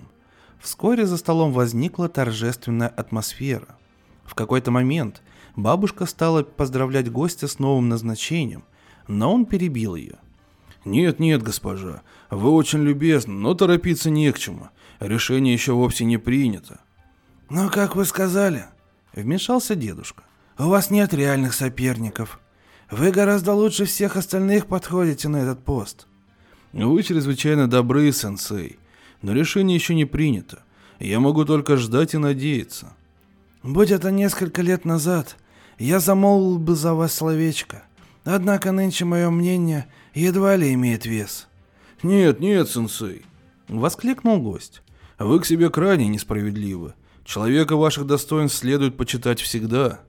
Вскоре 0.63 1.05
за 1.05 1.17
столом 1.17 1.51
возникла 1.51 2.07
торжественная 2.07 2.87
атмосфера. 2.87 3.75
В 4.23 4.33
какой-то 4.33 4.71
момент 4.71 5.21
бабушка 5.57 6.05
стала 6.05 6.43
поздравлять 6.43 7.11
гостя 7.11 7.49
с 7.49 7.59
новым 7.59 7.89
назначением, 7.89 8.63
но 9.09 9.33
он 9.33 9.45
перебил 9.45 9.95
ее. 9.95 10.19
«Нет, 10.85 11.19
нет, 11.19 11.43
госпожа, 11.43 12.01
вы 12.29 12.49
очень 12.49 12.81
любезны, 12.81 13.33
но 13.33 13.53
торопиться 13.55 14.09
не 14.09 14.31
к 14.31 14.39
чему. 14.39 14.69
Решение 15.01 15.51
еще 15.51 15.73
вовсе 15.73 16.05
не 16.05 16.17
принято». 16.17 16.79
«Но 17.49 17.69
как 17.69 17.97
вы 17.97 18.05
сказали?»— 18.05 18.63
вмешался 19.13 19.75
дедушка. 19.75 20.23
«У 20.57 20.69
вас 20.69 20.89
нет 20.89 21.13
реальных 21.13 21.53
соперников. 21.55 22.39
Вы 22.89 23.11
гораздо 23.11 23.51
лучше 23.51 23.83
всех 23.83 24.15
остальных 24.15 24.67
подходите 24.67 25.27
на 25.27 25.37
этот 25.37 25.65
пост». 25.65 26.07
«Вы 26.71 27.03
чрезвычайно 27.03 27.69
добры, 27.69 28.13
сенсей 28.13 28.79
но 29.23 29.33
решение 29.33 29.73
еще 29.75 29.95
не 29.95 30.05
принято. 30.05 30.61
Я 30.99 31.19
могу 31.19 31.45
только 31.45 31.77
ждать 31.77 32.13
и 32.13 32.17
надеяться. 32.17 32.93
Будь 33.63 33.89
это 33.89 34.11
несколько 34.11 34.61
лет 34.61 34.85
назад, 34.85 35.37
я 35.79 35.99
замолвил 35.99 36.59
бы 36.59 36.75
за 36.75 36.93
вас 36.93 37.13
словечко. 37.13 37.83
Однако 38.25 38.71
нынче 38.71 39.05
мое 39.05 39.29
мнение 39.29 39.87
едва 40.13 40.55
ли 40.55 40.73
имеет 40.73 41.05
вес. 41.05 41.47
Нет, 42.03 42.41
нет, 42.41 42.69
сенсей, 42.69 43.25
воскликнул 43.69 44.41
гость. 44.41 44.81
Вы 45.17 45.39
к 45.39 45.45
себе 45.45 45.69
крайне 45.69 46.07
несправедливы. 46.09 46.93
Человека 47.23 47.77
ваших 47.77 48.05
достоинств 48.05 48.59
следует 48.59 48.97
почитать 48.97 49.39
всегда. 49.39 50.01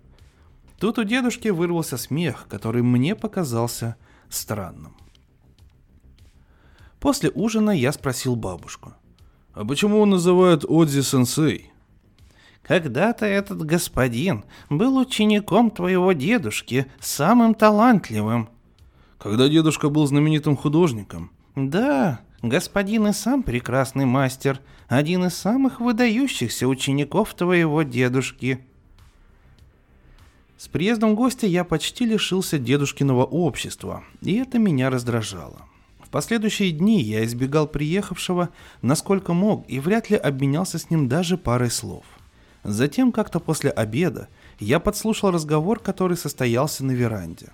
Тут 0.81 0.99
у 0.99 1.05
дедушки 1.05 1.49
вырвался 1.49 1.97
смех, 1.97 2.47
который 2.49 2.83
мне 2.83 3.15
показался 3.15 3.95
странным. 4.29 4.97
После 6.99 7.31
ужина 7.31 7.71
я 7.71 7.93
спросил 7.93 8.35
бабушку. 8.35 8.95
А 9.55 9.65
почему 9.65 10.01
он 10.01 10.11
называет 10.11 10.65
Одзи 10.69 11.03
сенсей? 11.03 11.71
Когда-то 12.63 13.27
этот 13.27 13.63
господин 13.63 14.45
был 14.71 14.97
учеником 14.97 15.71
твоего 15.71 16.13
дедушки, 16.13 16.87
самым 16.99 17.55
талантливым. 17.55 18.49
Когда 19.19 19.49
дедушка 19.49 19.91
был 19.91 20.07
знаменитым 20.07 20.57
художником, 20.57 21.31
Да, 21.55 22.21
господин 22.43 23.07
и 23.07 23.13
сам 23.13 23.43
прекрасный 23.43 24.07
мастер, 24.07 24.61
один 24.89 25.25
из 25.25 25.35
самых 25.35 25.81
выдающихся 25.81 26.67
учеников 26.67 27.35
твоего 27.35 27.83
дедушки. 27.83 28.65
С 30.57 30.69
приездом 30.69 31.15
гостя 31.15 31.47
я 31.47 31.65
почти 31.65 32.07
лишился 32.07 32.59
дедушкиного 32.59 33.25
общества, 33.25 34.05
и 34.23 34.35
это 34.37 34.59
меня 34.59 34.89
раздражало. 34.89 35.67
Последующие 36.15 36.71
дни 36.71 37.03
я 37.03 37.25
избегал 37.25 37.67
приехавшего, 37.67 38.51
насколько 38.83 39.33
мог, 39.33 39.65
и 39.67 39.81
вряд 39.81 40.11
ли 40.11 40.17
обменялся 40.17 40.79
с 40.79 40.89
ним 40.89 41.09
даже 41.09 41.37
парой 41.37 41.73
слов. 41.73 42.05
Затем, 42.63 43.11
как-то 43.11 43.41
после 43.41 43.71
обеда, 43.71 44.29
я 44.61 44.79
подслушал 44.79 45.33
разговор, 45.33 45.81
который 45.81 46.17
состоялся 46.17 46.85
на 46.85 46.93
веранде. 46.93 47.49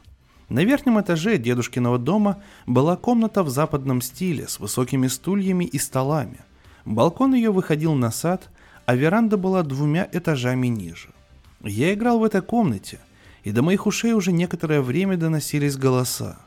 На 0.51 0.63
верхнем 0.63 1.01
этаже 1.01 1.39
дедушкиного 1.39 1.97
дома 1.99 2.43
была 2.67 2.99
комната 2.99 3.43
в 3.43 3.49
западном 3.49 4.03
стиле 4.03 4.47
с 4.47 4.61
высокими 4.61 5.07
стульями 5.07 5.65
и 5.65 5.79
столами. 5.79 6.41
Балкон 6.85 7.33
ее 7.33 7.53
выходил 7.53 7.95
на 7.95 8.11
сад, 8.11 8.51
а 8.85 8.95
веранда 8.95 9.39
была 9.39 9.63
двумя 9.63 10.07
этажами 10.13 10.67
ниже. 10.67 11.09
Я 11.65 11.95
играл 11.95 12.19
в 12.19 12.25
этой 12.25 12.43
комнате, 12.43 13.01
и 13.43 13.53
до 13.53 13.63
моих 13.63 13.87
ушей 13.87 14.13
уже 14.13 14.33
некоторое 14.33 14.83
время 14.83 15.17
доносились 15.17 15.79
голоса. 15.79 16.41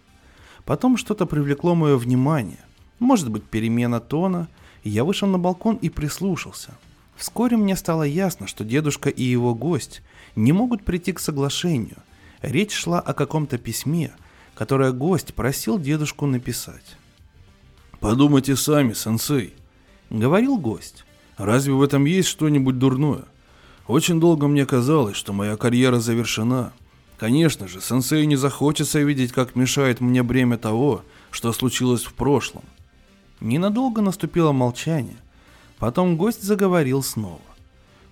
Потом 0.66 0.98
что-то 0.98 1.26
привлекло 1.26 1.76
мое 1.76 1.98
внимание, 1.98 2.60
может 3.00 3.30
быть 3.30 3.44
перемена 3.44 4.00
тона, 4.00 4.48
я 4.84 5.04
вышел 5.04 5.28
на 5.28 5.38
балкон 5.38 5.76
и 5.76 5.90
прислушался. 5.90 6.72
Вскоре 7.16 7.58
мне 7.58 7.76
стало 7.76 8.04
ясно, 8.04 8.48
что 8.48 8.64
дедушка 8.64 9.10
и 9.10 9.24
его 9.24 9.54
гость 9.54 10.02
не 10.36 10.52
могут 10.52 10.84
прийти 10.84 11.12
к 11.12 11.20
соглашению. 11.20 11.98
Речь 12.42 12.74
шла 12.74 13.00
о 13.00 13.14
каком-то 13.14 13.58
письме, 13.58 14.14
которое 14.56 14.92
гость 14.92 15.34
просил 15.34 15.80
дедушку 15.80 16.26
написать. 16.26 16.98
«Подумайте 18.00 18.56
сами, 18.56 18.94
сенсей»,— 18.94 19.54
говорил 20.10 20.58
гость. 20.58 21.06
«Разве 21.38 21.74
в 21.74 21.82
этом 21.82 22.06
есть 22.06 22.28
что-нибудь 22.28 22.78
дурное? 22.78 23.24
Очень 23.88 24.20
долго 24.20 24.48
мне 24.48 24.66
казалось, 24.66 25.16
что 25.16 25.34
моя 25.34 25.58
карьера 25.58 26.00
завершена. 26.00 26.74
Конечно 27.18 27.68
же, 27.68 27.80
сенсей 27.80 28.26
не 28.26 28.36
захочется 28.36 29.00
видеть, 29.00 29.32
как 29.32 29.56
мешает 29.56 30.02
мне 30.02 30.24
бремя 30.24 30.58
того, 30.58 31.04
что 31.32 31.54
случилось 31.54 32.04
в 32.04 32.14
прошлом. 32.14 32.64
Ненадолго 33.40 34.02
наступило 34.02 34.52
молчание. 34.52 35.18
Потом 35.78 36.18
гость 36.18 36.42
заговорил 36.44 37.04
снова. 37.04 37.42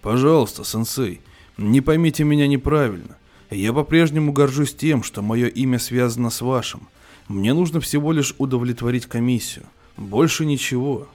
«Пожалуйста, 0.02 0.64
сенсей, 0.64 1.22
не 1.58 1.80
поймите 1.80 2.24
меня 2.24 2.47
неправильно. 2.47 3.18
Я 3.49 3.72
по-прежнему 3.72 4.34
горжусь 4.34 4.74
тем, 4.74 5.04
что 5.04 5.22
мое 5.22 5.47
имя 5.47 5.78
связано 5.80 6.30
с 6.30 6.41
вашим. 6.41 6.88
Мне 7.28 7.54
нужно 7.54 7.80
всего 7.80 8.12
лишь 8.12 8.36
удовлетворить 8.38 9.06
комиссию. 9.06 9.66
Больше 9.97 10.45
ничего». 10.45 11.08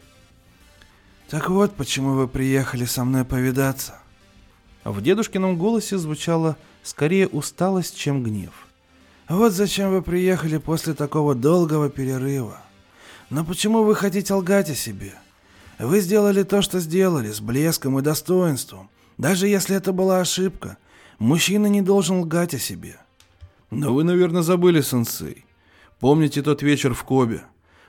«Так 1.28 1.50
вот, 1.50 1.74
почему 1.74 2.14
вы 2.14 2.28
приехали 2.28 2.84
со 2.84 3.04
мной 3.04 3.24
повидаться?» 3.24 3.98
В 4.84 5.02
дедушкином 5.02 5.58
голосе 5.58 5.98
звучала 5.98 6.56
скорее 6.86 7.26
усталость, 7.26 7.96
чем 7.96 8.22
гнев. 8.22 8.52
«Вот 9.28 9.52
зачем 9.52 9.90
вы 9.90 10.02
приехали 10.02 10.56
после 10.56 10.94
такого 10.94 11.34
долгого 11.34 11.90
перерыва. 11.90 12.60
Но 13.28 13.44
почему 13.44 13.82
вы 13.82 13.96
хотите 13.96 14.32
лгать 14.34 14.70
о 14.70 14.76
себе? 14.76 15.14
Вы 15.80 16.00
сделали 16.00 16.44
то, 16.44 16.62
что 16.62 16.78
сделали, 16.78 17.32
с 17.32 17.40
блеском 17.40 17.98
и 17.98 18.02
достоинством. 18.02 18.88
Даже 19.18 19.48
если 19.48 19.76
это 19.76 19.92
была 19.92 20.20
ошибка, 20.20 20.78
мужчина 21.18 21.66
не 21.66 21.82
должен 21.82 22.20
лгать 22.20 22.54
о 22.54 22.58
себе. 22.58 22.98
Но 23.70 23.92
вы, 23.92 24.04
наверное, 24.04 24.42
забыли, 24.42 24.80
сенсей. 24.80 25.44
Помните 25.98 26.40
тот 26.40 26.62
вечер 26.62 26.94
в 26.94 27.02
Кобе? 27.02 27.42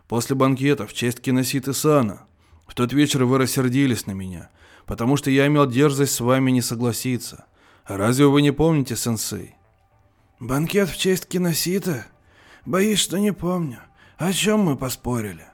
После 0.07 0.35
банкета 0.35 0.87
в 0.87 0.93
честь 0.93 1.21
Киноситы 1.21 1.73
Сана. 1.73 2.23
В 2.65 2.73
тот 2.73 2.93
вечер 2.93 3.25
вы 3.25 3.37
рассердились 3.37 4.07
на 4.07 4.11
меня, 4.11 4.49
потому 4.87 5.17
что 5.17 5.29
я 5.29 5.45
имел 5.45 5.67
дерзость 5.67 6.15
с 6.15 6.19
вами 6.19 6.49
не 6.49 6.61
согласиться. 6.61 7.45
Разве 7.87 8.27
вы 8.27 8.41
не 8.41 8.51
помните, 8.51 8.95
сенсей? 8.95 9.55
Банкет 10.39 10.89
в 10.89 10.97
честь 10.97 11.27
Киносита? 11.27 12.05
Боюсь, 12.65 12.99
что 12.99 13.17
не 13.17 13.31
помню. 13.31 13.79
О 14.17 14.33
чем 14.33 14.61
мы 14.61 14.75
поспорили? 14.75 15.45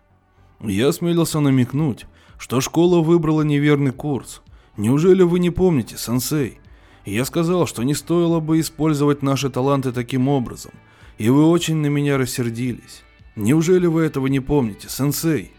Я 0.59 0.91
смелился 0.91 1.39
намекнуть, 1.39 2.05
что 2.37 2.59
школа 2.59 3.01
выбрала 3.01 3.43
неверный 3.43 3.91
курс. 3.91 4.41
Неужели 4.77 5.21
вы 5.21 5.39
не 5.39 5.51
помните, 5.51 5.97
сенсей? 5.97 6.59
Я 7.05 7.25
сказал, 7.25 7.67
что 7.67 7.83
не 7.83 7.93
стоило 7.93 8.39
бы 8.39 8.59
использовать 8.59 9.21
наши 9.21 9.49
таланты 9.49 9.91
таким 9.91 10.27
образом, 10.27 10.71
и 11.17 11.29
вы 11.29 11.45
очень 11.45 11.75
на 11.75 11.87
меня 11.87 12.17
рассердились. 12.17 13.03
Неужели 13.35 13.85
вы 13.85 14.03
этого 14.03 14.27
не 14.27 14.39
помните, 14.39 14.89
сенсей? 14.89 15.51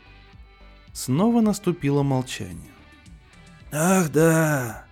Снова 0.92 1.40
наступило 1.40 2.02
молчание. 2.02 2.72
Ах, 3.70 4.10
да. 4.10 4.86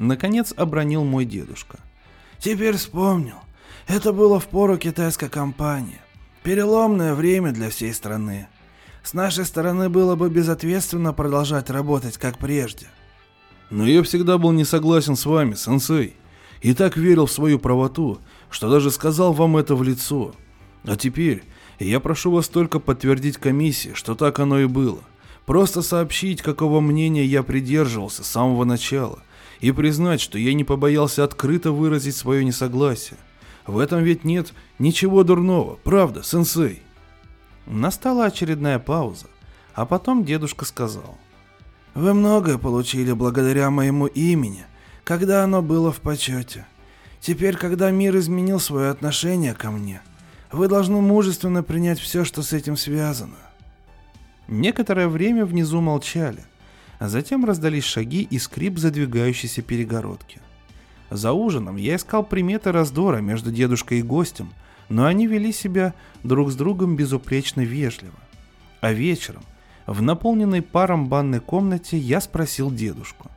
Наконец 0.00 0.54
обронил 0.56 1.04
мой 1.04 1.26
дедушка. 1.26 1.78
Теперь 2.38 2.76
вспомнил. 2.76 3.36
Это 3.86 4.14
было 4.14 4.40
в 4.40 4.46
пору 4.46 4.78
китайской 4.78 5.28
компании. 5.28 6.00
Переломное 6.42 7.14
время 7.14 7.52
для 7.52 7.68
всей 7.68 7.92
страны. 7.92 8.48
С 9.02 9.12
нашей 9.12 9.44
стороны 9.44 9.90
было 9.90 10.16
бы 10.16 10.30
безответственно 10.30 11.12
продолжать 11.12 11.68
работать, 11.68 12.16
как 12.16 12.38
прежде. 12.38 12.86
Но 13.68 13.86
я 13.86 14.02
всегда 14.02 14.38
был 14.38 14.52
не 14.52 14.64
согласен 14.64 15.16
с 15.16 15.26
вами, 15.26 15.52
сенсей. 15.52 16.16
И 16.62 16.72
так 16.72 16.96
верил 16.96 17.26
в 17.26 17.32
свою 17.32 17.58
правоту, 17.58 18.20
что 18.48 18.70
даже 18.70 18.90
сказал 18.90 19.34
вам 19.34 19.58
это 19.58 19.74
в 19.74 19.82
лицо. 19.82 20.34
А 20.84 20.96
теперь 20.96 21.44
я 21.78 22.00
прошу 22.00 22.30
вас 22.30 22.48
только 22.48 22.80
подтвердить 22.80 23.36
комиссии, 23.36 23.92
что 23.92 24.14
так 24.14 24.38
оно 24.38 24.60
и 24.60 24.66
было. 24.66 25.00
Просто 25.44 25.82
сообщить, 25.82 26.40
какого 26.40 26.80
мнения 26.80 27.26
я 27.26 27.42
придерживался 27.42 28.24
с 28.24 28.28
самого 28.28 28.64
начала. 28.64 29.18
И 29.60 29.72
признать, 29.72 30.20
что 30.20 30.38
я 30.38 30.54
не 30.54 30.64
побоялся 30.64 31.24
открыто 31.24 31.72
выразить 31.72 32.16
свое 32.16 32.44
несогласие. 32.44 33.18
В 33.66 33.78
этом 33.78 34.02
ведь 34.02 34.24
нет 34.24 34.52
ничего 34.78 35.22
дурного, 35.22 35.76
правда, 35.84 36.22
сенсей? 36.22 36.82
Настала 37.66 38.24
очередная 38.26 38.78
пауза, 38.78 39.26
а 39.74 39.86
потом 39.86 40.24
дедушка 40.24 40.64
сказал. 40.64 41.18
«Вы 41.94 42.14
многое 42.14 42.56
получили 42.56 43.12
благодаря 43.12 43.70
моему 43.70 44.06
имени, 44.06 44.64
когда 45.04 45.44
оно 45.44 45.60
было 45.60 45.92
в 45.92 46.00
почете. 46.00 46.66
Теперь, 47.20 47.56
когда 47.56 47.90
мир 47.90 48.16
изменил 48.16 48.60
свое 48.60 48.90
отношение 48.90 49.54
ко 49.54 49.70
мне, 49.70 50.00
вы 50.52 50.68
должны 50.68 51.00
мужественно 51.00 51.62
принять 51.62 52.00
все, 52.00 52.24
что 52.24 52.42
с 52.42 52.52
этим 52.52 52.76
связано». 52.76 53.36
Некоторое 54.48 55.06
время 55.06 55.44
внизу 55.44 55.80
молчали, 55.80 56.44
а 57.00 57.08
затем 57.08 57.46
раздались 57.46 57.84
шаги 57.84 58.22
и 58.22 58.38
скрип 58.38 58.78
задвигающейся 58.78 59.62
перегородки. 59.62 60.40
За 61.08 61.32
ужином 61.32 61.76
я 61.76 61.96
искал 61.96 62.22
приметы 62.22 62.72
раздора 62.72 63.16
между 63.16 63.50
дедушкой 63.50 63.98
и 63.98 64.02
гостем, 64.02 64.52
но 64.90 65.06
они 65.06 65.26
вели 65.26 65.50
себя 65.50 65.94
друг 66.22 66.52
с 66.52 66.54
другом 66.54 66.96
безупречно 66.96 67.62
вежливо. 67.62 68.18
А 68.82 68.92
вечером, 68.92 69.42
в 69.86 70.02
наполненной 70.02 70.60
паром 70.60 71.08
банной 71.08 71.40
комнате, 71.40 71.96
я 71.96 72.20
спросил 72.20 72.70
дедушку. 72.70 73.30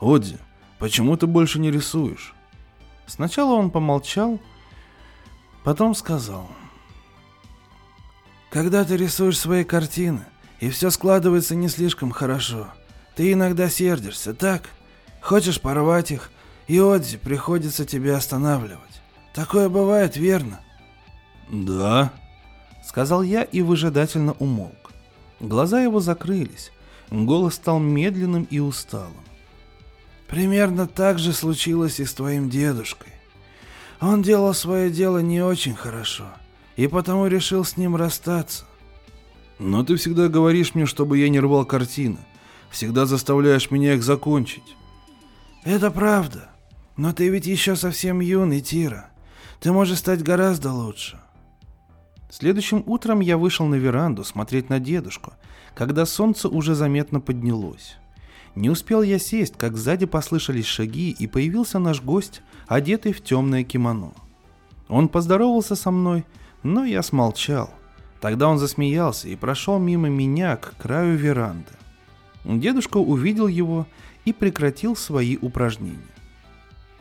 «Одди, 0.00 0.36
почему 0.78 1.16
ты 1.16 1.26
больше 1.26 1.58
не 1.58 1.72
рисуешь?» 1.72 2.34
Сначала 3.06 3.54
он 3.54 3.72
помолчал, 3.72 4.38
потом 5.64 5.96
сказал. 5.96 6.48
«Когда 8.48 8.84
ты 8.84 8.96
рисуешь 8.96 9.38
свои 9.38 9.64
картины, 9.64 10.24
и 10.60 10.70
все 10.70 10.90
складывается 10.90 11.56
не 11.56 11.68
слишком 11.68 12.12
хорошо, 12.12 12.68
ты 13.14 13.32
иногда 13.32 13.68
сердишься, 13.68 14.34
так? 14.34 14.70
Хочешь 15.20 15.60
порвать 15.60 16.10
их, 16.10 16.30
и 16.66 16.78
Одзи 16.78 17.18
приходится 17.18 17.84
тебе 17.84 18.14
останавливать. 18.14 19.02
Такое 19.34 19.68
бывает, 19.68 20.16
верно?» 20.16 20.60
«Да»,— 21.50 22.12
сказал 22.84 23.22
я 23.22 23.42
и 23.42 23.62
выжидательно 23.62 24.32
умолк. 24.38 24.92
Глаза 25.40 25.82
его 25.82 26.00
закрылись, 26.00 26.70
голос 27.10 27.54
стал 27.54 27.78
медленным 27.78 28.44
и 28.44 28.58
усталым. 28.58 29.24
«Примерно 30.28 30.86
так 30.86 31.18
же 31.18 31.32
случилось 31.32 32.00
и 32.00 32.04
с 32.04 32.14
твоим 32.14 32.48
дедушкой. 32.48 33.12
Он 34.00 34.22
делал 34.22 34.54
свое 34.54 34.90
дело 34.90 35.18
не 35.18 35.42
очень 35.42 35.74
хорошо, 35.74 36.26
и 36.76 36.86
потому 36.86 37.26
решил 37.26 37.64
с 37.64 37.76
ним 37.76 37.96
расстаться. 37.96 38.64
Но 39.58 39.84
ты 39.84 39.96
всегда 39.96 40.28
говоришь 40.28 40.74
мне, 40.74 40.86
чтобы 40.86 41.18
я 41.18 41.28
не 41.28 41.38
рвал 41.38 41.64
картины. 41.64 42.18
Всегда 42.72 43.04
заставляешь 43.04 43.70
меня 43.70 43.94
их 43.94 44.02
закончить. 44.02 44.76
Это 45.62 45.90
правда. 45.90 46.48
Но 46.96 47.12
ты 47.12 47.28
ведь 47.28 47.46
еще 47.46 47.76
совсем 47.76 48.20
юный, 48.20 48.62
Тира. 48.62 49.10
Ты 49.60 49.72
можешь 49.72 49.98
стать 49.98 50.22
гораздо 50.22 50.72
лучше. 50.72 51.20
Следующим 52.30 52.82
утром 52.86 53.20
я 53.20 53.36
вышел 53.36 53.66
на 53.66 53.74
веранду 53.74 54.24
смотреть 54.24 54.70
на 54.70 54.80
дедушку, 54.80 55.34
когда 55.74 56.06
солнце 56.06 56.48
уже 56.48 56.74
заметно 56.74 57.20
поднялось. 57.20 57.96
Не 58.54 58.70
успел 58.70 59.02
я 59.02 59.18
сесть, 59.18 59.56
как 59.58 59.76
сзади 59.76 60.06
послышались 60.06 60.66
шаги, 60.66 61.10
и 61.10 61.26
появился 61.26 61.78
наш 61.78 62.02
гость, 62.02 62.40
одетый 62.66 63.12
в 63.12 63.22
темное 63.22 63.64
кимоно. 63.64 64.12
Он 64.88 65.08
поздоровался 65.08 65.76
со 65.76 65.90
мной, 65.90 66.24
но 66.62 66.84
я 66.84 67.02
смолчал. 67.02 67.70
Тогда 68.20 68.48
он 68.48 68.58
засмеялся 68.58 69.28
и 69.28 69.36
прошел 69.36 69.78
мимо 69.78 70.08
меня 70.08 70.56
к 70.56 70.74
краю 70.78 71.16
веранды. 71.16 71.72
Дедушка 72.44 72.96
увидел 72.96 73.46
его 73.46 73.86
и 74.24 74.32
прекратил 74.32 74.96
свои 74.96 75.36
упражнения. 75.40 75.98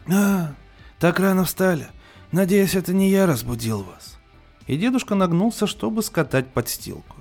«А, 0.07 0.53
так 0.99 1.19
рано 1.19 1.45
встали. 1.45 1.87
Надеюсь, 2.31 2.75
это 2.75 2.93
не 2.93 3.09
я 3.09 3.25
разбудил 3.25 3.83
вас». 3.83 4.17
И 4.67 4.77
дедушка 4.77 5.15
нагнулся, 5.15 5.67
чтобы 5.67 6.03
скатать 6.03 6.47
подстилку. 6.47 7.17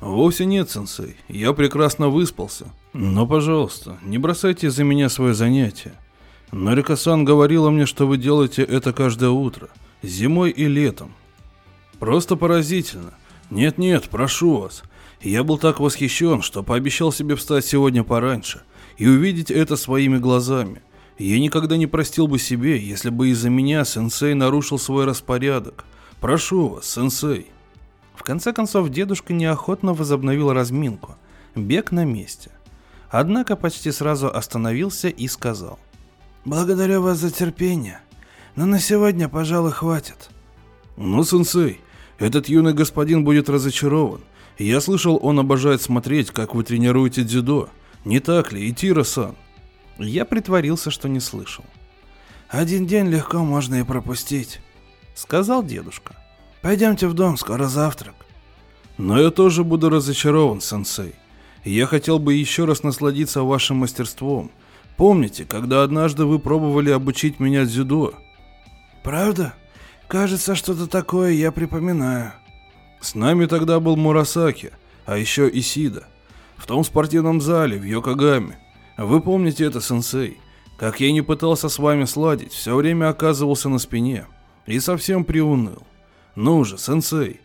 «Вовсе 0.00 0.44
нет, 0.44 0.70
сенсей. 0.70 1.16
Я 1.28 1.52
прекрасно 1.52 2.08
выспался. 2.08 2.66
Но, 2.92 3.26
пожалуйста, 3.26 3.98
не 4.02 4.18
бросайте 4.18 4.70
за 4.70 4.84
меня 4.84 5.08
свое 5.08 5.34
занятие. 5.34 5.94
Нарика-сан 6.52 7.24
говорила 7.24 7.70
мне, 7.70 7.86
что 7.86 8.06
вы 8.06 8.18
делаете 8.18 8.62
это 8.62 8.92
каждое 8.92 9.30
утро, 9.30 9.68
зимой 10.02 10.50
и 10.50 10.66
летом. 10.66 11.12
Просто 11.98 12.36
поразительно. 12.36 13.14
Нет-нет, 13.50 14.08
прошу 14.10 14.58
вас. 14.58 14.82
Я 15.20 15.44
был 15.44 15.58
так 15.58 15.80
восхищен, 15.80 16.42
что 16.42 16.62
пообещал 16.62 17.12
себе 17.12 17.36
встать 17.36 17.64
сегодня 17.64 18.04
пораньше 18.04 18.62
и 18.96 19.06
увидеть 19.06 19.50
это 19.50 19.76
своими 19.76 20.18
глазами. 20.18 20.82
Я 21.18 21.38
никогда 21.40 21.76
не 21.76 21.86
простил 21.86 22.26
бы 22.26 22.38
себе, 22.38 22.78
если 22.78 23.08
бы 23.08 23.28
из-за 23.30 23.48
меня 23.48 23.84
сенсей 23.84 24.34
нарушил 24.34 24.78
свой 24.78 25.06
распорядок. 25.06 25.84
Прошу 26.20 26.68
вас, 26.68 26.90
сенсей. 26.90 27.46
В 28.14 28.22
конце 28.22 28.52
концов, 28.52 28.90
дедушка 28.90 29.32
неохотно 29.32 29.94
возобновил 29.94 30.52
разминку. 30.52 31.16
Бег 31.54 31.92
на 31.92 32.04
месте. 32.04 32.50
Однако 33.10 33.56
почти 33.56 33.92
сразу 33.92 34.28
остановился 34.34 35.08
и 35.08 35.28
сказал. 35.28 35.78
«Благодарю 36.44 37.02
вас 37.02 37.18
за 37.18 37.30
терпение, 37.30 38.00
но 38.56 38.66
на 38.66 38.78
сегодня, 38.78 39.28
пожалуй, 39.28 39.72
хватит». 39.72 40.30
«Ну, 40.96 41.24
сенсей, 41.24 41.80
этот 42.18 42.48
юный 42.48 42.72
господин 42.72 43.24
будет 43.24 43.48
разочарован. 43.48 44.20
Я 44.58 44.80
слышал, 44.80 45.18
он 45.22 45.38
обожает 45.38 45.82
смотреть, 45.82 46.30
как 46.30 46.54
вы 46.54 46.64
тренируете 46.64 47.22
дзюдо. 47.22 47.68
Не 48.04 48.20
так 48.20 48.52
ли, 48.52 48.70
Итира-сан?» 48.70 49.36
Я 49.98 50.24
притворился, 50.24 50.90
что 50.90 51.08
не 51.08 51.20
слышал. 51.20 51.64
«Один 52.48 52.86
день 52.86 53.08
легко 53.08 53.38
можно 53.38 53.76
и 53.76 53.82
пропустить»,— 53.82 54.60
сказал 55.14 55.62
дедушка. 55.62 56.14
«Пойдемте 56.62 57.08
в 57.08 57.14
дом, 57.14 57.36
скоро 57.36 57.66
завтрак». 57.66 58.14
«Но 58.98 59.20
я 59.20 59.30
тоже 59.30 59.64
буду 59.64 59.90
разочарован, 59.90 60.60
сенсей. 60.60 61.14
Я 61.64 61.86
хотел 61.86 62.18
бы 62.18 62.34
еще 62.34 62.64
раз 62.64 62.82
насладиться 62.82 63.42
вашим 63.42 63.78
мастерством. 63.78 64.50
Помните, 64.96 65.44
когда 65.44 65.82
однажды 65.82 66.24
вы 66.24 66.38
пробовали 66.38 66.90
обучить 66.90 67.40
меня 67.40 67.64
дзюдо?» 67.64 68.14
«Правда? 69.02 69.54
Кажется, 70.08 70.54
что-то 70.54 70.86
такое 70.86 71.32
я 71.32 71.52
припоминаю». 71.52 72.32
С 73.06 73.14
нами 73.14 73.46
тогда 73.46 73.78
был 73.78 73.96
Мурасаки, 73.96 74.72
а 75.04 75.16
еще 75.16 75.48
Исида. 75.48 76.08
В 76.56 76.66
том 76.66 76.82
спортивном 76.82 77.40
зале, 77.40 77.78
в 77.78 77.84
Йокогаме. 77.84 78.58
Вы 78.98 79.20
помните 79.20 79.64
это, 79.64 79.80
сенсей? 79.80 80.38
Как 80.76 80.98
я 80.98 81.12
не 81.12 81.22
пытался 81.22 81.68
с 81.68 81.78
вами 81.78 82.04
сладить, 82.04 82.52
все 82.52 82.74
время 82.74 83.08
оказывался 83.08 83.68
на 83.68 83.78
спине. 83.78 84.26
И 84.66 84.80
совсем 84.80 85.24
приуныл. 85.24 85.84
Ну 86.34 86.64
же, 86.64 86.78
сенсей, 86.78 87.40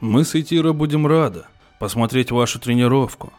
мы 0.00 0.22
с 0.22 0.34
Итиро 0.34 0.74
будем 0.74 1.06
рады 1.06 1.44
посмотреть 1.78 2.30
вашу 2.30 2.60
тренировку. 2.60 3.32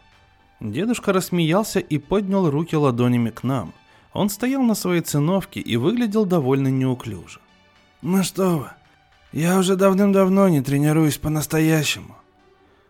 Дедушка 0.60 1.14
рассмеялся 1.14 1.80
и 1.80 2.00
поднял 2.00 2.50
руки 2.50 2.76
ладонями 2.76 3.30
к 3.30 3.44
нам. 3.44 3.72
Он 4.14 4.32
стоял 4.32 4.64
на 4.64 4.74
своей 4.74 5.02
циновке 5.02 5.60
и 5.60 5.78
выглядел 5.78 6.26
довольно 6.26 6.70
неуклюже. 6.70 7.40
«Ну 8.02 8.24
что 8.24 8.58
вы, 8.58 8.72
я 9.32 9.58
уже 9.58 9.76
давным-давно 9.76 10.50
не 10.50 10.62
тренируюсь 10.62 11.18
по-настоящему». 11.18 12.18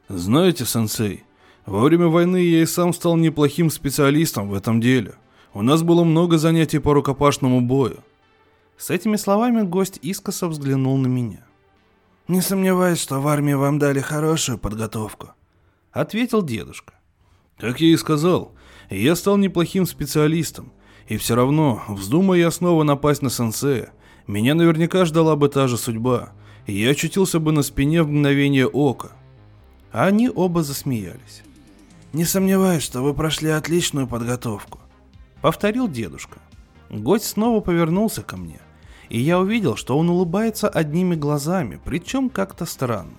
«Знаете, 0.09 0.65
сенсей, 0.65 1.23
во 1.65 1.81
время 1.81 2.07
войны 2.07 2.37
я 2.37 2.61
и 2.61 2.65
сам 2.65 2.93
стал 2.93 3.15
неплохим 3.15 3.69
специалистом 3.69 4.49
в 4.49 4.53
этом 4.53 4.81
деле. 4.81 5.15
У 5.53 5.61
нас 5.61 5.83
было 5.83 6.03
много 6.03 6.37
занятий 6.37 6.79
по 6.79 6.93
рукопашному 6.93 7.61
бою. 7.61 7.99
С 8.77 8.89
этими 8.89 9.15
словами 9.15 9.61
гость 9.61 9.99
искоса 10.01 10.47
взглянул 10.47 10.97
на 10.97 11.07
меня. 11.07 11.45
«Не 12.27 12.41
сомневаюсь, 12.41 12.99
что 12.99 13.19
в 13.19 13.27
армии 13.27 13.53
вам 13.53 13.77
дали 13.77 13.99
хорошую 13.99 14.57
подготовку»,— 14.57 15.31
ответил 15.91 16.41
дедушка. 16.41 16.93
«Как 17.59 17.79
я 17.81 17.89
и 17.89 17.97
сказал, 17.97 18.53
я 18.89 19.15
стал 19.15 19.37
неплохим 19.37 19.85
специалистом, 19.85 20.71
и 21.07 21.17
все 21.17 21.35
равно, 21.35 21.83
вздумая 21.89 22.39
я 22.39 22.49
снова 22.51 22.83
напасть 22.83 23.21
на 23.21 23.29
сенсея, 23.29 23.91
меня 24.27 24.55
наверняка 24.55 25.05
ждала 25.05 25.35
бы 25.35 25.49
та 25.49 25.67
же 25.67 25.77
судьба, 25.77 26.29
и 26.65 26.73
я 26.73 26.91
очутился 26.91 27.39
бы 27.39 27.51
на 27.51 27.63
спине 27.63 28.03
в 28.03 28.09
мгновение 28.09 28.67
ока». 28.67 29.11
А 29.91 30.05
они 30.05 30.29
оба 30.29 30.63
засмеялись. 30.63 31.43
Не 32.13 32.25
сомневаюсь, 32.25 32.83
что 32.83 33.01
вы 33.01 33.13
прошли 33.13 33.49
отличную 33.49 34.07
подготовку. 34.07 34.79
Повторил 35.41 35.87
дедушка. 35.87 36.39
Гость 36.89 37.25
снова 37.25 37.61
повернулся 37.61 38.21
ко 38.21 38.35
мне, 38.35 38.59
и 39.09 39.19
я 39.19 39.39
увидел, 39.39 39.77
что 39.77 39.97
он 39.97 40.09
улыбается 40.09 40.67
одними 40.67 41.15
глазами, 41.15 41.79
причем 41.85 42.29
как-то 42.29 42.65
странно. 42.65 43.17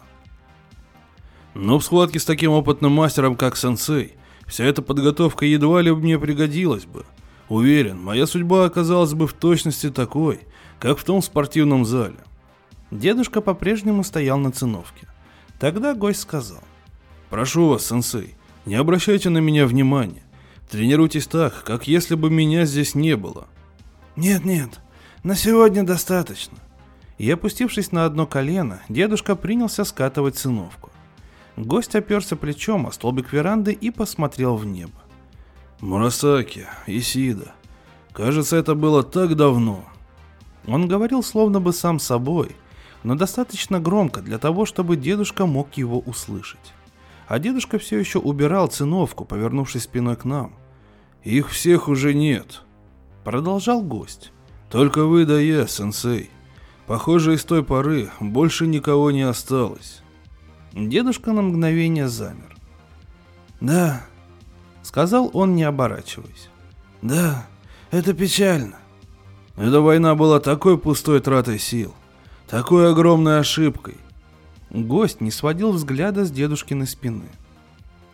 Но 1.54 1.78
в 1.78 1.84
схватке 1.84 2.18
с 2.18 2.24
таким 2.24 2.52
опытным 2.52 2.92
мастером, 2.92 3.36
как 3.36 3.56
сенсей, 3.56 4.14
вся 4.46 4.64
эта 4.64 4.82
подготовка 4.82 5.46
едва 5.46 5.80
ли 5.80 5.90
мне 5.90 6.18
пригодилась 6.18 6.84
бы. 6.84 7.06
Уверен, 7.48 7.98
моя 7.98 8.26
судьба 8.26 8.66
оказалась 8.66 9.14
бы 9.14 9.26
в 9.26 9.32
точности 9.32 9.90
такой, 9.90 10.40
как 10.82 10.98
в 10.98 11.04
том 11.04 11.22
спортивном 11.22 11.84
зале. 11.84 12.16
Дедушка 12.90 13.40
по-прежнему 13.40 14.02
стоял 14.02 14.36
на 14.36 14.50
циновке. 14.50 15.06
Тогда 15.60 15.94
гость 15.94 16.18
сказал. 16.18 16.64
«Прошу 17.30 17.68
вас, 17.68 17.86
сенсей, 17.86 18.34
не 18.66 18.74
обращайте 18.74 19.30
на 19.30 19.38
меня 19.38 19.64
внимания. 19.68 20.24
Тренируйтесь 20.68 21.28
так, 21.28 21.62
как 21.62 21.86
если 21.86 22.16
бы 22.16 22.30
меня 22.30 22.64
здесь 22.64 22.96
не 22.96 23.16
было. 23.16 23.46
Нет-нет, 24.16 24.80
на 25.22 25.36
сегодня 25.36 25.84
достаточно. 25.84 26.58
И 27.16 27.30
опустившись 27.30 27.92
на 27.92 28.04
одно 28.04 28.26
колено, 28.26 28.82
дедушка 28.88 29.36
принялся 29.36 29.84
скатывать 29.84 30.36
сыновку. 30.36 30.90
Гость 31.56 31.94
оперся 31.94 32.34
плечом 32.34 32.88
о 32.88 32.90
столбик 32.90 33.32
веранды 33.32 33.72
и 33.72 33.92
посмотрел 33.92 34.56
в 34.56 34.66
небо. 34.66 35.00
Мурасаки, 35.80 36.66
Исида. 36.88 37.52
Кажется, 38.12 38.56
это 38.56 38.74
было 38.74 39.04
так 39.04 39.36
давно. 39.36 39.84
Он 40.66 40.88
говорил 40.88 41.22
словно 41.22 41.60
бы 41.60 41.72
сам 41.72 41.98
собой, 41.98 42.56
но 43.02 43.14
достаточно 43.14 43.80
громко 43.80 44.20
для 44.20 44.38
того, 44.38 44.64
чтобы 44.64 44.96
дедушка 44.96 45.46
мог 45.46 45.74
его 45.74 45.98
услышать 45.98 46.72
а 47.32 47.38
дедушка 47.38 47.78
все 47.78 47.98
еще 47.98 48.18
убирал 48.18 48.66
циновку, 48.66 49.24
повернувшись 49.24 49.84
спиной 49.84 50.16
к 50.16 50.26
нам. 50.26 50.52
«Их 51.22 51.48
всех 51.48 51.88
уже 51.88 52.12
нет»,— 52.12 52.60
продолжал 53.24 53.80
гость. 53.80 54.32
«Только 54.70 55.06
вы 55.06 55.24
да 55.24 55.40
я, 55.40 55.66
сенсей. 55.66 56.28
Похоже, 56.86 57.32
из 57.32 57.44
той 57.46 57.64
поры 57.64 58.10
больше 58.20 58.66
никого 58.66 59.10
не 59.10 59.22
осталось». 59.22 60.02
Дедушка 60.74 61.32
на 61.32 61.40
мгновение 61.40 62.06
замер. 62.06 62.54
«Да»,— 63.62 64.04
сказал 64.82 65.30
он, 65.32 65.54
не 65.54 65.62
оборачиваясь. 65.62 66.50
«Да, 67.00 67.46
это 67.90 68.12
печально». 68.12 68.76
Эта 69.56 69.80
война 69.80 70.14
была 70.14 70.40
такой 70.40 70.78
пустой 70.78 71.20
тратой 71.20 71.58
сил, 71.58 71.94
такой 72.48 72.90
огромной 72.90 73.38
ошибкой. 73.38 73.96
Гость 74.70 75.20
не 75.20 75.30
сводил 75.30 75.72
взгляда 75.72 76.24
с 76.24 76.30
дедушкиной 76.30 76.86
спины. 76.86 77.28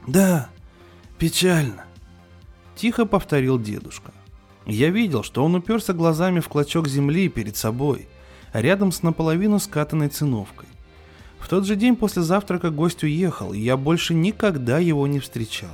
«Да, 0.06 0.48
печально»,— 1.18 1.84
тихо 2.76 3.06
повторил 3.06 3.58
дедушка. 3.58 4.12
Я 4.66 4.90
видел, 4.90 5.22
что 5.22 5.44
он 5.44 5.54
уперся 5.54 5.92
глазами 5.92 6.40
в 6.40 6.48
клочок 6.48 6.88
земли 6.88 7.28
перед 7.28 7.56
собой, 7.56 8.08
рядом 8.52 8.90
с 8.90 9.02
наполовину 9.02 9.60
скатанной 9.60 10.08
циновкой. 10.08 10.68
В 11.38 11.48
тот 11.48 11.64
же 11.64 11.76
день 11.76 11.94
после 11.94 12.22
завтрака 12.22 12.70
гость 12.70 13.04
уехал, 13.04 13.52
и 13.52 13.60
я 13.60 13.76
больше 13.76 14.12
никогда 14.12 14.78
его 14.78 15.06
не 15.06 15.20
встречал. 15.20 15.70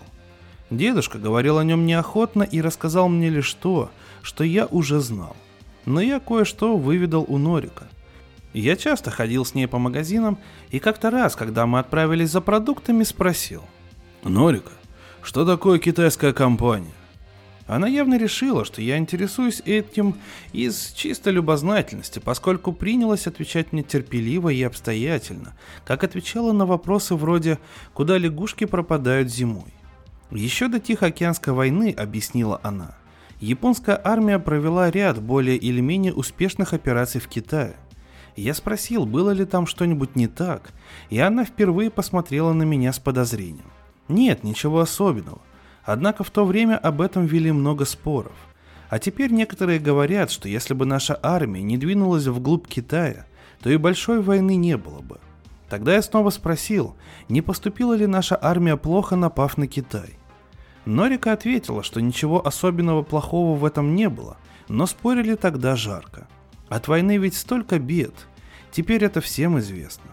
Дедушка 0.71 1.19
говорил 1.19 1.59
о 1.59 1.65
нем 1.65 1.87
неохотно 1.87 2.43
и 2.43 2.61
рассказал 2.61 3.09
мне 3.09 3.31
лишь 3.31 3.53
то, 3.55 3.91
что 4.23 4.45
я 4.45 4.67
уже 4.67 5.01
знал. 5.01 5.37
Но 5.87 6.01
я 6.01 6.21
кое-что 6.21 6.77
выведал 6.77 7.25
у 7.29 7.39
Норика. 7.39 7.89
Я 8.53 8.77
часто 8.77 9.11
ходил 9.11 9.45
с 9.45 9.55
ней 9.55 9.67
по 9.67 9.79
магазинам, 9.79 10.39
и 10.71 10.79
как-то 10.79 11.11
раз, 11.11 11.35
когда 11.35 11.67
мы 11.67 11.81
отправились 11.81 12.31
за 12.31 12.41
продуктами, 12.41 13.03
спросил. 13.03 13.65
«Норика, 14.23 14.71
что 15.23 15.45
такое 15.45 15.79
китайская 15.79 16.33
компания?» 16.33 16.93
Она 17.67 17.89
явно 17.89 18.19
решила, 18.19 18.65
что 18.65 18.83
я 18.83 18.99
интересуюсь 18.99 19.63
этим 19.65 20.17
из 20.53 20.93
чистой 20.93 21.33
любознательности, 21.33 22.19
поскольку 22.19 22.73
принялась 22.73 23.27
отвечать 23.27 23.73
мне 23.73 23.83
терпеливо 23.83 24.51
и 24.51 24.63
обстоятельно, 24.63 25.55
как 25.87 26.05
отвечала 26.05 26.53
на 26.53 26.67
вопросы 26.67 27.15
вроде 27.15 27.59
«Куда 27.95 28.19
лягушки 28.19 28.67
пропадают 28.67 29.33
зимой?». 29.33 29.73
Еще 30.31 30.69
до 30.69 30.79
Тихоокеанской 30.79 31.53
войны, 31.55 31.95
объяснила 31.97 32.61
она, 32.63 32.97
японская 33.45 34.01
армия 34.03 34.39
провела 34.39 34.91
ряд 34.91 35.23
более 35.23 35.57
или 35.57 35.81
менее 35.81 36.15
успешных 36.15 36.73
операций 36.73 37.21
в 37.21 37.29
Китае. 37.29 37.77
Я 38.37 38.55
спросил, 38.55 39.07
было 39.07 39.31
ли 39.31 39.45
там 39.45 39.67
что-нибудь 39.67 40.17
не 40.17 40.27
так, 40.27 40.73
и 41.11 41.19
она 41.19 41.45
впервые 41.45 41.91
посмотрела 41.91 42.53
на 42.53 42.65
меня 42.65 42.93
с 42.93 42.99
подозрением. 42.99 43.71
Нет, 44.09 44.43
ничего 44.43 44.81
особенного. 44.81 45.41
Однако 45.85 46.25
в 46.25 46.31
то 46.31 46.45
время 46.45 46.77
об 46.77 47.01
этом 47.01 47.27
вели 47.27 47.53
много 47.53 47.85
споров. 47.85 48.35
А 48.89 48.99
теперь 48.99 49.31
некоторые 49.31 49.79
говорят, 49.79 50.31
что 50.31 50.49
если 50.49 50.75
бы 50.75 50.87
наша 50.87 51.19
армия 51.23 51.63
не 51.63 51.77
двинулась 51.77 52.27
вглубь 52.27 52.67
Китая, 52.67 53.27
то 53.63 53.71
и 53.71 53.77
большой 53.77 54.21
войны 54.21 54.57
не 54.57 54.77
было 54.77 55.01
бы. 55.01 55.19
Тогда 55.69 55.95
я 55.95 56.03
снова 56.03 56.31
спросил, 56.31 56.97
не 57.29 57.43
поступила 57.43 57.95
ли 57.95 58.07
наша 58.07 58.39
армия 58.41 58.77
плохо, 58.77 59.17
напав 59.17 59.59
на 59.59 59.67
Китай. 59.67 60.19
Норика 60.87 61.33
ответила, 61.33 61.83
что 61.83 62.01
ничего 62.01 62.47
особенного 62.47 63.03
плохого 63.03 63.57
в 63.57 63.65
этом 63.65 63.95
не 63.95 64.09
было, 64.09 64.37
но 64.69 64.87
спорили 64.87 65.35
тогда 65.35 65.77
жарко. 65.77 66.29
От 66.69 66.89
войны 66.89 67.17
ведь 67.17 67.35
столько 67.35 67.79
бед. 67.79 68.15
Теперь 68.71 69.05
это 69.05 69.21
всем 69.21 69.59
известно. 69.59 70.11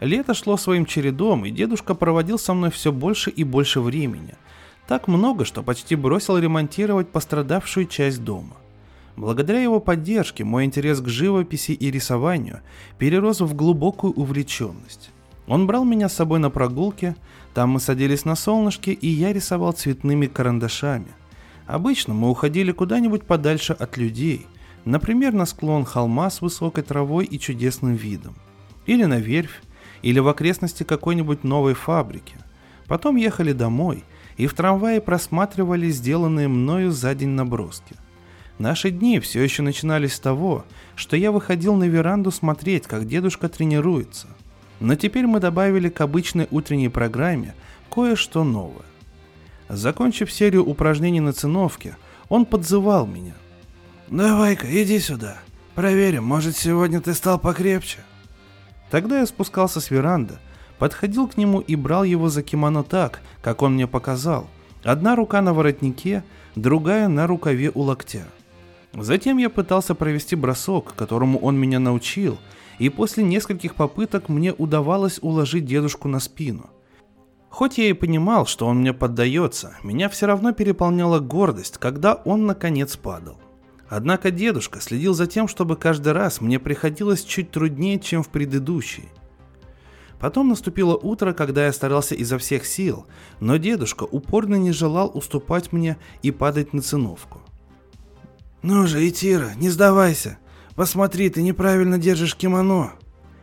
Лето 0.00 0.34
шло 0.34 0.56
своим 0.56 0.84
чередом, 0.84 1.46
и 1.46 1.50
дедушка 1.50 1.94
проводил 1.94 2.38
со 2.38 2.52
мной 2.54 2.70
все 2.70 2.92
больше 2.92 3.30
и 3.30 3.44
больше 3.44 3.80
времени. 3.80 4.34
Так 4.86 5.08
много, 5.08 5.44
что 5.44 5.62
почти 5.62 5.96
бросил 5.96 6.38
ремонтировать 6.38 7.08
пострадавшую 7.08 7.86
часть 7.86 8.22
дома. 8.22 8.56
Благодаря 9.16 9.62
его 9.62 9.80
поддержке 9.80 10.44
мой 10.44 10.64
интерес 10.64 11.00
к 11.00 11.08
живописи 11.08 11.72
и 11.72 11.90
рисованию 11.90 12.60
перерос 12.98 13.40
в 13.40 13.54
глубокую 13.54 14.12
увлеченность. 14.12 15.10
Он 15.46 15.66
брал 15.66 15.84
меня 15.84 16.08
с 16.08 16.14
собой 16.14 16.38
на 16.38 16.50
прогулки, 16.50 17.14
там 17.54 17.70
мы 17.70 17.80
садились 17.80 18.24
на 18.24 18.34
солнышке, 18.34 18.92
и 18.92 19.08
я 19.08 19.32
рисовал 19.32 19.72
цветными 19.72 20.26
карандашами. 20.26 21.08
Обычно 21.66 22.14
мы 22.14 22.30
уходили 22.30 22.72
куда-нибудь 22.72 23.24
подальше 23.24 23.72
от 23.72 23.96
людей, 23.96 24.46
например, 24.84 25.32
на 25.32 25.46
склон 25.46 25.84
холма 25.84 26.30
с 26.30 26.40
высокой 26.40 26.84
травой 26.84 27.24
и 27.24 27.38
чудесным 27.38 27.94
видом, 27.94 28.34
или 28.86 29.04
на 29.04 29.18
верфь, 29.18 29.62
или 30.02 30.18
в 30.18 30.28
окрестности 30.28 30.82
какой-нибудь 30.82 31.44
новой 31.44 31.74
фабрики. 31.74 32.36
Потом 32.86 33.16
ехали 33.16 33.52
домой 33.52 34.04
и 34.36 34.46
в 34.46 34.54
трамвае 34.54 35.00
просматривали 35.00 35.90
сделанные 35.90 36.46
мною 36.46 36.92
за 36.92 37.14
день 37.14 37.30
наброски. 37.30 37.96
Наши 38.58 38.90
дни 38.90 39.20
все 39.20 39.42
еще 39.42 39.62
начинались 39.62 40.14
с 40.14 40.20
того, 40.20 40.64
что 40.94 41.16
я 41.16 41.32
выходил 41.32 41.74
на 41.74 41.84
веранду 41.84 42.30
смотреть, 42.30 42.86
как 42.86 43.06
дедушка 43.06 43.48
тренируется. 43.48 44.28
Но 44.80 44.94
теперь 44.94 45.26
мы 45.26 45.40
добавили 45.40 45.88
к 45.88 46.00
обычной 46.00 46.48
утренней 46.50 46.88
программе 46.88 47.54
кое-что 47.90 48.44
новое. 48.44 48.84
Закончив 49.68 50.30
серию 50.30 50.64
упражнений 50.64 51.20
на 51.20 51.32
циновке, 51.32 51.96
он 52.28 52.44
подзывал 52.44 53.06
меня. 53.06 53.34
«Давай-ка, 54.08 54.66
иди 54.82 54.98
сюда. 55.00 55.38
Проверим, 55.74 56.24
может, 56.24 56.56
сегодня 56.56 57.00
ты 57.00 57.14
стал 57.14 57.38
покрепче». 57.38 57.98
Тогда 58.90 59.20
я 59.20 59.26
спускался 59.26 59.80
с 59.80 59.90
веранды, 59.90 60.38
подходил 60.78 61.26
к 61.26 61.36
нему 61.36 61.60
и 61.60 61.74
брал 61.74 62.04
его 62.04 62.28
за 62.28 62.42
кимоно 62.42 62.84
так, 62.84 63.20
как 63.42 63.62
он 63.62 63.74
мне 63.74 63.88
показал. 63.88 64.46
Одна 64.84 65.16
рука 65.16 65.42
на 65.42 65.52
воротнике, 65.52 66.22
другая 66.54 67.08
на 67.08 67.26
рукаве 67.26 67.72
у 67.74 67.82
локтя. 67.82 68.24
Затем 68.92 69.38
я 69.38 69.50
пытался 69.50 69.94
провести 69.94 70.36
бросок, 70.36 70.94
которому 70.94 71.38
он 71.40 71.58
меня 71.58 71.80
научил, 71.80 72.38
и 72.78 72.88
после 72.88 73.24
нескольких 73.24 73.74
попыток 73.74 74.28
мне 74.28 74.52
удавалось 74.52 75.18
уложить 75.22 75.64
дедушку 75.64 76.08
на 76.08 76.20
спину. 76.20 76.70
Хоть 77.48 77.78
я 77.78 77.88
и 77.88 77.94
понимал, 77.94 78.46
что 78.46 78.66
он 78.66 78.80
мне 78.80 78.92
поддается, 78.92 79.76
меня 79.82 80.08
все 80.08 80.26
равно 80.26 80.52
переполняла 80.52 81.20
гордость, 81.20 81.78
когда 81.78 82.14
он 82.14 82.44
наконец 82.44 82.96
падал. 82.96 83.38
Однако 83.88 84.30
дедушка 84.30 84.80
следил 84.80 85.14
за 85.14 85.26
тем, 85.26 85.48
чтобы 85.48 85.76
каждый 85.76 86.12
раз 86.12 86.40
мне 86.40 86.58
приходилось 86.58 87.24
чуть 87.24 87.50
труднее, 87.50 87.98
чем 87.98 88.22
в 88.22 88.28
предыдущий. 88.28 89.08
Потом 90.18 90.48
наступило 90.48 90.96
утро, 90.96 91.32
когда 91.32 91.66
я 91.66 91.72
старался 91.72 92.14
изо 92.14 92.38
всех 92.38 92.66
сил, 92.66 93.06
но 93.38 93.58
дедушка 93.58 94.04
упорно 94.04 94.56
не 94.56 94.72
желал 94.72 95.10
уступать 95.14 95.72
мне 95.72 95.98
и 96.22 96.30
падать 96.30 96.72
на 96.72 96.82
циновку. 96.82 97.40
«Ну 98.62 98.86
же, 98.86 99.06
Итира, 99.06 99.52
не 99.56 99.70
сдавайся. 99.70 100.38
Посмотри, 100.76 101.30
ты 101.30 101.42
неправильно 101.42 101.98
держишь 101.98 102.36
кимоно». 102.36 102.92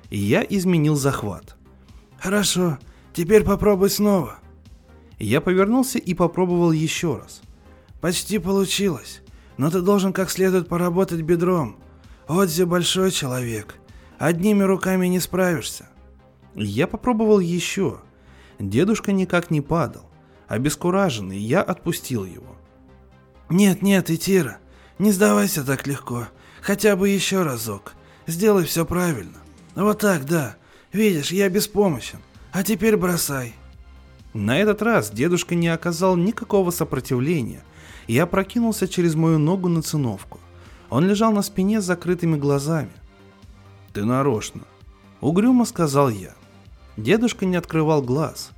И 0.09 0.17
я 0.17 0.45
изменил 0.47 0.95
захват. 0.95 1.57
«Хорошо, 2.19 2.77
теперь 3.13 3.43
попробуй 3.43 3.89
снова». 3.89 4.39
Я 5.19 5.41
повернулся 5.41 5.99
и 5.99 6.13
попробовал 6.13 6.71
еще 6.71 7.17
раз. 7.17 7.41
«Почти 7.99 8.39
получилось 8.39 9.23
но 9.57 9.69
ты 9.69 9.81
должен 9.81 10.13
как 10.13 10.29
следует 10.29 10.67
поработать 10.67 11.21
бедром. 11.21 11.77
Отзи 12.27 12.63
большой 12.63 13.11
человек. 13.11 13.75
Одними 14.17 14.63
руками 14.63 15.07
не 15.07 15.19
справишься. 15.19 15.89
Я 16.55 16.87
попробовал 16.87 17.39
еще. 17.39 17.99
Дедушка 18.59 19.11
никак 19.11 19.51
не 19.51 19.61
падал. 19.61 20.03
Обескураженный, 20.47 21.39
я 21.39 21.61
отпустил 21.61 22.25
его. 22.25 22.55
Нет, 23.49 23.81
нет, 23.81 24.09
Итира, 24.09 24.57
не 24.99 25.11
сдавайся 25.11 25.63
так 25.63 25.87
легко. 25.87 26.27
Хотя 26.63 26.95
бы 26.95 27.09
еще 27.09 27.43
разок. 27.43 27.93
Сделай 28.25 28.65
все 28.65 28.85
правильно. 28.85 29.37
Вот 29.75 29.99
так, 29.99 30.25
да. 30.25 30.55
Видишь, 30.91 31.31
я 31.31 31.47
беспомощен. 31.49 32.19
А 32.51 32.63
теперь 32.63 32.97
бросай. 32.97 33.53
На 34.33 34.57
этот 34.57 34.81
раз 34.81 35.11
дедушка 35.11 35.53
не 35.53 35.67
оказал 35.67 36.15
никакого 36.15 36.71
сопротивления– 36.71 37.63
я 38.07 38.25
прокинулся 38.25 38.87
через 38.87 39.15
мою 39.15 39.39
ногу 39.39 39.69
на 39.69 39.81
циновку. 39.81 40.39
Он 40.89 41.07
лежал 41.07 41.31
на 41.31 41.41
спине 41.41 41.81
с 41.81 41.85
закрытыми 41.85 42.37
глазами. 42.37 42.91
«Ты 43.93 44.03
нарочно»,— 44.03 44.61
угрюмо 45.21 45.65
сказал 45.65 46.09
я. 46.09 46.33
Дедушка 46.97 47.45
не 47.45 47.55
открывал 47.55 48.01
глаз. 48.01 48.51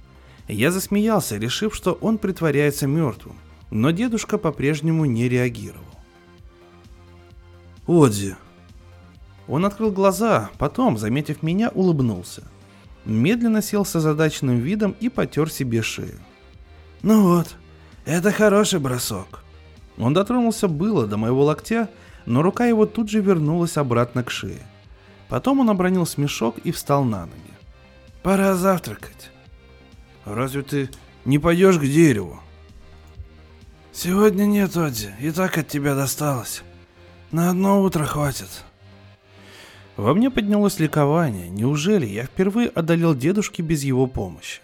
Я 0.47 0.71
засмеялся, 0.71 1.37
решив, 1.37 1.75
что 1.75 1.93
он 1.93 2.17
притворяется 2.17 2.87
мертвым, 2.87 3.35
но 3.71 3.91
дедушка 3.91 4.37
по-прежнему 4.37 5.05
не 5.05 5.29
реагировал. 5.29 5.85
«Одзи!» 7.87 8.35
Он 9.47 9.65
открыл 9.65 9.91
глаза, 9.91 10.49
потом, 10.57 10.97
заметив 10.97 11.43
меня, 11.43 11.69
улыбнулся. 11.69 12.43
Медленно 13.05 13.61
сел 13.61 13.85
с 13.85 13.95
озадаченным 13.95 14.57
видом 14.57 14.95
и 14.99 15.09
потер 15.09 15.51
себе 15.51 15.81
шею. 15.81 16.19
«Ну 17.03 17.21
вот, 17.21 17.55
это 18.05 18.31
хороший 18.31 18.79
бросок. 18.79 19.43
Он 19.97 20.13
дотронулся 20.13 20.67
было 20.67 21.07
до 21.07 21.17
моего 21.17 21.43
локтя, 21.43 21.89
но 22.25 22.41
рука 22.41 22.65
его 22.65 22.85
тут 22.85 23.09
же 23.09 23.21
вернулась 23.21 23.77
обратно 23.77 24.23
к 24.23 24.31
шее. 24.31 24.61
Потом 25.29 25.59
он 25.59 25.69
обронил 25.69 26.05
смешок 26.05 26.57
и 26.59 26.71
встал 26.71 27.03
на 27.03 27.21
ноги. 27.21 27.53
Пора 28.21 28.55
завтракать. 28.55 29.31
Разве 30.25 30.63
ты 30.63 30.89
не 31.25 31.39
пойдешь 31.39 31.77
к 31.77 31.81
дереву? 31.81 32.39
Сегодня 33.93 34.45
нет, 34.45 34.75
Одди, 34.75 35.11
и 35.19 35.31
так 35.31 35.57
от 35.57 35.67
тебя 35.67 35.95
досталось. 35.95 36.63
На 37.35 37.49
одно 37.49 37.81
утро 37.81 38.05
хватит. 38.05 38.47
Во 39.97 40.13
мне 40.13 40.31
поднялось 40.31 40.79
ликование. 40.79 41.49
Неужели 41.49 42.05
я 42.05 42.23
впервые 42.23 42.69
одолел 42.69 43.13
дедушки 43.13 43.61
без 43.61 43.83
его 43.83 44.07
помощи? 44.07 44.61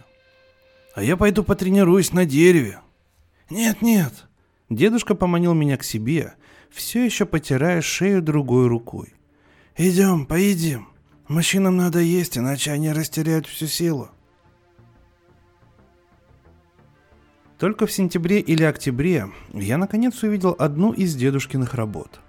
А 0.95 1.03
я 1.03 1.18
пойду 1.18 1.43
потренируюсь 1.43 2.14
на 2.14 2.23
дереве, 2.26 2.80
«Нет, 3.49 3.81
нет». 3.81 4.14
Дедушка 4.69 5.15
поманил 5.15 5.53
меня 5.53 5.76
к 5.76 5.84
себе, 5.84 6.35
все 6.69 7.03
еще 7.03 7.26
потирая 7.26 7.81
шею 7.81 8.22
другой 8.22 8.68
рукой. 8.68 9.15
«Идем, 9.76 10.26
поедим. 10.26 10.88
Мужчинам 11.27 11.76
надо 11.76 11.99
есть, 11.99 12.38
иначе 12.38 12.72
они 12.72 12.93
растеряют 12.93 13.48
всю 13.48 13.68
силу». 13.68 14.11
Только 17.60 17.85
в 17.85 17.91
сентябре 17.91 18.39
или 18.39 18.64
октябре 18.64 19.30
я 19.52 19.77
наконец 19.77 20.23
увидел 20.23 20.56
одну 20.57 20.93
из 20.93 21.15
дедушкиных 21.15 21.73
работ. 21.73 22.22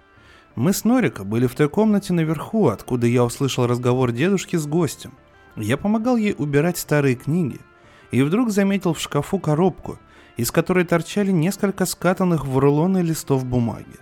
Мы 0.55 0.73
с 0.73 0.83
Норика 0.83 1.23
были 1.23 1.47
в 1.47 1.55
той 1.55 1.69
комнате 1.69 2.13
наверху, 2.13 2.67
откуда 2.67 3.07
я 3.07 3.23
услышал 3.23 3.65
разговор 3.67 4.11
дедушки 4.11 4.55
с 4.55 4.65
гостем. 4.67 5.13
Я 5.55 5.77
помогал 5.77 6.17
ей 6.17 6.35
убирать 6.37 6.77
старые 6.77 7.15
книги, 7.15 7.59
и 8.11 8.21
вдруг 8.21 8.51
заметил 8.51 8.93
в 8.93 8.99
шкафу 8.99 9.39
коробку– 9.39 9.99
из 10.37 10.51
которой 10.51 10.85
торчали 10.85 11.31
несколько 11.31 11.85
скатанных 11.85 12.45
в 12.45 12.57
рулоны 12.57 12.99
листов 12.99 13.45
бумаги. 13.45 13.99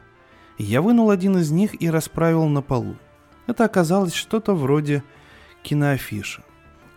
Я 0.57 0.81
вынул 0.81 1.09
один 1.09 1.37
из 1.37 1.51
них 1.51 1.81
и 1.81 1.89
расправил 1.89 2.45
на 2.45 2.61
полу. 2.61 2.95
Это 3.47 3.65
оказалось 3.65 4.13
что-то 4.13 4.53
вроде 4.53 5.03
киноафиши. 5.63 6.43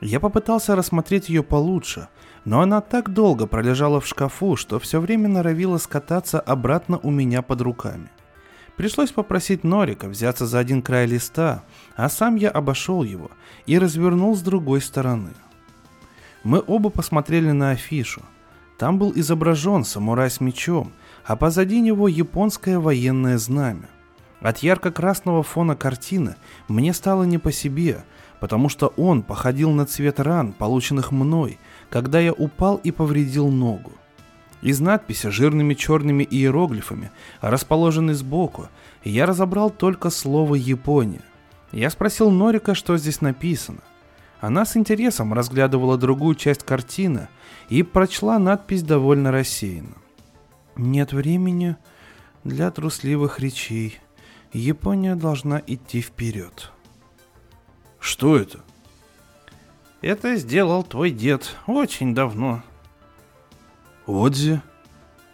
Я 0.00 0.20
попытался 0.20 0.76
рассмотреть 0.76 1.28
ее 1.30 1.42
получше, 1.42 2.08
но 2.44 2.60
она 2.60 2.80
так 2.80 3.12
долго 3.12 3.46
пролежала 3.46 4.00
в 4.00 4.06
шкафу, 4.06 4.54
что 4.56 4.78
все 4.78 5.00
время 5.00 5.28
норовила 5.28 5.78
скататься 5.78 6.40
обратно 6.40 6.98
у 6.98 7.10
меня 7.10 7.40
под 7.40 7.62
руками. 7.62 8.10
Пришлось 8.76 9.12
попросить 9.12 9.64
Норика 9.64 10.08
взяться 10.08 10.46
за 10.46 10.58
один 10.58 10.82
край 10.82 11.06
листа, 11.06 11.62
а 11.96 12.08
сам 12.08 12.36
я 12.36 12.50
обошел 12.50 13.02
его 13.02 13.30
и 13.66 13.78
развернул 13.78 14.36
с 14.36 14.42
другой 14.42 14.80
стороны. 14.80 15.30
Мы 16.42 16.62
оба 16.66 16.90
посмотрели 16.90 17.50
на 17.50 17.70
афишу– 17.70 18.22
там 18.78 18.98
был 18.98 19.12
изображен 19.14 19.84
самурай 19.84 20.30
с 20.30 20.40
мечом, 20.40 20.92
а 21.24 21.36
позади 21.36 21.80
него 21.80 22.08
японское 22.08 22.78
военное 22.78 23.38
знамя. 23.38 23.88
От 24.40 24.58
ярко-красного 24.58 25.42
фона 25.42 25.76
картины 25.76 26.36
мне 26.68 26.92
стало 26.92 27.22
не 27.22 27.38
по 27.38 27.52
себе, 27.52 28.04
потому 28.40 28.68
что 28.68 28.88
он 28.96 29.22
походил 29.22 29.70
на 29.70 29.86
цвет 29.86 30.20
ран, 30.20 30.52
полученных 30.52 31.12
мной, 31.12 31.58
когда 31.88 32.20
я 32.20 32.32
упал 32.32 32.76
и 32.76 32.90
повредил 32.90 33.48
ногу. 33.48 33.92
Из 34.64 34.80
надписи 34.80 35.28
жирными 35.28 35.74
черными 35.74 36.24
иероглифами, 36.24 37.10
расположенной 37.42 38.14
сбоку, 38.14 38.70
я 39.04 39.26
разобрал 39.26 39.68
только 39.68 40.08
слово 40.08 40.54
«Япония». 40.54 41.20
Я 41.70 41.90
спросил 41.90 42.30
Норика, 42.30 42.74
что 42.74 42.96
здесь 42.96 43.20
написано. 43.20 43.82
Она 44.40 44.64
с 44.64 44.74
интересом 44.78 45.34
разглядывала 45.34 45.98
другую 45.98 46.34
часть 46.34 46.62
картины 46.62 47.28
и 47.68 47.82
прочла 47.82 48.38
надпись 48.38 48.82
довольно 48.82 49.30
рассеянно. 49.30 49.96
«Нет 50.76 51.12
времени 51.12 51.76
для 52.42 52.70
трусливых 52.70 53.40
речей. 53.40 53.98
Япония 54.54 55.14
должна 55.14 55.60
идти 55.66 56.00
вперед». 56.00 56.72
«Что 58.00 58.38
это?» 58.38 58.60
«Это 60.00 60.36
сделал 60.36 60.84
твой 60.84 61.10
дед 61.10 61.54
очень 61.66 62.14
давно». 62.14 62.62
«Отзи?» 64.06 64.60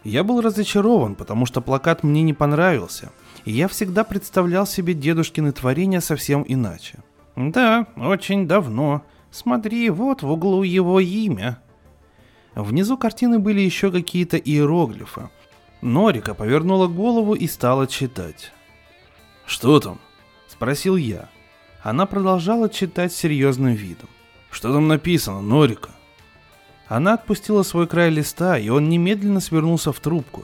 Я 0.03 0.23
был 0.23 0.41
разочарован, 0.41 1.15
потому 1.15 1.45
что 1.45 1.61
плакат 1.61 2.03
мне 2.03 2.23
не 2.23 2.33
понравился, 2.33 3.11
и 3.45 3.51
я 3.51 3.67
всегда 3.67 4.03
представлял 4.03 4.65
себе 4.65 4.93
дедушкины 4.93 5.51
творения 5.51 5.99
совсем 5.99 6.43
иначе. 6.47 6.99
«Да, 7.35 7.85
очень 7.95 8.47
давно. 8.47 9.03
Смотри, 9.29 9.89
вот 9.89 10.23
в 10.23 10.31
углу 10.31 10.63
его 10.63 10.99
имя». 10.99 11.61
Внизу 12.55 12.97
картины 12.97 13.39
были 13.39 13.61
еще 13.61 13.91
какие-то 13.91 14.37
иероглифы. 14.37 15.29
Норика 15.81 16.33
повернула 16.33 16.87
голову 16.87 17.33
и 17.33 17.47
стала 17.47 17.87
читать. 17.87 18.51
«Что 19.45 19.79
там?»– 19.79 19.99
спросил 20.47 20.95
я. 20.95 21.29
Она 21.81 22.05
продолжала 22.05 22.69
читать 22.69 23.13
серьезным 23.13 23.73
видом. 23.73 24.09
«Что 24.49 24.73
там 24.73 24.87
написано, 24.87 25.41
Норика?» 25.41 25.89
Она 26.91 27.13
отпустила 27.13 27.63
свой 27.63 27.87
край 27.87 28.09
листа, 28.09 28.57
и 28.57 28.67
он 28.67 28.89
немедленно 28.89 29.39
свернулся 29.39 29.93
в 29.93 30.01
трубку. 30.01 30.43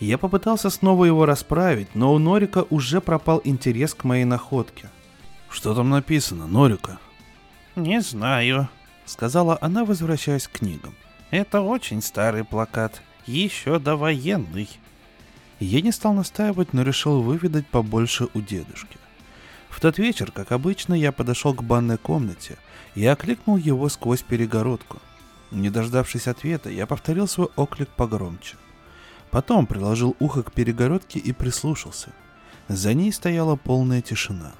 Я 0.00 0.16
попытался 0.16 0.70
снова 0.70 1.04
его 1.04 1.26
расправить, 1.26 1.94
но 1.94 2.14
у 2.14 2.18
Норика 2.18 2.64
уже 2.70 3.02
пропал 3.02 3.42
интерес 3.44 3.92
к 3.92 4.04
моей 4.04 4.24
находке. 4.24 4.88
«Что 5.50 5.74
там 5.74 5.90
написано, 5.90 6.46
Норика?» 6.46 6.98
«Не 7.76 8.00
знаю»,— 8.00 8.70
сказала 9.04 9.58
она, 9.60 9.84
возвращаясь 9.84 10.48
к 10.48 10.60
книгам. 10.60 10.94
«Это 11.30 11.60
очень 11.60 12.00
старый 12.00 12.44
плакат, 12.44 13.02
еще 13.26 13.78
довоенный». 13.78 14.70
Я 15.60 15.82
не 15.82 15.92
стал 15.92 16.14
настаивать, 16.14 16.72
но 16.72 16.84
решил 16.84 17.20
выведать 17.20 17.66
побольше 17.66 18.28
у 18.32 18.40
дедушки. 18.40 18.96
В 19.68 19.78
тот 19.78 19.98
вечер, 19.98 20.32
как 20.32 20.52
обычно, 20.52 20.94
я 20.94 21.12
подошел 21.12 21.52
к 21.52 21.62
банной 21.62 21.98
комнате 21.98 22.56
и 22.94 23.04
окликнул 23.04 23.58
его 23.58 23.90
сквозь 23.90 24.22
перегородку. 24.22 24.98
Не 25.52 25.68
дождавшись 25.68 26.28
ответа, 26.28 26.70
я 26.70 26.86
повторил 26.86 27.28
свой 27.28 27.48
оклик 27.56 27.90
погромче. 27.90 28.56
Потом 29.30 29.66
приложил 29.66 30.16
ухо 30.18 30.42
к 30.42 30.52
перегородке 30.52 31.18
и 31.18 31.32
прислушался. 31.32 32.10
За 32.68 32.94
ней 32.94 33.12
стояла 33.12 33.56
полная 33.56 34.00
тишина. 34.00 34.52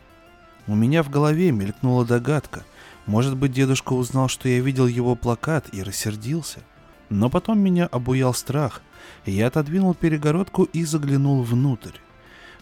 У 0.67 0.75
меня 0.75 1.03
в 1.03 1.09
голове 1.09 1.51
мелькнула 1.51 2.05
догадка. 2.05 2.65
Может 3.07 3.37
быть, 3.37 3.53
дедушка 3.53 3.95
узнал, 3.95 4.29
что 4.29 4.49
я 4.49 4.61
видел 4.61 4.87
его 4.87 5.17
плакат 5.17 5.67
и 5.73 5.83
рассердился. 5.83 6.61
Но 7.09 7.31
потом 7.31 7.59
меня 7.59 7.87
обуял 7.87 8.35
страх, 8.35 8.83
я 9.25 9.49
отодвинул 9.49 9.95
перегородку 9.95 10.65
и 10.65 10.85
заглянул 10.85 11.43
внутрь. 11.43 11.97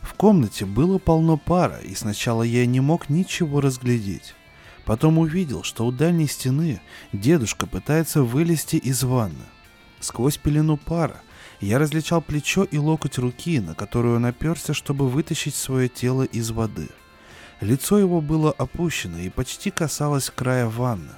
В 0.01 0.15
комнате 0.15 0.65
было 0.65 0.98
полно 0.98 1.36
пара, 1.36 1.78
и 1.78 1.94
сначала 1.94 2.43
я 2.43 2.65
не 2.66 2.81
мог 2.81 3.09
ничего 3.09 3.61
разглядеть. 3.61 4.35
Потом 4.90 5.18
увидел, 5.18 5.62
что 5.62 5.86
у 5.86 5.92
дальней 5.92 6.26
стены 6.26 6.80
дедушка 7.12 7.68
пытается 7.68 8.24
вылезти 8.24 8.74
из 8.74 9.04
ванны. 9.04 9.46
Сквозь 10.00 10.36
пелену 10.36 10.76
пара 10.76 11.22
я 11.60 11.78
различал 11.78 12.20
плечо 12.20 12.64
и 12.64 12.76
локоть 12.76 13.16
руки, 13.16 13.60
на 13.60 13.76
которую 13.76 14.16
он 14.16 14.26
оперся, 14.26 14.74
чтобы 14.74 15.08
вытащить 15.08 15.54
свое 15.54 15.88
тело 15.88 16.24
из 16.24 16.50
воды. 16.50 16.88
Лицо 17.60 18.00
его 18.00 18.20
было 18.20 18.50
опущено 18.50 19.20
и 19.20 19.28
почти 19.28 19.70
касалось 19.70 20.28
края 20.28 20.66
ванны. 20.66 21.12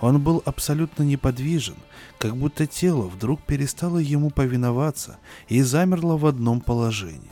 Он 0.00 0.20
был 0.20 0.42
абсолютно 0.44 1.04
неподвижен, 1.04 1.76
как 2.18 2.36
будто 2.36 2.66
тело 2.66 3.02
вдруг 3.02 3.40
перестало 3.42 3.98
ему 3.98 4.30
повиноваться 4.30 5.20
и 5.46 5.62
замерло 5.62 6.16
в 6.16 6.26
одном 6.26 6.60
положении. 6.60 7.30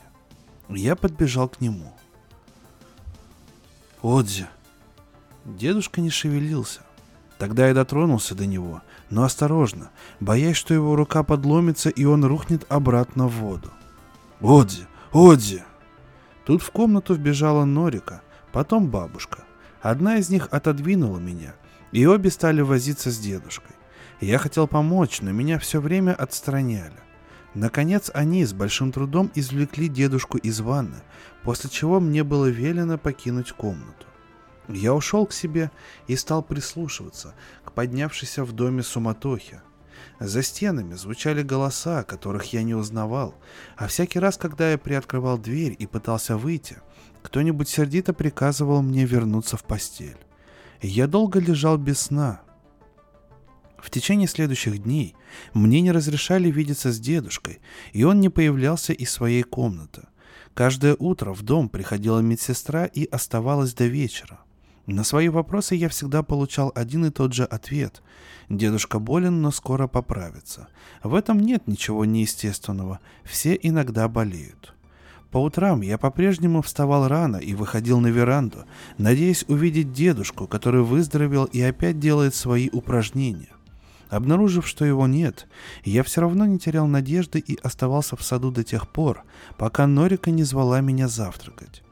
Я 0.68 0.94
подбежал 0.94 1.48
к 1.48 1.60
нему. 1.60 1.92
«Отзи!» 4.02 4.46
Дедушка 5.44 6.00
не 6.00 6.10
шевелился. 6.10 6.80
Тогда 7.38 7.68
я 7.68 7.74
дотронулся 7.74 8.34
до 8.34 8.44
него, 8.44 8.82
но 9.08 9.24
осторожно, 9.24 9.90
боясь, 10.20 10.56
что 10.56 10.74
его 10.74 10.94
рука 10.94 11.22
подломится 11.22 11.88
и 11.88 12.04
он 12.04 12.24
рухнет 12.24 12.66
обратно 12.68 13.26
в 13.26 13.32
воду. 13.36 13.70
«Одзи! 14.40 14.86
Одзи!» 15.12 15.64
Тут 16.44 16.62
в 16.62 16.70
комнату 16.70 17.14
вбежала 17.14 17.64
Норика, 17.64 18.20
потом 18.52 18.88
бабушка. 18.88 19.44
Одна 19.80 20.16
из 20.18 20.28
них 20.28 20.48
отодвинула 20.50 21.18
меня, 21.18 21.54
и 21.92 22.04
обе 22.04 22.30
стали 22.30 22.60
возиться 22.60 23.10
с 23.10 23.18
дедушкой. 23.18 23.76
Я 24.20 24.36
хотел 24.36 24.66
помочь, 24.66 25.22
но 25.22 25.32
меня 25.32 25.58
все 25.58 25.80
время 25.80 26.12
отстраняли. 26.12 27.00
Наконец 27.54 28.10
они 28.12 28.44
с 28.44 28.52
большим 28.52 28.92
трудом 28.92 29.30
извлекли 29.34 29.88
дедушку 29.88 30.36
из 30.36 30.60
ванны, 30.60 31.02
после 31.42 31.70
чего 31.70 31.98
мне 32.00 32.22
было 32.22 32.46
велено 32.46 32.98
покинуть 32.98 33.52
комнату. 33.52 34.06
Я 34.69 34.95
ушел 34.95 35.27
к 35.27 35.32
себе 35.32 35.70
и 36.07 36.16
стал 36.16 36.43
прислушиваться 36.43 37.35
к 37.65 37.73
поднявшейся 37.73 38.45
в 38.45 38.53
доме 38.53 38.82
суматохе. 38.82 39.62
За 40.19 40.43
стенами 40.43 40.95
звучали 40.95 41.43
голоса, 41.43 42.03
которых 42.05 42.53
я 42.53 42.62
не 42.62 42.74
узнавал, 42.74 43.35
а 43.77 43.87
всякий 43.87 44.19
раз, 44.19 44.37
когда 44.37 44.70
я 44.70 44.78
приоткрывал 44.78 45.39
дверь 45.39 45.74
и 45.78 45.87
пытался 45.87 46.37
выйти, 46.37 46.78
кто-нибудь 47.23 47.69
сердито 47.69 48.12
приказывал 48.12 48.82
мне 48.82 49.05
вернуться 49.05 49.57
в 49.57 49.65
постель. 49.65 50.19
Я 50.82 51.07
долго 51.07 51.41
лежал 51.41 51.77
без 51.77 52.01
сна. 52.01 52.43
В 53.78 53.91
течение 53.91 54.28
следующих 54.28 54.82
дней 54.82 55.15
мне 55.55 55.81
не 55.81 55.93
разрешали 55.93 56.51
видеться 56.51 56.93
с 56.93 57.01
дедушкой, 57.01 57.61
и 57.93 58.05
он 58.05 58.20
не 58.20 58.28
появлялся 58.28 58.93
из 58.93 59.11
своей 59.11 59.43
комнаты. 59.43 60.03
Каждое 60.55 60.97
утро 60.99 61.32
в 61.32 61.43
дом 61.43 61.69
приходила 61.69 62.20
медсестра 62.20 62.85
и 62.85 63.07
оставалась 63.07 63.73
до 63.73 63.87
вечера. 63.87 64.41
На 64.90 65.04
свои 65.04 65.28
вопросы 65.28 65.76
я 65.76 65.88
всегда 65.88 66.24
получал 66.24 66.72
один 66.74 67.04
и 67.06 67.10
тот 67.10 67.32
же 67.32 67.44
ответ. 67.44 68.02
Дедушка 68.48 68.98
болен, 68.98 69.40
но 69.40 69.52
скоро 69.52 69.86
поправится. 69.86 70.66
В 71.04 71.14
этом 71.14 71.38
нет 71.38 71.68
ничего 71.68 72.04
неестественного. 72.04 72.98
Все 73.22 73.56
иногда 73.62 74.08
болеют. 74.08 74.74
По 75.30 75.38
утрам 75.38 75.80
я 75.82 75.96
по-прежнему 75.96 76.60
вставал 76.60 77.06
рано 77.06 77.36
и 77.36 77.54
выходил 77.54 78.00
на 78.00 78.08
веранду, 78.08 78.64
надеясь 78.98 79.44
увидеть 79.46 79.92
дедушку, 79.92 80.48
который 80.48 80.82
выздоровел 80.82 81.44
и 81.44 81.60
опять 81.60 82.00
делает 82.00 82.34
свои 82.34 82.68
упражнения. 82.72 83.54
Обнаружив, 84.08 84.66
что 84.66 84.84
его 84.84 85.06
нет, 85.06 85.46
я 85.84 86.02
все 86.02 86.22
равно 86.22 86.46
не 86.46 86.58
терял 86.58 86.88
надежды 86.88 87.38
и 87.38 87.56
оставался 87.62 88.16
в 88.16 88.24
саду 88.24 88.50
до 88.50 88.64
тех 88.64 88.88
пор, 88.88 89.22
пока 89.56 89.86
Норика 89.86 90.32
не 90.32 90.42
звала 90.42 90.80
меня 90.80 91.06
завтракать. 91.06 91.84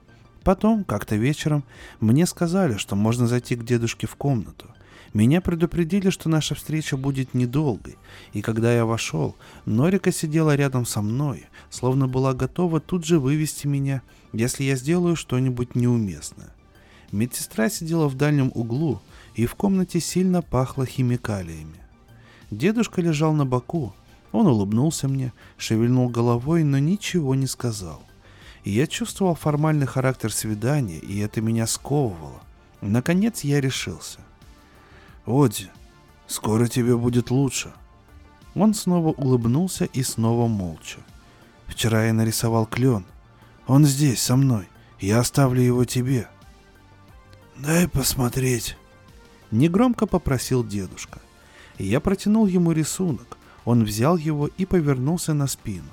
Потом, 0.44 0.84
как-то 0.84 1.16
вечером, 1.16 1.64
мне 2.00 2.26
сказали, 2.26 2.76
что 2.76 2.96
можно 2.96 3.26
зайти 3.26 3.56
к 3.56 3.64
дедушке 3.64 4.06
в 4.06 4.16
комнату. 4.16 4.66
Меня 5.14 5.40
предупредили, 5.40 6.10
что 6.10 6.28
наша 6.28 6.54
встреча 6.54 6.96
будет 6.96 7.32
недолгой, 7.32 7.96
и 8.34 8.42
когда 8.42 8.74
я 8.74 8.84
вошел, 8.84 9.36
Норика 9.64 10.12
сидела 10.12 10.54
рядом 10.54 10.84
со 10.84 11.00
мной, 11.00 11.46
словно 11.70 12.06
была 12.06 12.34
готова 12.34 12.78
тут 12.78 13.06
же 13.06 13.18
вывести 13.18 13.66
меня, 13.66 14.02
если 14.32 14.64
я 14.64 14.76
сделаю 14.76 15.16
что-нибудь 15.16 15.74
неуместное. 15.74 16.52
Медсестра 17.10 17.70
сидела 17.70 18.06
в 18.06 18.16
дальнем 18.16 18.52
углу, 18.54 19.00
и 19.34 19.46
в 19.46 19.54
комнате 19.54 19.98
сильно 19.98 20.42
пахло 20.42 20.84
химикалиями. 20.84 21.80
Дедушка 22.50 23.00
лежал 23.00 23.32
на 23.32 23.46
боку, 23.46 23.94
он 24.32 24.46
улыбнулся 24.46 25.08
мне, 25.08 25.32
шевельнул 25.56 26.10
головой, 26.10 26.64
но 26.64 26.78
ничего 26.78 27.34
не 27.34 27.46
сказал. 27.46 28.02
Я 28.70 28.86
чувствовал 28.86 29.34
формальный 29.34 29.86
характер 29.86 30.30
свидания, 30.30 30.98
и 30.98 31.20
это 31.20 31.40
меня 31.40 31.66
сковывало. 31.66 32.42
Наконец 32.82 33.40
я 33.40 33.62
решился. 33.62 34.18
«Оди, 35.24 35.70
скоро 36.26 36.66
тебе 36.66 36.94
будет 36.94 37.30
лучше». 37.30 37.72
Он 38.54 38.74
снова 38.74 39.08
улыбнулся 39.08 39.86
и 39.86 40.02
снова 40.02 40.48
молча. 40.48 40.98
«Вчера 41.66 42.04
я 42.04 42.12
нарисовал 42.12 42.66
клен. 42.66 43.06
Он 43.66 43.86
здесь, 43.86 44.20
со 44.20 44.36
мной. 44.36 44.68
Я 45.00 45.20
оставлю 45.20 45.62
его 45.62 45.86
тебе». 45.86 46.28
«Дай 47.56 47.88
посмотреть»,— 47.88 48.76
негромко 49.50 50.04
попросил 50.04 50.62
дедушка. 50.62 51.20
Я 51.78 52.00
протянул 52.00 52.46
ему 52.46 52.72
рисунок. 52.72 53.38
Он 53.64 53.82
взял 53.82 54.18
его 54.18 54.46
и 54.46 54.66
повернулся 54.66 55.32
на 55.32 55.46
спину. 55.46 55.88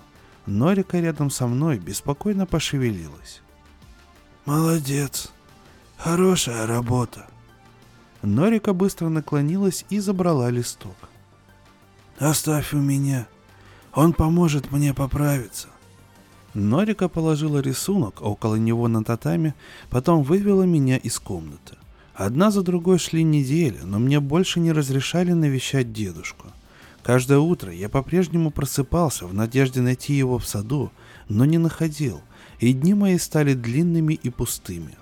Норика 0.45 0.99
рядом 0.99 1.29
со 1.29 1.47
мной 1.47 1.79
беспокойно 1.79 2.45
пошевелилась. 2.45 3.41
Молодец. 4.45 5.31
Хорошая 5.97 6.67
работа. 6.67 7.27
Норика 8.21 8.73
быстро 8.73 9.09
наклонилась 9.09 9.85
и 9.89 9.99
забрала 9.99 10.49
листок. 10.49 10.95
Оставь 12.19 12.73
у 12.73 12.77
меня. 12.77 13.27
Он 13.93 14.13
поможет 14.13 14.71
мне 14.71 14.93
поправиться. 14.93 15.69
Норика 16.53 17.09
положила 17.09 17.59
рисунок 17.59 18.21
около 18.21 18.55
него 18.55 18.87
на 18.87 19.03
татами, 19.03 19.53
потом 19.89 20.23
вывела 20.23 20.63
меня 20.63 20.97
из 20.97 21.19
комнаты. 21.19 21.75
Одна 22.13 22.49
за 22.49 22.61
другой 22.61 22.97
шли 22.97 23.23
недели, 23.23 23.79
но 23.83 23.99
мне 23.99 24.21
больше 24.21 24.61
не 24.61 24.71
разрешали 24.71 25.33
навещать 25.33 25.91
дедушку. 25.91 26.47
Каждое 27.05 27.37
утро 27.37 27.71
я 27.71 27.87
по-прежнему 27.87 28.49
просыпался 28.49 29.27
в 29.27 29.33
надежде 29.35 29.79
найти 29.79 30.15
его 30.15 30.39
в 30.39 30.47
саду, 30.47 30.91
но 31.29 31.45
не 31.45 31.59
находил, 31.59 32.19
и 32.59 32.73
дни 32.73 32.95
мои 32.95 33.19
стали 33.19 33.53
длинными 33.53 34.15
и 34.15 34.31
пустыми. 34.31 34.95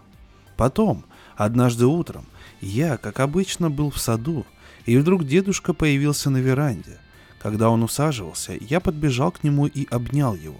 Потом, 0.57 1.05
однажды 1.38 1.85
утром, 1.85 2.25
я, 2.59 2.97
как 2.97 3.21
обычно, 3.21 3.71
был 3.71 3.89
в 3.89 3.99
саду, 3.99 4.45
и 4.85 4.97
вдруг 4.97 5.23
дедушка 5.23 5.73
появился 5.73 6.30
на 6.30 6.39
веранде. 6.39 6.99
Когда 7.41 7.69
он 7.69 7.84
усаживался, 7.84 8.51
я 8.59 8.81
подбежал 8.81 9.31
к 9.31 9.41
нему 9.41 9.67
и 9.67 9.88
обнял 9.89 10.35
его. 10.35 10.59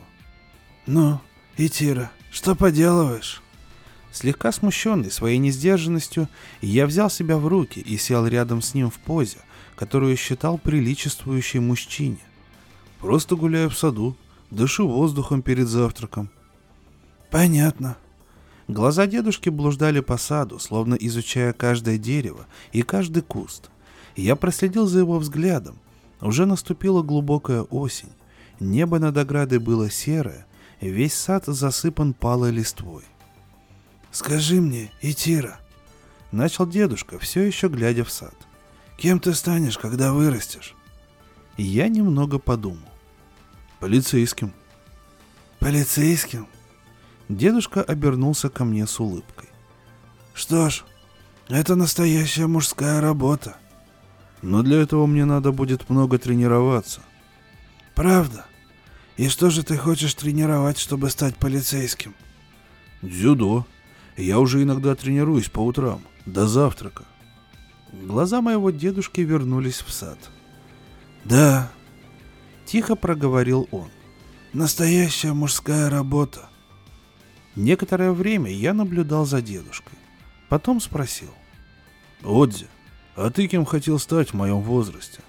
«Ну, 0.88 1.20
Итира, 1.58 2.10
что 2.32 2.56
поделываешь?» 2.56 3.44
Слегка 4.14 4.54
смущенный 4.54 5.12
своей 5.12 5.40
несдержанностью, 5.40 6.30
я 6.62 6.86
взял 6.86 7.10
себя 7.10 7.38
в 7.38 7.48
руки 7.48 7.82
и 7.82 7.98
сел 7.98 8.26
рядом 8.28 8.62
с 8.62 8.74
ним 8.76 8.90
в 8.90 9.00
позе, 9.00 9.40
которую 9.84 10.16
считал 10.16 10.58
приличествующей 10.58 11.60
мужчине. 11.60 12.20
Просто 13.02 13.36
гуляю 13.36 13.70
в 13.70 13.78
саду, 13.78 14.16
дышу 14.50 14.88
воздухом 14.88 15.42
перед 15.42 15.68
завтраком. 15.68 16.30
Понятно. 17.30 17.98
Глаза 18.70 19.08
дедушки 19.08 19.50
блуждали 19.50 20.00
по 20.00 20.16
саду, 20.16 20.58
словно 20.58 20.96
изучая 20.96 21.52
каждое 21.52 21.98
дерево 21.98 22.46
и 22.72 22.82
каждый 22.82 23.24
куст. 23.24 23.72
Я 24.16 24.38
проследил 24.38 24.88
за 24.88 25.00
его 25.00 25.20
взглядом. 25.20 25.78
Уже 26.22 26.46
наступила 26.46 27.04
глубокая 27.04 27.64
осень. 27.64 28.14
Небо 28.62 29.00
над 29.00 29.18
оградой 29.18 29.60
было 29.60 29.90
серое, 29.90 30.46
весь 30.80 31.14
сад 31.14 31.44
засыпан 31.46 32.14
палой 32.14 32.52
листвой. 32.52 33.04
«Скажи 34.12 34.62
мне, 34.62 34.92
Итира»,— 35.02 35.60
начал 36.32 36.66
дедушка, 36.66 37.20
все 37.20 37.42
еще 37.42 37.68
глядя 37.68 38.06
в 38.06 38.12
сад. 38.12 38.36
«Кем 38.98 39.20
ты 39.20 39.34
станешь, 39.34 39.78
когда 39.78 40.14
вырастешь?» 40.14 40.76
Я 41.58 41.88
немного 41.88 42.40
подумал. 42.40 42.90
«Полицейским». 43.80 44.54
«Полицейским?» 45.60 46.48
Дедушка 47.30 47.82
обернулся 47.82 48.50
ко 48.50 48.66
мне 48.66 48.86
с 48.86 49.00
улыбкой. 49.00 49.50
«Что 50.34 50.70
ж, 50.70 50.84
это 51.48 51.76
настоящая 51.76 52.48
мужская 52.48 53.02
работа». 53.02 53.58
«Но 54.42 54.62
для 54.62 54.82
этого 54.82 55.06
мне 55.06 55.26
надо 55.26 55.52
будет 55.52 55.90
много 55.90 56.18
тренироваться». 56.18 57.02
«Правда? 57.96 58.46
И 59.16 59.30
что 59.30 59.50
же 59.50 59.64
ты 59.64 59.78
хочешь 59.78 60.14
тренировать, 60.16 60.78
чтобы 60.78 61.10
стать 61.10 61.36
полицейским?» 61.38 62.14
«Дзюдо», 63.02 63.66
я 64.18 64.40
уже 64.40 64.62
иногда 64.62 64.96
тренируюсь 64.96 65.50
по 65.50 65.60
утрам, 65.60 66.02
до 66.26 66.48
завтрака. 66.48 67.06
Глаза 67.94 68.42
моего 68.42 68.72
дедушки 68.72 69.22
вернулись 69.22 69.82
в 69.82 69.92
сад. 69.92 70.18
«Да»,— 71.24 71.72
тихо 72.66 72.96
проговорил 72.96 73.68
он. 73.72 73.90
«Настоящая 74.52 75.34
мужская 75.34 75.90
работа». 75.90 76.50
Некоторое 77.56 78.12
время 78.12 78.52
я 78.52 78.74
наблюдал 78.74 79.26
за 79.26 79.42
дедушкой. 79.42 79.98
Потом 80.50 80.82
спросил. 80.82 81.32
«Отзи, 82.24 82.68
а 83.16 83.30
ты 83.30 83.48
кем 83.48 83.64
хотел 83.64 84.00
стать 84.00 84.32
в 84.32 84.34
моем 84.34 84.62
возрасте?» 84.62 85.22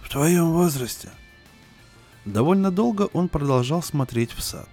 «В 0.00 0.08
твоем 0.08 0.52
возрасте?» 0.52 1.10
Довольно 2.24 2.70
долго 2.70 3.02
он 3.12 3.28
продолжал 3.28 3.82
смотреть 3.82 4.32
в 4.32 4.42
сад. 4.42 4.68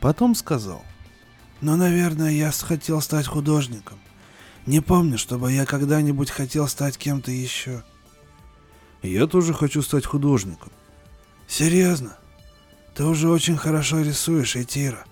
Потом 0.00 0.34
сказал. 0.34 0.84
Но, 1.60 1.76
наверное, 1.76 2.32
я 2.32 2.50
хотел 2.50 3.00
стать 3.00 3.26
художником. 3.26 3.98
Не 4.66 4.80
помню, 4.80 5.18
чтобы 5.18 5.52
я 5.52 5.66
когда-нибудь 5.66 6.30
хотел 6.30 6.68
стать 6.68 6.96
кем-то 6.96 7.30
еще. 7.30 7.82
Я 9.02 9.26
тоже 9.26 9.52
хочу 9.52 9.82
стать 9.82 10.06
художником. 10.06 10.70
Серьезно? 11.48 12.16
Ты 12.94 13.04
уже 13.04 13.28
очень 13.28 13.56
хорошо 13.56 14.00
рисуешь, 14.02 14.54
Этира. 14.54 15.04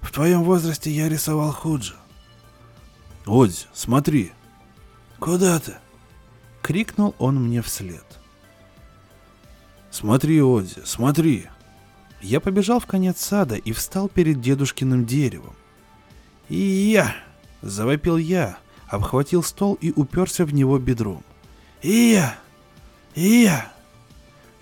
В 0.00 0.12
твоем 0.12 0.44
возрасте 0.44 0.90
я 0.90 1.08
рисовал 1.08 1.52
худже. 1.52 1.94
Одзи, 3.26 3.66
смотри. 3.72 4.32
Куда 5.18 5.58
ты? 5.58 5.74
Крикнул 6.62 7.14
он 7.18 7.42
мне 7.42 7.62
вслед. 7.62 8.04
Смотри, 9.90 10.40
Одзи, 10.40 10.82
смотри. 10.84 11.46
Я 12.20 12.40
побежал 12.40 12.80
в 12.80 12.86
конец 12.86 13.20
сада 13.20 13.54
и 13.54 13.72
встал 13.72 14.08
перед 14.08 14.40
дедушкиным 14.40 15.06
деревом. 15.06 15.54
И 16.48 16.58
я! 16.58 17.14
Завопил 17.62 18.16
я, 18.16 18.58
обхватил 18.90 19.42
стол 19.42 19.78
и 19.80 19.92
уперся 19.92 20.44
в 20.44 20.52
него 20.52 20.78
бедром. 20.78 21.22
И 21.82 22.12
я! 22.12 22.38
И 23.14 23.42
я! 23.42 23.72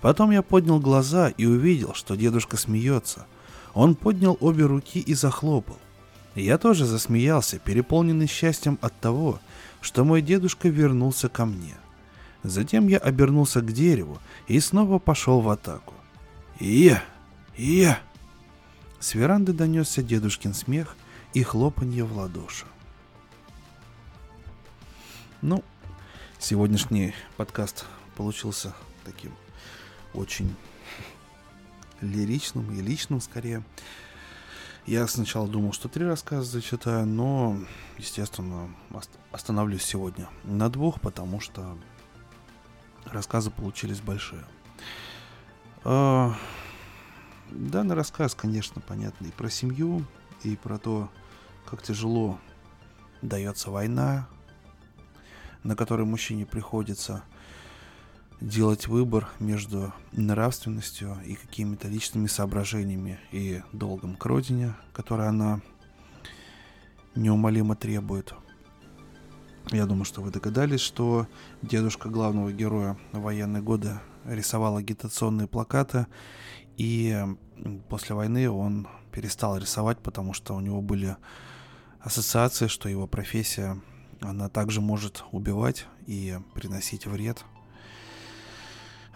Потом 0.01 0.31
я 0.31 0.43
поднял 0.43 0.79
глаза 0.79 1.29
и 1.29 1.47
увидел, 1.47 1.95
что 1.95 2.15
дедушка 2.15 2.57
смеется. 2.57 3.27
Он 3.75 3.95
поднял 3.95 4.37
обе 4.41 4.65
руки 4.65 5.01
и 5.01 5.15
захлопал. 5.15 5.79
Я 6.35 6.59
тоже 6.59 6.87
засмеялся, 6.87 7.59
переполненный 7.59 8.29
счастьем 8.29 8.79
от 8.81 8.99
того, 9.01 9.41
что 9.81 10.05
мой 10.05 10.23
дедушка 10.23 10.69
вернулся 10.69 11.29
ко 11.29 11.45
мне. 11.47 11.77
Затем 12.45 12.87
я 12.87 12.99
обернулся 12.99 13.61
к 13.61 13.73
дереву 13.73 14.19
и 14.47 14.61
снова 14.61 15.01
пошел 15.01 15.41
в 15.41 15.49
атаку. 15.49 15.95
И 16.61 16.85
я! 16.85 17.03
И 17.57 17.81
я! 17.81 17.99
С 19.01 19.15
веранды 19.15 19.53
донесся 19.53 20.03
дедушкин 20.03 20.55
смех– 20.55 20.97
и 21.35 21.43
хлопанье 21.43 22.05
в 22.05 22.17
ладоши. 22.17 22.67
Ну, 25.41 25.63
сегодняшний 26.41 27.15
подкаст 27.37 27.87
получился 28.17 28.75
таким 29.05 29.33
очень 30.13 30.57
лиричным 32.01 32.75
и 32.75 32.83
личным 32.83 33.21
скорее. 33.21 33.63
Я 34.85 35.07
сначала 35.07 35.47
думал, 35.47 35.73
что 35.73 35.89
три 35.89 36.05
рассказа 36.05 36.43
зачитаю, 36.43 37.07
но, 37.07 37.57
естественно, 37.99 38.69
остановлюсь 39.31 39.85
сегодня 39.85 40.29
на 40.43 40.69
двух, 40.69 41.01
потому 41.01 41.39
что 41.39 41.79
рассказы 43.05 43.53
получились 43.53 44.01
большие. 44.01 44.45
А, 45.85 46.35
данный 47.53 47.95
рассказ, 47.95 48.35
конечно, 48.35 48.81
понятный 48.81 49.31
про 49.31 49.49
семью, 49.51 50.05
и 50.43 50.57
про 50.57 50.79
то, 50.79 51.09
как 51.65 51.81
тяжело 51.81 52.41
дается 53.23 53.71
война, 53.71 54.27
на 55.63 55.77
которой 55.77 56.07
мужчине 56.07 56.47
приходится 56.47 57.23
делать 58.41 58.87
выбор 58.87 59.29
между 59.41 59.93
нравственностью 60.13 61.19
и 61.27 61.35
какими-то 61.35 61.89
личными 61.89 62.29
соображениями 62.29 63.19
и 63.33 63.63
долгом 63.73 64.17
к 64.17 64.25
родине, 64.27 64.75
которое 64.93 65.29
она 65.29 65.61
неумолимо 67.15 67.75
требует. 67.75 68.33
Я 69.71 69.87
думаю, 69.87 70.05
что 70.05 70.23
вы 70.23 70.31
догадались, 70.31 70.81
что 70.81 71.27
дедушка 71.63 72.09
главного 72.09 72.53
героя 72.53 72.97
военные 73.13 73.63
годы 73.63 73.99
рисовал 74.25 74.77
агитационные 74.77 75.47
плакаты, 75.49 76.07
и 76.77 77.17
после 77.89 78.15
войны 78.15 78.49
он 78.49 78.87
перестал 79.11 79.59
рисовать, 79.59 79.99
потому 79.99 80.33
что 80.33 80.55
у 80.55 80.61
него 80.61 80.81
были 80.81 81.17
ассоциации, 82.01 82.69
что 82.69 82.89
его 82.89 83.07
профессия, 83.07 83.81
она 84.21 84.49
также 84.49 84.81
может 84.81 85.25
убивать 85.33 85.87
и 86.07 86.39
приносить 86.55 87.07
вред. 87.07 87.45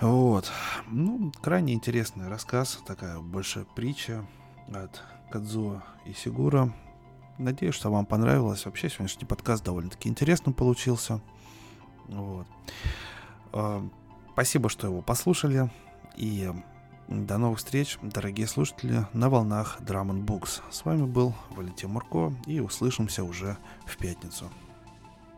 Вот. 0.01 0.51
Ну, 0.89 1.33
крайне 1.41 1.75
интересный 1.75 2.29
рассказ, 2.29 2.81
такая 2.87 3.21
больше 3.21 3.67
притча 3.77 4.27
от 4.73 5.03
Кадзуо 5.31 5.83
и 6.07 6.13
Сигура. 6.13 6.73
Надеюсь, 7.39 7.75
что 7.75 7.91
вам 7.91 8.05
понравилось. 8.05 8.65
Вообще 8.65 8.89
сегодняшний 8.89 9.27
подкаст 9.27 9.65
довольно-таки 9.65 10.09
интересным 10.09 10.55
получился. 10.55 11.21
Вот. 12.09 12.47
А, 13.53 13.89
спасибо, 14.33 14.69
что 14.69 14.87
его 14.87 15.03
послушали. 15.03 15.71
И 16.17 16.53
до 17.09 17.39
новых 17.39 17.59
встреч, 17.59 17.99
дорогие 18.03 18.47
слушатели, 18.47 19.07
на 19.13 19.31
волнах 19.31 19.81
Drum 19.81 20.25
Books. 20.25 20.63
С 20.71 20.85
вами 20.85 21.05
был 21.05 21.35
Валентин 21.51 21.91
Мурко 21.91 22.35
и 22.47 22.61
услышимся 22.61 23.25
уже 23.25 23.57
в 23.87 23.97
пятницу. 23.97 24.51